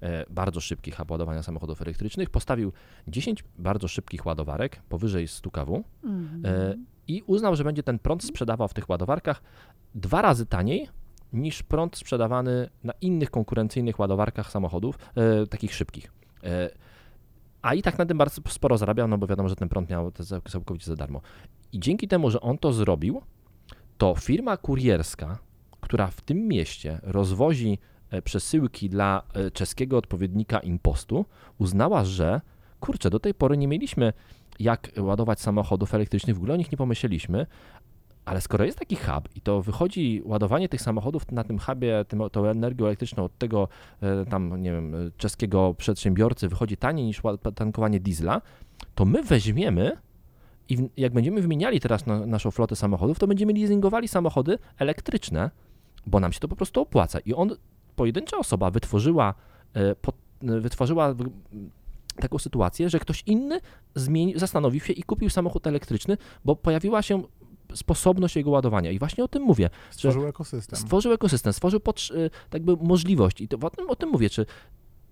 e, 0.00 0.24
bardzo 0.30 0.60
szybkich 0.60 0.96
hub 0.96 1.10
ładowania 1.10 1.42
samochodów 1.42 1.82
elektrycznych, 1.82 2.30
postawił 2.30 2.72
10 3.08 3.44
bardzo 3.58 3.88
szybkich 3.88 4.26
ładowarek 4.26 4.82
powyżej 4.88 5.28
100 5.28 5.50
kW 5.50 5.84
mm 6.04 6.42
-hmm. 6.42 6.93
I 7.08 7.22
uznał, 7.26 7.56
że 7.56 7.64
będzie 7.64 7.82
ten 7.82 7.98
prąd 7.98 8.24
sprzedawał 8.24 8.68
w 8.68 8.74
tych 8.74 8.88
ładowarkach 8.88 9.42
dwa 9.94 10.22
razy 10.22 10.46
taniej 10.46 10.88
niż 11.32 11.62
prąd 11.62 11.96
sprzedawany 11.96 12.70
na 12.84 12.92
innych 13.00 13.30
konkurencyjnych 13.30 13.98
ładowarkach 13.98 14.50
samochodów, 14.50 14.98
e, 15.14 15.46
takich 15.46 15.74
szybkich. 15.74 16.12
E, 16.44 16.70
a 17.62 17.74
i 17.74 17.82
tak 17.82 17.98
na 17.98 18.06
tym 18.06 18.18
bardzo 18.18 18.42
sporo 18.48 18.78
zarabiał, 18.78 19.08
no 19.08 19.18
bo 19.18 19.26
wiadomo, 19.26 19.48
że 19.48 19.56
ten 19.56 19.68
prąd 19.68 19.90
miał 19.90 20.12
całkowicie 20.50 20.86
za 20.86 20.96
darmo. 20.96 21.20
I 21.72 21.80
dzięki 21.80 22.08
temu, 22.08 22.30
że 22.30 22.40
on 22.40 22.58
to 22.58 22.72
zrobił, 22.72 23.22
to 23.98 24.14
firma 24.14 24.56
kurierska, 24.56 25.38
która 25.80 26.06
w 26.06 26.20
tym 26.20 26.48
mieście 26.48 27.00
rozwozi 27.02 27.78
e, 28.10 28.22
przesyłki 28.22 28.88
dla 28.88 29.22
e, 29.34 29.50
czeskiego 29.50 29.98
odpowiednika 29.98 30.58
impostu, 30.58 31.24
uznała, 31.58 32.04
że 32.04 32.40
kurczę, 32.80 33.10
do 33.10 33.20
tej 33.20 33.34
pory 33.34 33.56
nie 33.56 33.68
mieliśmy 33.68 34.12
jak 34.60 34.90
ładować 34.98 35.40
samochodów 35.40 35.94
elektrycznych, 35.94 36.36
w 36.36 36.38
ogóle 36.38 36.54
o 36.54 36.56
nich 36.56 36.72
nie 36.72 36.78
pomyśleliśmy, 36.78 37.46
ale 38.24 38.40
skoro 38.40 38.64
jest 38.64 38.78
taki 38.78 38.96
hub 38.96 39.28
i 39.36 39.40
to 39.40 39.62
wychodzi 39.62 40.22
ładowanie 40.24 40.68
tych 40.68 40.82
samochodów 40.82 41.32
na 41.32 41.44
tym 41.44 41.58
hubie, 41.58 42.04
tym, 42.08 42.22
tą 42.32 42.44
energią 42.44 42.86
elektryczną 42.86 43.24
od 43.24 43.38
tego 43.38 43.68
e, 44.00 44.24
tam, 44.26 44.62
nie 44.62 44.72
wiem, 44.72 44.94
czeskiego 45.16 45.74
przedsiębiorcy 45.74 46.48
wychodzi 46.48 46.76
taniej 46.76 47.06
niż 47.06 47.22
tankowanie 47.54 48.00
diesla, 48.00 48.40
to 48.94 49.04
my 49.04 49.22
weźmiemy 49.22 49.96
i 50.68 50.88
jak 50.96 51.12
będziemy 51.12 51.42
wymieniali 51.42 51.80
teraz 51.80 52.06
na, 52.06 52.26
naszą 52.26 52.50
flotę 52.50 52.76
samochodów, 52.76 53.18
to 53.18 53.26
będziemy 53.26 53.52
leasingowali 53.52 54.08
samochody 54.08 54.58
elektryczne, 54.78 55.50
bo 56.06 56.20
nam 56.20 56.32
się 56.32 56.40
to 56.40 56.48
po 56.48 56.56
prostu 56.56 56.80
opłaca. 56.80 57.18
I 57.20 57.34
on, 57.34 57.50
pojedyncza 57.96 58.36
osoba 58.36 58.70
wytworzyła, 58.70 59.34
e, 59.76 59.94
wytworzyła 60.60 61.14
taką 62.20 62.38
sytuację, 62.38 62.90
że 62.90 62.98
ktoś 62.98 63.22
inny 63.26 63.60
zmieni, 63.94 64.38
zastanowił 64.38 64.80
się 64.80 64.92
i 64.92 65.02
kupił 65.02 65.30
samochód 65.30 65.66
elektryczny, 65.66 66.16
bo 66.44 66.56
pojawiła 66.56 67.02
się 67.02 67.22
sposobność 67.74 68.36
jego 68.36 68.50
ładowania. 68.50 68.90
I 68.90 68.98
właśnie 68.98 69.24
o 69.24 69.28
tym 69.28 69.42
mówię. 69.42 69.70
Stworzył 69.90 70.26
ekosystem. 70.26 70.78
Stworzył 70.78 71.12
ekosystem, 71.12 71.52
stworzył 71.52 71.80
pod, 71.80 72.08
e, 72.26 72.30
tak 72.50 72.62
by 72.62 72.76
możliwość. 72.76 73.40
I 73.40 73.48
to, 73.48 73.58
o, 73.62 73.70
tym, 73.70 73.90
o 73.90 73.96
tym 73.96 74.08
mówię, 74.08 74.30
czy 74.30 74.46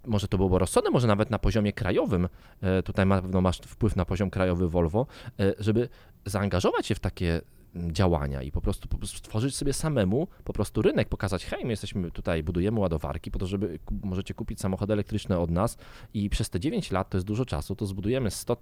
może 0.07 0.29
to 0.29 0.37
byłoby 0.37 0.59
rozsądne, 0.59 0.91
może 0.91 1.07
nawet 1.07 1.31
na 1.31 1.39
poziomie 1.39 1.73
krajowym, 1.73 2.29
e, 2.61 2.83
tutaj 2.83 3.07
na 3.07 3.23
pewno 3.23 3.41
masz 3.41 3.59
wpływ 3.59 3.97
na 3.97 4.05
poziom 4.05 4.31
krajowy 4.31 4.69
Volvo, 4.69 5.07
e, 5.41 5.55
żeby 5.59 5.89
zaangażować 6.27 6.87
się 6.87 6.95
w 6.95 7.01
takie 7.01 7.41
działania 7.75 8.43
i 8.43 8.53
po 8.53 8.61
prostu, 8.61 8.89
po 8.89 8.99
prostu 8.99 9.19
stworzyć 9.19 9.57
sobie 9.57 9.73
samemu 9.73 10.29
po 10.45 10.53
prostu 10.53 10.83
rynek, 10.83 11.09
pokazać, 11.09 11.45
hej, 11.45 11.65
my 11.65 11.71
jesteśmy 11.71 12.11
tutaj, 12.11 12.43
budujemy 12.43 12.81
ładowarki 12.81 13.31
po 13.31 13.39
to, 13.39 13.47
żeby 13.47 13.79
możecie 14.03 14.35
kupić 14.35 14.61
samochody 14.61 14.93
elektryczne 14.93 15.39
od 15.39 15.51
nas 15.51 15.77
i 16.15 16.31
przez 16.31 16.51
te 16.51 16.61
9 16.61 16.91
lat, 16.91 17.11
to 17.11 17.17
jest 17.17 17.27
dużo 17.27 17.45
czasu, 17.45 17.77
to 17.77 17.87
zbudujemy 17.87 18.31
100 18.31 18.57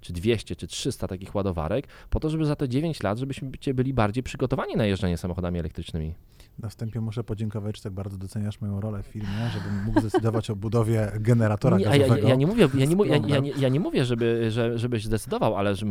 czy 0.00 0.12
200 0.12 0.56
czy 0.56 0.66
300 0.66 1.08
takich 1.08 1.34
ładowarek 1.34 1.86
po 2.10 2.20
to, 2.20 2.30
żeby 2.30 2.44
za 2.44 2.56
te 2.56 2.68
9 2.68 3.02
lat, 3.02 3.18
żebyśmy 3.18 3.50
byli 3.74 3.94
bardziej 3.94 4.22
przygotowani 4.22 4.76
na 4.76 4.86
jeżdżenie 4.86 5.16
samochodami 5.16 5.58
elektrycznymi. 5.58 6.14
Na 6.58 6.68
wstępie 6.68 7.00
muszę 7.00 7.24
podziękować, 7.24 7.76
że 7.76 7.82
tak 7.82 7.92
bardzo 7.92 8.16
doceniasz 8.16 8.60
moją 8.60 8.80
rolę 8.80 9.02
w 9.02 9.06
filmie, 9.06 9.50
żebym 9.52 9.84
mógł 9.84 10.00
zdecydować 10.00 10.50
o 10.50 10.56
budowie 10.56 11.12
generatora 11.20 11.78
nie, 11.78 11.84
gazowego. 11.84 12.16
Ja, 12.16 12.28
ja, 12.28 12.34
nie 12.34 12.46
mówię, 12.46 12.68
ja, 12.74 12.84
nie, 12.84 12.96
ja, 13.06 13.16
ja, 13.26 13.38
nie, 13.38 13.50
ja 13.50 13.68
nie 13.68 13.80
mówię 13.80 14.04
żeby, 14.04 14.50
że, 14.50 14.78
żebyś 14.78 15.04
zdecydował, 15.04 15.56
ale 15.56 15.74
że 15.74 15.86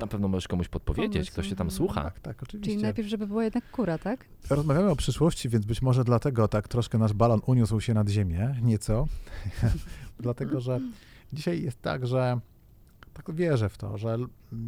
na 0.00 0.06
pewno 0.06 0.28
możesz 0.28 0.48
komuś 0.48 0.68
podpowiedzieć, 0.68 1.30
ktoś 1.30 1.48
się 1.48 1.56
tam 1.56 1.70
słucha. 1.70 2.02
Tak, 2.02 2.20
tak, 2.20 2.42
oczywiście. 2.42 2.72
Czyli 2.72 2.82
najpierw, 2.82 3.08
żeby 3.08 3.26
była 3.26 3.44
jednak 3.44 3.70
kura, 3.70 3.98
tak? 3.98 4.24
Rozmawiamy 4.50 4.90
o 4.90 4.96
przyszłości, 4.96 5.48
więc 5.48 5.66
być 5.66 5.82
może 5.82 6.04
dlatego 6.04 6.48
tak 6.48 6.68
troszkę 6.68 6.98
nasz 6.98 7.12
balon 7.12 7.40
uniósł 7.46 7.80
się 7.80 7.94
nad 7.94 8.08
ziemię, 8.08 8.54
nieco. 8.62 9.06
dlatego, 10.18 10.60
że 10.60 10.80
dzisiaj 11.32 11.62
jest 11.62 11.82
tak, 11.82 12.06
że 12.06 12.40
tak 13.22 13.36
wierzę 13.36 13.68
w 13.68 13.78
to, 13.78 13.98
że 13.98 14.18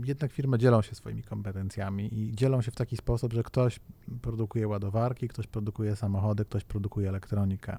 jednak 0.04 0.32
firmy 0.32 0.58
dzielą 0.58 0.82
się 0.82 0.94
swoimi 0.94 1.22
kompetencjami 1.22 2.18
i 2.18 2.34
dzielą 2.34 2.62
się 2.62 2.70
w 2.70 2.74
taki 2.76 2.96
sposób, 2.96 3.32
że 3.32 3.42
ktoś 3.42 3.80
produkuje 4.22 4.68
ładowarki, 4.68 5.28
ktoś 5.28 5.46
produkuje 5.46 5.96
samochody, 5.96 6.44
ktoś 6.44 6.64
produkuje 6.64 7.08
elektronikę. 7.08 7.76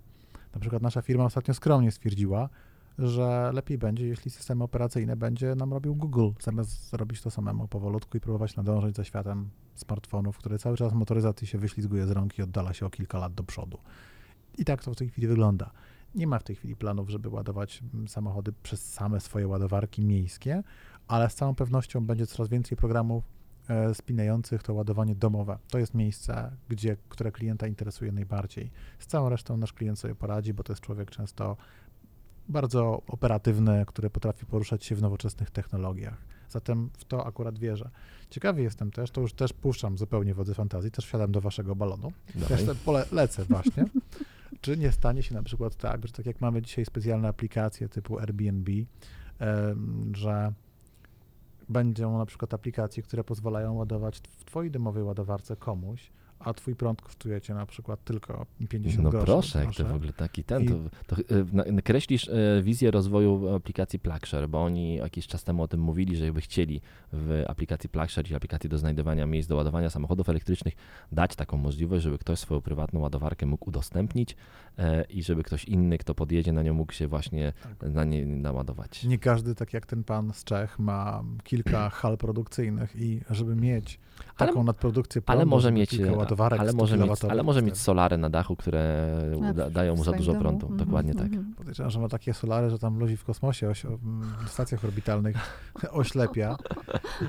Na 0.54 0.60
przykład 0.60 0.82
nasza 0.82 1.02
firma 1.02 1.26
ostatnio 1.26 1.54
skromnie 1.54 1.92
stwierdziła, 1.92 2.50
że 2.98 3.52
lepiej 3.54 3.78
będzie, 3.78 4.08
jeśli 4.08 4.32
systemy 4.32 4.64
operacyjne 4.64 5.16
będzie 5.16 5.56
nam 5.56 5.74
robił 5.74 5.96
Google, 5.96 6.30
zamiast 6.42 6.90
zrobić 6.90 7.22
to 7.22 7.32
samemu 7.32 7.68
powolutku 7.68 8.18
i 8.18 8.20
próbować 8.20 8.56
nadążyć 8.56 8.96
za 8.96 9.04
światem 9.04 9.50
smartfonów, 9.76 10.38
które 10.38 10.60
cały 10.60 10.78
czas 10.78 10.94
motoryzacji 10.94 11.48
się 11.48 11.58
wyślizguje 11.58 12.08
z 12.08 12.12
rąk 12.12 12.38
i 12.38 12.42
oddala 12.42 12.74
się 12.74 12.86
o 12.86 12.90
kilka 12.90 13.18
lat 13.18 13.34
do 13.34 13.44
przodu. 13.44 13.78
I 14.58 14.66
tak 14.66 14.84
to 14.84 14.92
w 14.92 14.96
tej 14.96 15.10
chwili 15.10 15.28
wygląda. 15.28 15.72
Nie 16.16 16.28
ma 16.28 16.40
w 16.40 16.44
tej 16.44 16.56
chwili 16.56 16.76
planów, 16.76 17.10
żeby 17.10 17.30
ładować 17.30 17.84
mm, 17.94 18.08
samochody 18.08 18.54
przez 18.64 18.94
same 18.94 19.20
swoje 19.20 19.48
ładowarki 19.48 20.02
miejskie, 20.02 20.64
ale 21.08 21.30
z 21.30 21.36
całą 21.36 21.56
pewnością 21.56 22.06
będzie 22.06 22.28
coraz 22.28 22.50
więcej 22.50 22.78
programów 22.78 23.24
e, 23.70 23.96
spinających 23.96 24.64
to 24.64 24.74
ładowanie 24.74 25.16
domowe. 25.16 25.58
To 25.70 25.78
jest 25.78 25.94
miejsce, 25.94 26.52
gdzie, 26.70 26.98
które 27.10 27.32
klienta 27.32 27.68
interesuje 27.68 28.12
najbardziej. 28.12 28.72
Z 29.00 29.08
całą 29.08 29.30
resztą 29.30 29.58
nasz 29.58 29.74
klient 29.74 30.00
sobie 30.00 30.16
poradzi, 30.16 30.54
bo 30.54 30.64
to 30.64 30.74
jest 30.74 30.82
człowiek 30.82 31.12
często 31.12 31.58
bardzo 32.50 33.02
operatywny, 33.08 33.86
który 33.88 34.10
potrafi 34.10 34.46
poruszać 34.46 34.86
się 34.86 34.96
w 34.96 35.02
nowoczesnych 35.02 35.52
technologiach. 35.52 36.18
Zatem 36.50 36.90
w 36.98 37.06
to 37.06 37.28
akurat 37.28 37.60
wierzę. 37.60 37.90
Ciekawy 38.30 38.62
jestem 38.62 38.92
też, 38.92 39.12
to 39.12 39.22
już 39.22 39.34
też 39.34 39.54
puszczam 39.54 39.98
zupełnie 39.98 40.34
wodzy 40.34 40.54
fantazji, 40.54 40.92
też 40.92 41.06
wsiadam 41.06 41.32
do 41.32 41.42
waszego 41.42 41.76
balonu. 41.76 42.12
Też 42.48 42.62
pole, 42.86 43.06
lecę 43.12 43.46
właśnie. 43.46 43.86
Czy 44.64 44.78
nie 44.78 44.92
stanie 44.92 45.24
się 45.24 45.36
na 45.36 45.44
przykład 45.44 45.76
tak, 45.76 46.08
że 46.08 46.14
tak 46.14 46.26
jak 46.26 46.42
mamy 46.42 46.62
dzisiaj 46.62 46.86
specjalne 46.86 47.28
aplikacje 47.28 47.90
typu 47.90 48.20
Airbnb, 48.20 48.72
że 50.14 50.54
będą 51.70 52.18
na 52.18 52.26
przykład 52.26 52.54
aplikacje, 52.54 53.04
które 53.04 53.24
pozwalają 53.24 53.74
ładować 53.74 54.22
w 54.38 54.46
twojej 54.46 54.72
domowej 54.72 55.04
ładowarce 55.04 55.56
komuś, 55.56 56.12
a 56.44 56.54
twój 56.54 56.76
prąd 56.76 57.02
kosztuje 57.02 57.42
cię 57.42 57.54
na 57.54 57.66
przykład 57.66 58.04
tylko 58.04 58.46
50 58.70 59.04
no 59.04 59.10
groszy. 59.10 59.28
No 59.28 59.34
proszę, 59.34 59.66
jak 59.66 59.76
to 59.76 59.86
w 59.86 59.96
ogóle 59.96 60.14
taki 60.14 60.44
ten, 60.44 60.64
I... 60.64 60.68
to, 60.68 60.76
to, 61.08 61.16
e, 61.78 61.82
kreślisz 61.82 62.30
e, 62.30 62.62
wizję 62.64 62.92
rozwoju 62.92 63.56
aplikacji 63.56 64.00
Plugshare, 64.00 64.50
bo 64.50 64.64
oni 64.64 64.96
jakiś 64.96 65.28
czas 65.28 65.44
temu 65.44 65.64
o 65.64 65.68
tym 65.68 65.80
mówili, 65.80 66.16
że 66.16 66.26
jakby 66.26 66.42
chcieli 66.42 66.82
w 67.14 67.44
aplikacji 67.48 67.90
Plugshare 67.90 68.32
i 68.32 68.36
aplikacji 68.36 68.70
do 68.70 68.78
znajdowania 68.78 69.26
miejsc 69.26 69.50
do 69.50 69.56
ładowania 69.56 69.90
samochodów 69.90 70.30
elektrycznych 70.30 70.74
dać 71.12 71.36
taką 71.36 71.58
możliwość, 71.58 72.04
żeby 72.04 72.18
ktoś 72.18 72.40
swoją 72.40 72.62
prywatną 72.62 73.00
ładowarkę 73.00 73.46
mógł 73.46 73.70
udostępnić 73.70 74.36
e, 74.78 75.04
i 75.04 75.24
żeby 75.24 75.44
ktoś 75.44 75.66
inny, 75.66 75.98
kto 75.98 76.16
podjedzie 76.16 76.54
na 76.54 76.64
nią, 76.64 76.74
mógł 76.74 76.94
się 76.94 77.08
właśnie 77.08 77.54
tak. 77.80 77.90
na 77.90 78.04
nie 78.04 78.26
naładować. 78.26 79.04
Nie 79.04 79.18
każdy, 79.18 79.56
tak 79.56 79.74
jak 79.74 79.86
ten 79.86 80.04
pan 80.04 80.34
z 80.34 80.44
Czech, 80.44 80.80
ma 80.80 81.24
kilka 81.44 81.90
hal 81.90 82.18
produkcyjnych 82.18 82.96
i 82.96 83.22
żeby 83.30 83.56
mieć 83.56 84.00
taką 84.38 84.54
ale, 84.54 84.64
nadprodukcję 84.64 85.22
prądu, 85.22 85.40
ale 85.40 85.46
może 85.46 85.72
mieć 85.72 85.98
ładowarek 86.34 86.60
ale 86.60 86.74
może, 86.74 86.98
mieć, 86.98 87.24
ale 87.30 87.44
może 87.44 87.62
mieć 87.62 87.78
solary 87.78 88.18
na 88.18 88.30
dachu, 88.30 88.56
które 88.56 89.08
da, 89.56 89.70
dają 89.70 89.96
mu 89.96 90.04
za 90.04 90.12
dużo 90.12 90.32
domu. 90.32 90.42
prądu. 90.42 90.68
Mm 90.68 90.78
-hmm. 90.78 90.86
Dokładnie 90.86 91.14
tak. 91.14 91.28
Mm 91.28 91.44
-hmm. 91.44 91.56
Podejrzewam, 91.56 91.90
że 91.90 92.00
ma 92.00 92.10
takie 92.10 92.34
solary, 92.34 92.70
że 92.70 92.80
tam 92.80 93.00
ludzi 93.00 93.18
w 93.18 93.24
kosmosie, 93.24 93.70
oś, 93.70 93.86
w 94.46 94.50
stacjach 94.50 94.86
orbitalnych 94.86 95.36
oślepia, 95.92 96.58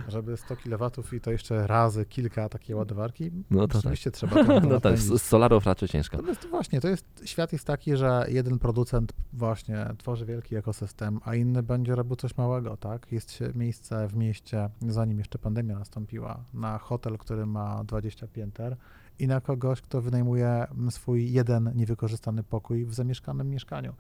żeby 0.08 0.36
100 0.36 0.56
kW 0.56 0.90
i 1.12 1.20
to 1.20 1.30
jeszcze 1.30 1.66
razy 1.66 2.06
kilka 2.06 2.48
takie 2.48 2.76
ładowarki. 2.76 3.30
No 3.50 3.68
to 3.68 3.78
Oczywiście 3.78 4.10
tak. 4.10 4.16
trzeba 4.16 4.44
to 4.44 4.60
No 4.68 4.80
tak, 4.80 4.98
z 4.98 5.22
solarów 5.22 5.66
raczej 5.66 5.88
ciężko. 5.88 6.16
To 6.16 6.28
jest 6.28 6.46
właśnie, 6.46 6.80
to 6.80 6.88
jest, 6.88 7.06
świat 7.24 7.52
jest 7.52 7.66
taki, 7.66 7.96
że 7.96 8.26
jeden 8.28 8.58
producent 8.58 9.12
właśnie 9.32 9.86
tworzy 9.98 10.26
wielki 10.26 10.56
ekosystem, 10.56 11.20
a 11.24 11.34
inny 11.34 11.62
będzie 11.62 11.94
robił 11.94 12.16
coś 12.16 12.36
małego, 12.36 12.76
tak? 12.76 13.12
Jest 13.12 13.44
miejsce 13.54 14.08
w 14.08 14.16
mieście, 14.16 14.70
zanim 14.88 15.18
jeszcze 15.18 15.38
pandemia 15.38 15.78
nastąpiła, 15.78 16.44
na 16.54 16.78
hotel, 16.78 17.18
który 17.18 17.46
ma 17.46 17.84
20 17.84 18.26
pięter 18.28 18.76
i 19.18 19.26
na 19.26 19.40
kogoś, 19.40 19.80
kto 19.80 20.00
wynajmuje 20.00 20.66
swój 20.90 21.32
jeden 21.32 21.72
niewykorzystany 21.74 22.42
pokój 22.42 22.84
w 22.84 22.94
zamieszkanym 22.94 23.50
mieszkaniu. 23.50 23.94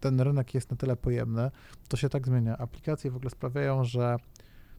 Ten 0.00 0.20
rynek 0.20 0.54
jest 0.54 0.70
na 0.70 0.76
tyle 0.76 0.96
pojemny, 0.96 1.50
to 1.88 1.96
się 1.96 2.08
tak 2.08 2.26
zmienia. 2.26 2.58
Aplikacje 2.58 3.10
w 3.10 3.16
ogóle 3.16 3.30
sprawiają, 3.30 3.84
że 3.84 4.16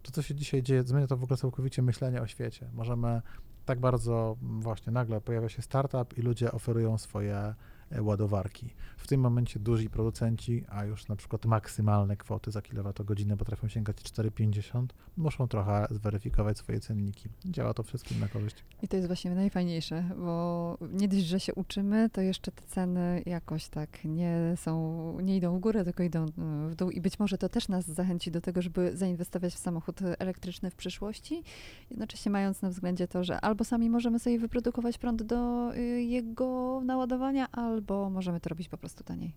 to, 0.02 0.12
co 0.12 0.22
się 0.22 0.36
dzisiaj 0.36 0.64
dzieje, 0.64 0.84
zmienia 0.84 1.08
to 1.08 1.18
w 1.18 1.24
ogóle 1.24 1.38
całkowicie 1.38 1.82
myślenie 1.82 2.22
o 2.22 2.28
świecie. 2.28 2.70
Możemy 2.74 3.22
tak 3.66 3.80
bardzo 3.80 4.38
właśnie 4.42 4.94
nagle 4.94 5.22
pojawia 5.22 5.50
się 5.50 5.62
startup 5.62 6.18
i 6.18 6.22
ludzie 6.22 6.52
oferują 6.52 6.98
swoje 6.98 7.56
ładowarki. 8.02 8.70
W 8.98 9.08
tym 9.08 9.22
momencie 9.22 9.60
duzi 9.60 9.90
producenci, 9.90 10.66
a 10.70 10.86
już 10.86 11.08
na 11.08 11.16
przykład 11.16 11.46
maksymalne 11.46 12.18
kwoty 12.18 12.52
za 12.52 12.62
kilowatogodzinę 12.62 13.38
potrafią 13.38 13.68
sięgać 13.68 13.98
4,50, 13.98 14.86
muszą 15.18 15.48
trochę 15.48 15.88
zweryfikować 15.92 16.58
swoje 16.58 16.80
cenniki. 16.80 17.30
Działa 17.46 17.74
to 17.74 17.84
wszystkim 17.84 18.20
na 18.20 18.28
korzyść. 18.28 18.56
I 18.82 18.88
to 18.88 18.96
jest 18.96 19.08
właśnie 19.08 19.32
najfajniejsze, 19.32 20.04
bo 20.18 20.78
nie 20.94 21.08
dość, 21.08 21.24
że 21.24 21.40
się 21.40 21.54
uczymy, 21.54 22.10
to 22.10 22.22
jeszcze 22.22 22.52
te 22.52 22.64
ceny 22.68 23.24
jakoś 23.26 23.68
tak 23.68 24.06
nie 24.06 24.54
są, 24.56 25.18
nie 25.22 25.38
idą 25.38 25.58
w 25.58 25.60
górę, 25.60 25.84
tylko 25.84 26.04
idą 26.04 26.26
e, 26.26 26.70
w 26.70 26.76
dół 26.76 26.92
i 26.92 27.02
być 27.02 27.20
może 27.20 27.38
to 27.38 27.50
też 27.50 27.68
nas 27.68 27.86
zachęci 27.86 28.32
do 28.32 28.42
tego, 28.42 28.62
żeby 28.62 28.98
zainwestować 28.98 29.54
w 29.54 29.58
samochód 29.58 30.00
elektryczny 30.20 30.72
w 30.72 30.76
przyszłości, 30.76 31.44
jednocześnie 31.90 32.32
mając 32.32 32.62
na 32.62 32.70
względzie 32.70 33.08
to, 33.08 33.24
że 33.24 33.42
albo 33.42 33.64
sami 33.64 33.90
możemy 33.90 34.20
sobie 34.20 34.40
wyprodukować 34.40 34.98
prąd 34.98 35.24
do 35.24 35.72
y, 35.76 36.02
jego 36.02 36.82
naładowania, 36.86 37.52
albo 37.52 37.83
możemy 38.10 38.40
to 38.40 38.50
robić 38.50 38.70
po 38.70 38.78
prostu 38.78 39.04
taniej. 39.04 39.34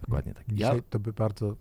Dokładnie 0.00 0.34
tak. 0.34 0.44
Ja, 0.48 0.54
Dzisiaj 0.54 0.82
to 0.90 0.98
by 0.98 1.12
bardzo, 1.12 1.56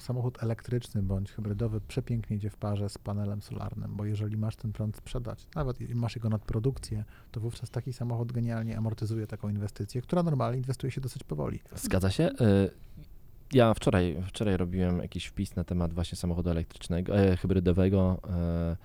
samochód, 0.00 0.42
elektryczny 0.42 1.02
bądź 1.02 1.32
hybrydowy 1.32 1.80
przepięknie 1.80 2.36
idzie 2.36 2.50
w 2.50 2.56
parze 2.56 2.88
z 2.88 2.98
panelem 2.98 3.42
solarnym, 3.42 3.96
bo 3.96 4.04
jeżeli 4.04 4.36
masz 4.36 4.56
ten 4.56 4.72
prąd 4.72 4.96
sprzedać, 4.96 5.46
nawet 5.54 5.94
masz 5.94 6.16
jego 6.16 6.28
nadprodukcję, 6.28 7.04
to 7.32 7.40
wówczas 7.40 7.70
taki 7.70 7.92
samochód 7.92 8.32
genialnie 8.32 8.78
amortyzuje 8.78 9.26
taką 9.26 9.48
inwestycję, 9.48 10.02
która 10.02 10.22
normalnie 10.22 10.58
inwestuje 10.58 10.90
się 10.90 11.00
dosyć 11.00 11.24
powoli. 11.24 11.60
Zgadza 11.76 12.10
się. 12.10 12.30
Y, 12.40 12.70
Ja 13.52 13.74
wczoraj, 13.74 14.22
wczoraj 14.26 14.56
robiłem 14.56 14.98
jakiś 14.98 15.26
wpis 15.26 15.56
na 15.56 15.64
temat 15.64 15.94
właśnie 15.94 16.16
samochodu 16.16 16.50
elektrycznego, 16.50 17.18
e, 17.18 17.36
hybrydowego. 17.36 18.20
E, 18.30 18.76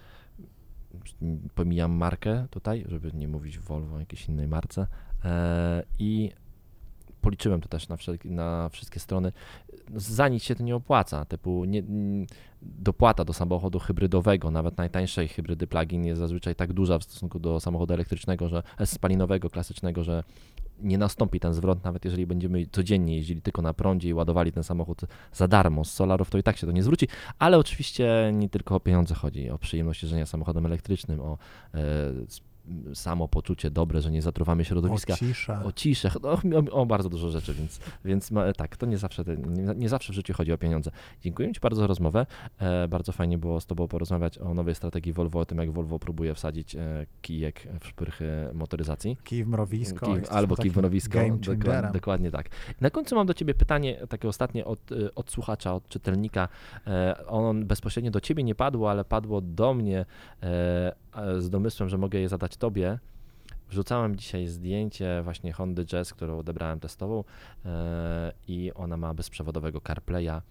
pomijam 1.56 1.92
markę 1.92 2.48
tutaj, 2.50 2.86
żeby 2.88 3.12
nie 3.14 3.28
mówić 3.28 3.60
Volvo 3.60 3.96
o 3.96 4.00
jakiejś 4.00 4.30
innej 4.30 4.48
marce. 4.48 4.88
E, 5.26 5.84
I 6.00 6.32
policzyłem 7.24 7.62
to 7.62 7.70
też 7.70 7.90
na, 7.90 7.98
wszelki, 7.98 8.32
na 8.32 8.70
wszystkie 8.70 9.00
strony. 9.00 9.32
Za 9.96 10.28
nic 10.28 10.44
się 10.44 10.56
to 10.56 10.64
nie 10.64 10.76
opłaca. 10.76 11.26
Typu 11.26 11.66
nie, 11.66 11.84
dopłata 12.62 13.26
do 13.26 13.34
samochodu 13.34 13.80
hybrydowego, 13.80 14.52
nawet 14.52 14.78
najtańszej 14.78 15.28
hybrydy 15.28 15.68
plug-in 15.68 16.06
jest 16.06 16.20
zazwyczaj 16.20 16.56
tak 16.56 16.74
duża 16.74 17.00
w 17.00 17.04
stosunku 17.04 17.40
do 17.40 17.60
samochodu 17.60 17.94
elektrycznego, 17.94 18.50
że 18.50 18.64
e, 18.78 18.86
spalinowego, 18.86 19.50
klasycznego, 19.50 20.04
że 20.04 20.24
nie 20.80 20.98
nastąpi 20.98 21.40
ten 21.40 21.54
zwrot, 21.54 21.84
nawet 21.84 22.06
jeżeli 22.06 22.28
będziemy 22.28 22.68
codziennie 22.72 23.16
jeździli 23.16 23.42
tylko 23.42 23.62
na 23.62 23.74
prądzie 23.74 24.10
i 24.10 24.14
ładowali 24.14 24.52
ten 24.52 24.64
samochód 24.64 25.02
za 25.34 25.48
darmo 25.48 25.86
z 25.86 25.92
solarów, 25.92 26.30
to 26.30 26.38
i 26.38 26.44
tak 26.44 26.58
się 26.58 26.68
to 26.68 26.74
nie 26.74 26.84
zwróci. 26.84 27.08
Ale 27.40 27.58
oczywiście 27.58 28.32
nie 28.34 28.50
tylko 28.50 28.76
o 28.76 28.80
pieniądze 28.80 29.16
chodzi, 29.16 29.50
o 29.50 29.58
przyjemność 29.58 30.04
jeżdżenia 30.04 30.26
samochodem 30.26 30.66
elektrycznym, 30.66 31.20
o 31.20 31.38
e, 31.74 31.80
samo 32.94 33.28
poczucie 33.28 33.72
dobre, 33.72 34.02
że 34.02 34.12
nie 34.12 34.22
zatruwamy 34.22 34.66
środowiska. 34.66 35.14
O 35.14 35.18
cisza. 35.18 35.64
O 35.66 35.72
ciszę, 35.72 36.12
o, 36.24 36.32
o, 36.32 36.82
o 36.82 36.86
bardzo 36.86 37.10
dużo 37.10 37.30
rzeczy, 37.30 37.54
więc, 37.54 37.80
więc 38.06 38.32
ma, 38.32 38.54
tak, 38.54 38.78
to 38.78 38.86
nie 38.86 38.98
zawsze, 38.98 39.24
nie, 39.48 39.76
nie 39.76 39.90
zawsze 39.90 40.14
w 40.14 40.16
życiu 40.16 40.34
chodzi 40.34 40.52
o 40.52 40.58
pieniądze. 40.58 40.92
Dziękuję 41.22 41.54
Ci 41.54 41.60
bardzo 41.60 41.82
za 41.82 41.88
rozmowę. 41.88 42.26
E, 42.60 42.88
bardzo 42.88 43.12
fajnie 43.12 43.38
było 43.38 43.62
z 43.62 43.66
Tobą 43.66 43.88
porozmawiać 43.88 44.38
o 44.38 44.54
nowej 44.54 44.76
strategii 44.76 45.14
Volvo, 45.14 45.40
o 45.40 45.46
tym 45.46 45.58
jak 45.58 45.72
Volvo 45.72 46.00
próbuje 46.00 46.34
wsadzić 46.34 46.76
e, 46.76 47.06
kijek 47.22 47.68
w 47.80 47.88
szprychy 47.88 48.26
motoryzacji. 48.54 49.18
Kij 49.24 49.44
w 49.44 49.48
mrowisko. 49.48 50.06
Kij, 50.06 50.22
albo 50.30 50.56
kij 50.56 50.72
w 50.72 50.78
mrowisko. 50.78 51.20
Dokładnie, 51.40 51.92
dokładnie 51.94 52.32
tak. 52.32 52.50
Na 52.82 52.90
końcu 52.90 53.16
mam 53.16 53.28
do 53.28 53.34
Ciebie 53.34 53.54
pytanie, 53.54 53.98
takie 54.10 54.28
ostatnie 54.28 54.66
od, 54.66 54.92
y, 54.92 55.14
od 55.14 55.32
słuchacza, 55.32 55.74
od 55.74 55.88
czytelnika. 55.88 56.48
E, 56.88 57.28
On 57.28 57.66
bezpośrednio 57.66 58.12
do 58.12 58.22
Ciebie 58.22 58.44
nie 58.44 58.56
padło, 58.56 58.92
ale 58.92 59.06
padło 59.06 59.42
do 59.42 59.74
mnie 59.74 60.06
e, 60.44 61.03
z 61.38 61.50
domysłem, 61.50 61.90
że 61.90 61.98
mogę 61.98 62.20
je 62.20 62.30
zadać 62.30 62.58
Tobie. 62.58 63.00
Wrzucałem 63.70 64.16
dzisiaj 64.16 64.48
zdjęcie 64.48 65.22
właśnie 65.24 65.54
Hondy 65.54 65.86
Jazz, 65.86 66.14
którą 66.14 66.40
odebrałem 66.40 66.80
testową 66.80 67.24
e, 67.66 68.34
i 68.48 68.72
ona 68.74 68.98
ma 68.98 69.14
bezprzewodowego 69.14 69.82
CarPlaya 69.82 70.42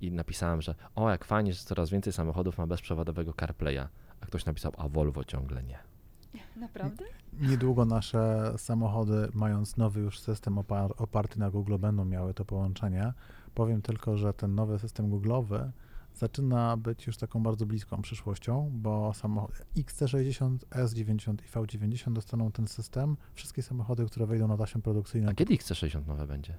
i 0.00 0.12
napisałem, 0.12 0.62
że 0.62 0.74
o 0.94 1.10
jak 1.10 1.24
fajnie, 1.24 1.52
że 1.52 1.60
coraz 1.64 1.90
więcej 1.90 2.12
samochodów 2.12 2.58
ma 2.58 2.66
bezprzewodowego 2.66 3.32
CarPlaya. 3.40 3.88
A 4.20 4.26
ktoś 4.26 4.44
napisał, 4.44 4.72
a 4.78 4.88
Volvo 4.88 5.24
ciągle 5.24 5.62
nie. 5.62 5.78
Naprawdę? 6.56 7.04
Niedługo 7.40 7.84
nasze 7.84 8.52
samochody, 8.56 9.28
mając 9.34 9.76
nowy 9.76 10.00
już 10.00 10.20
system 10.20 10.54
opar- 10.54 10.94
oparty 10.96 11.38
na 11.38 11.50
Google, 11.50 11.78
będą 11.78 12.04
miały 12.04 12.34
to 12.34 12.44
połączenie. 12.44 13.12
Powiem 13.54 13.82
tylko, 13.82 14.16
że 14.16 14.34
ten 14.34 14.54
nowy 14.54 14.78
system 14.78 15.10
Google'owy 15.10 15.70
zaczyna 16.18 16.76
być 16.76 17.06
już 17.06 17.16
taką 17.16 17.42
bardzo 17.42 17.66
bliską 17.66 18.02
przyszłością, 18.02 18.70
bo 18.74 19.14
samochody 19.14 19.54
XC60, 19.76 20.56
S90 20.70 21.34
i 21.34 21.48
V90 21.48 22.12
dostaną 22.12 22.52
ten 22.52 22.68
system. 22.68 23.16
Wszystkie 23.34 23.62
samochody, 23.62 24.06
które 24.06 24.26
wejdą 24.26 24.48
na 24.48 24.56
taśmę 24.56 24.82
produkcyjną. 24.82 25.30
A 25.30 25.34
kiedy 25.34 25.54
XC60 25.54 26.06
nowe 26.06 26.26
będzie? 26.26 26.54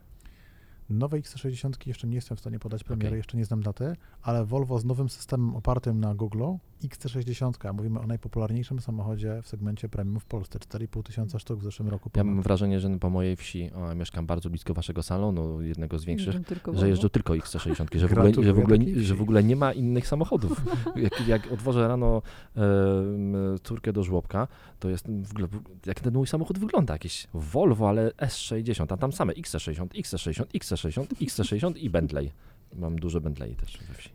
Nowe 0.89 1.20
XC60 1.22 1.88
jeszcze 1.88 2.07
nie 2.07 2.16
jestem 2.16 2.38
w 2.38 2.39
stanie 2.39 2.60
podać 2.60 2.84
premiery, 2.84 3.07
Okej. 3.07 3.18
jeszcze 3.18 3.38
nie 3.38 3.45
znam 3.45 3.64
daty, 3.64 3.95
ale 4.22 4.45
Volvo 4.45 4.80
z 4.80 4.86
nowym 4.86 5.10
systemem 5.10 5.55
opartym 5.55 5.99
na 5.99 6.16
Google 6.16 6.43
XC60, 6.84 7.73
mówimy 7.73 7.99
o 7.99 8.07
najpopularniejszym 8.07 8.80
samochodzie 8.80 9.41
w 9.41 9.47
segmencie 9.47 9.89
premium 9.89 10.19
w 10.19 10.25
Polsce, 10.25 10.59
4,5 10.59 11.03
tysiąca 11.03 11.39
sztuk 11.39 11.59
w 11.59 11.63
zeszłym 11.63 11.89
roku. 11.89 12.09
Ja 12.09 12.23
ponad. 12.23 12.36
mam 12.36 12.43
wrażenie, 12.43 12.80
że 12.80 12.99
po 12.99 13.09
mojej 13.09 13.36
wsi, 13.36 13.71
o, 13.73 13.95
mieszkam 13.95 14.25
bardzo 14.25 14.49
blisko 14.49 14.73
waszego 14.73 15.03
salonu, 15.03 15.61
jednego 15.61 15.99
z 15.99 16.05
większych, 16.05 16.36
że 16.73 16.89
jeżdżą 16.89 17.09
tylko 17.09 17.34
XC60, 17.34 17.97
że 17.97 18.07
w, 18.07 18.11
ogóle, 18.11 18.34
że, 18.43 18.53
w 18.53 18.59
ogóle, 18.59 18.77
że 18.95 19.15
w 19.15 19.21
ogóle 19.21 19.43
nie 19.43 19.55
ma 19.55 19.73
innych 19.73 20.07
samochodów. 20.07 20.61
Jak, 20.95 21.27
jak 21.27 21.51
odwożę 21.51 21.88
rano 21.88 22.21
em, 22.55 23.36
córkę 23.63 23.93
do 23.93 24.03
żłobka, 24.03 24.47
to 24.80 24.89
jest 24.89 25.07
w 25.07 25.32
ogóle, 25.32 25.47
jak 25.86 25.99
ten 25.99 26.13
mój 26.13 26.27
samochód 26.27 26.59
wygląda, 26.59 26.93
jakieś 26.93 27.27
Volvo, 27.34 27.89
ale 27.89 28.09
S60, 28.11 28.93
a 28.93 28.97
tam 28.97 29.11
same 29.11 29.34
XC60, 29.34 29.88
XC60, 29.88 30.45
XC60, 30.45 31.05
XC60 31.05 31.77
i 31.77 31.89
Bentley. 31.89 32.32
Mam 32.75 32.95
dużo 32.99 33.21
Bentley 33.21 33.55
też 33.55 33.77
we 33.77 33.93
wsi. 33.93 34.09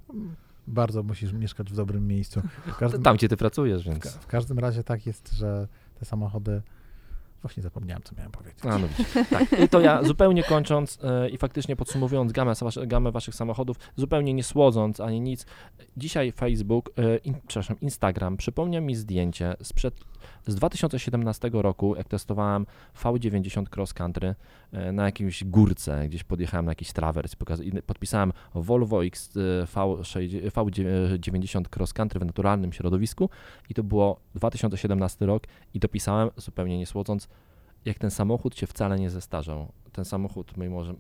Bardzo 0.67 1.03
musisz 1.03 1.33
mieszkać 1.33 1.73
w 1.73 1.77
dobrym 1.77 2.07
miejscu. 2.07 2.41
W 2.67 2.77
każdym, 2.81 3.03
Tam, 3.03 3.17
gdzie 3.17 3.29
ty 3.29 3.37
pracujesz, 3.37 3.83
w, 3.83 3.87
więc... 3.87 4.15
w 4.15 4.27
każdym 4.27 4.59
razie 4.59 4.85
tak 4.85 5.07
jest, 5.07 5.33
że 5.33 5.69
te 5.99 6.05
samochody. 6.05 6.63
Właśnie 7.43 7.63
zapomniałem, 7.63 8.03
co 8.03 8.15
miałem 8.15 8.33
powiedzieć. 8.33 8.59
A, 8.65 8.79
no. 8.79 8.89
Tak. 9.31 9.61
I 9.65 9.69
to 9.69 9.81
ja 9.81 10.03
zupełnie 10.03 10.43
kończąc 10.43 10.99
e, 11.03 11.29
i 11.29 11.39
faktycznie 11.39 11.77
podsumowując 11.77 12.33
gamę, 12.33 12.53
gamę 12.87 13.13
waszych 13.13 13.35
samochodów, 13.35 13.77
zupełnie 13.97 14.35
nie 14.35 14.45
słodząc 14.45 15.01
ani 15.01 15.21
nic, 15.21 15.47
dzisiaj 15.97 16.33
Facebook, 16.33 16.91
e, 16.97 17.17
in, 17.17 17.35
przepraszam, 17.47 17.81
Instagram 17.81 18.37
przypomniał 18.37 18.83
mi 18.83 18.95
zdjęcie 18.95 19.57
sprzed, 19.63 19.95
z 20.47 20.55
2017 20.55 21.51
roku, 21.53 21.97
jak 21.97 22.09
testowałem 22.09 22.67
V90 23.03 23.65
Cross 23.77 23.95
Country 23.95 24.35
e, 24.73 24.93
na 24.93 25.05
jakiejś 25.05 25.45
górce, 25.45 26.09
gdzieś 26.09 26.25
podjechałem 26.25 26.67
na 26.67 26.71
jakiś 26.71 26.93
trawers, 26.93 27.37
i 27.63 27.83
podpisałem 27.83 28.33
Volvo 28.55 29.05
X 29.05 29.37
e, 29.37 29.41
V6, 29.65 30.51
V90 30.51 31.63
Cross 31.77 31.93
Country 31.93 32.21
w 32.21 32.25
naturalnym 32.25 32.73
środowisku 32.73 33.31
i 33.71 33.75
to 33.75 33.83
było 33.83 34.21
2017 34.35 35.27
rok 35.27 35.47
i 35.75 35.81
dopisałem, 35.81 36.31
zupełnie 36.37 36.79
nie 36.79 36.87
słodząc, 36.87 37.29
jak 37.85 37.99
ten 37.99 38.11
samochód 38.11 38.57
się 38.57 38.67
wcale 38.67 38.99
nie 38.99 39.11
zestarzał. 39.11 39.73
Ten 39.93 40.05
samochód, 40.05 40.57
mimo 40.57 40.85
że 40.85 40.95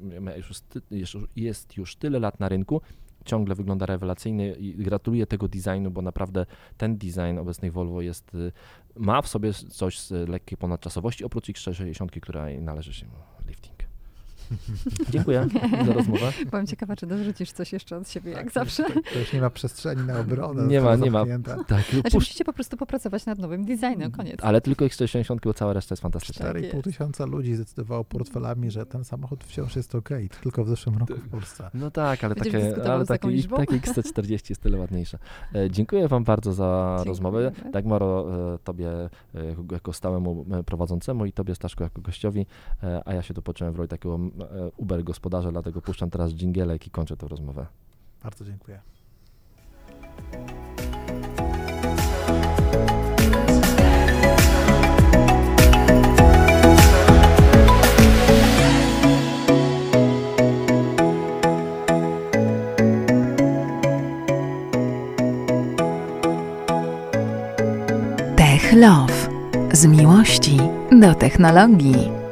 jest 1.36 1.76
już 1.76 1.96
tyle 1.96 2.18
lat 2.18 2.40
na 2.40 2.48
rynku, 2.48 2.80
ciągle 3.24 3.54
wygląda 3.54 3.86
rewelacyjnie 3.86 4.52
i 4.52 4.74
gratuluję 4.76 5.26
tego 5.26 5.48
designu, 5.48 5.90
bo 5.90 6.02
naprawdę 6.02 6.46
ten 6.76 6.98
design 6.98 7.38
obecnych 7.38 7.72
Volvo 7.72 8.02
jest, 8.02 8.34
y, 8.34 8.52
ma 8.96 9.22
w 9.22 9.28
sobie 9.28 9.52
coś 9.52 9.98
z 9.98 10.28
lekkiej 10.28 10.58
ponadczasowości, 10.58 11.24
oprócz 11.24 11.48
X60, 11.48 12.20
której 12.20 12.62
należy 12.62 12.94
się 12.94 13.06
lifting. 13.46 13.73
Dziękuję 15.12 15.46
za 15.86 15.92
rozmowę. 15.92 16.32
Byłam 16.50 16.66
ciekawa, 16.66 16.96
czy 16.96 17.06
dorzucisz 17.06 17.52
coś 17.52 17.72
jeszcze 17.72 17.96
od 17.96 18.08
siebie, 18.10 18.30
jak 18.30 18.44
Tak, 18.44 18.52
zawsze. 18.52 18.82
To, 18.84 18.92
to 19.12 19.18
już 19.18 19.32
nie 19.32 19.40
ma 19.40 19.50
przestrzeni 19.50 20.02
na 20.02 20.18
obronę. 20.20 20.66
Nie 20.66 20.80
ma, 20.80 20.96
nie 20.96 21.10
ma. 21.10 21.24
Tak, 21.68 21.84
Znaczy 22.00 22.16
musicie 22.16 22.44
po 22.44 22.52
prostu 22.52 22.76
popracować 22.76 23.26
nad 23.26 23.38
nowym 23.38 23.64
designem, 23.64 24.10
koniec. 24.10 24.36
ale 24.42 24.60
tylko 24.60 24.84
X60, 24.84 25.36
bo 25.44 25.54
cała 25.54 25.72
reszta 25.72 25.92
jest 25.92 26.02
fantastyczna. 26.02 26.46
Tak 26.46 26.56
4,5 26.56 26.62
jest. 26.62 26.84
tysiąca 26.84 27.26
ludzi 27.26 27.54
zdecydowało 27.54 28.04
portfelami, 28.04 28.70
że 28.70 28.86
ten 28.86 29.04
samochód 29.04 29.44
wciąż 29.44 29.76
jest 29.76 29.94
ok. 29.94 30.08
Tylko 30.42 30.64
w 30.64 30.68
zeszłym 30.68 30.98
roku 30.98 31.14
w 31.14 31.28
Polsce. 31.28 31.70
No 31.74 31.90
tak, 31.90 32.24
ale 32.24 32.34
Będziesz 32.34 32.52
takie, 32.74 32.92
ale 32.92 33.06
takie, 33.06 33.28
takie 33.56 33.76
XC40 33.78 34.50
jest 34.50 34.62
tyle 34.62 34.78
ładniejsze. 34.78 35.18
E, 35.54 35.70
dziękuję 35.70 36.08
Wam 36.08 36.24
bardzo 36.24 36.52
za 36.52 36.64
Dziękujemy. 36.64 37.04
rozmowę. 37.04 37.52
Dagmaro, 37.72 38.26
e, 38.54 38.58
Tobie 38.58 38.90
e, 38.90 39.08
jako 39.72 39.92
stałemu 39.92 40.46
e, 40.52 40.62
prowadzącemu 40.64 41.26
i 41.26 41.32
Tobie, 41.32 41.54
Staszku, 41.54 41.82
jako 41.82 42.00
gościowi, 42.00 42.46
e, 42.82 43.02
a 43.08 43.12
ja 43.14 43.22
się 43.22 43.34
tu 43.34 43.42
poczułem 43.42 43.72
w 43.72 43.76
roli 43.76 43.88
takiego 43.88 44.18
Uber 44.76 45.04
gospodarza, 45.04 45.52
dlatego 45.52 45.80
puszczam 45.80 46.10
teraz 46.10 46.32
dżingielek 46.32 46.86
i 46.86 46.90
kończę 46.90 47.16
tę 47.16 47.28
rozmowę. 47.28 47.66
Bardzo 48.22 48.44
dziękuję. 48.44 48.80
Tech 68.36 68.72
Love. 68.72 69.28
Z 69.72 69.86
miłości 69.86 70.56
do 71.00 71.14
technologii. 71.14 72.23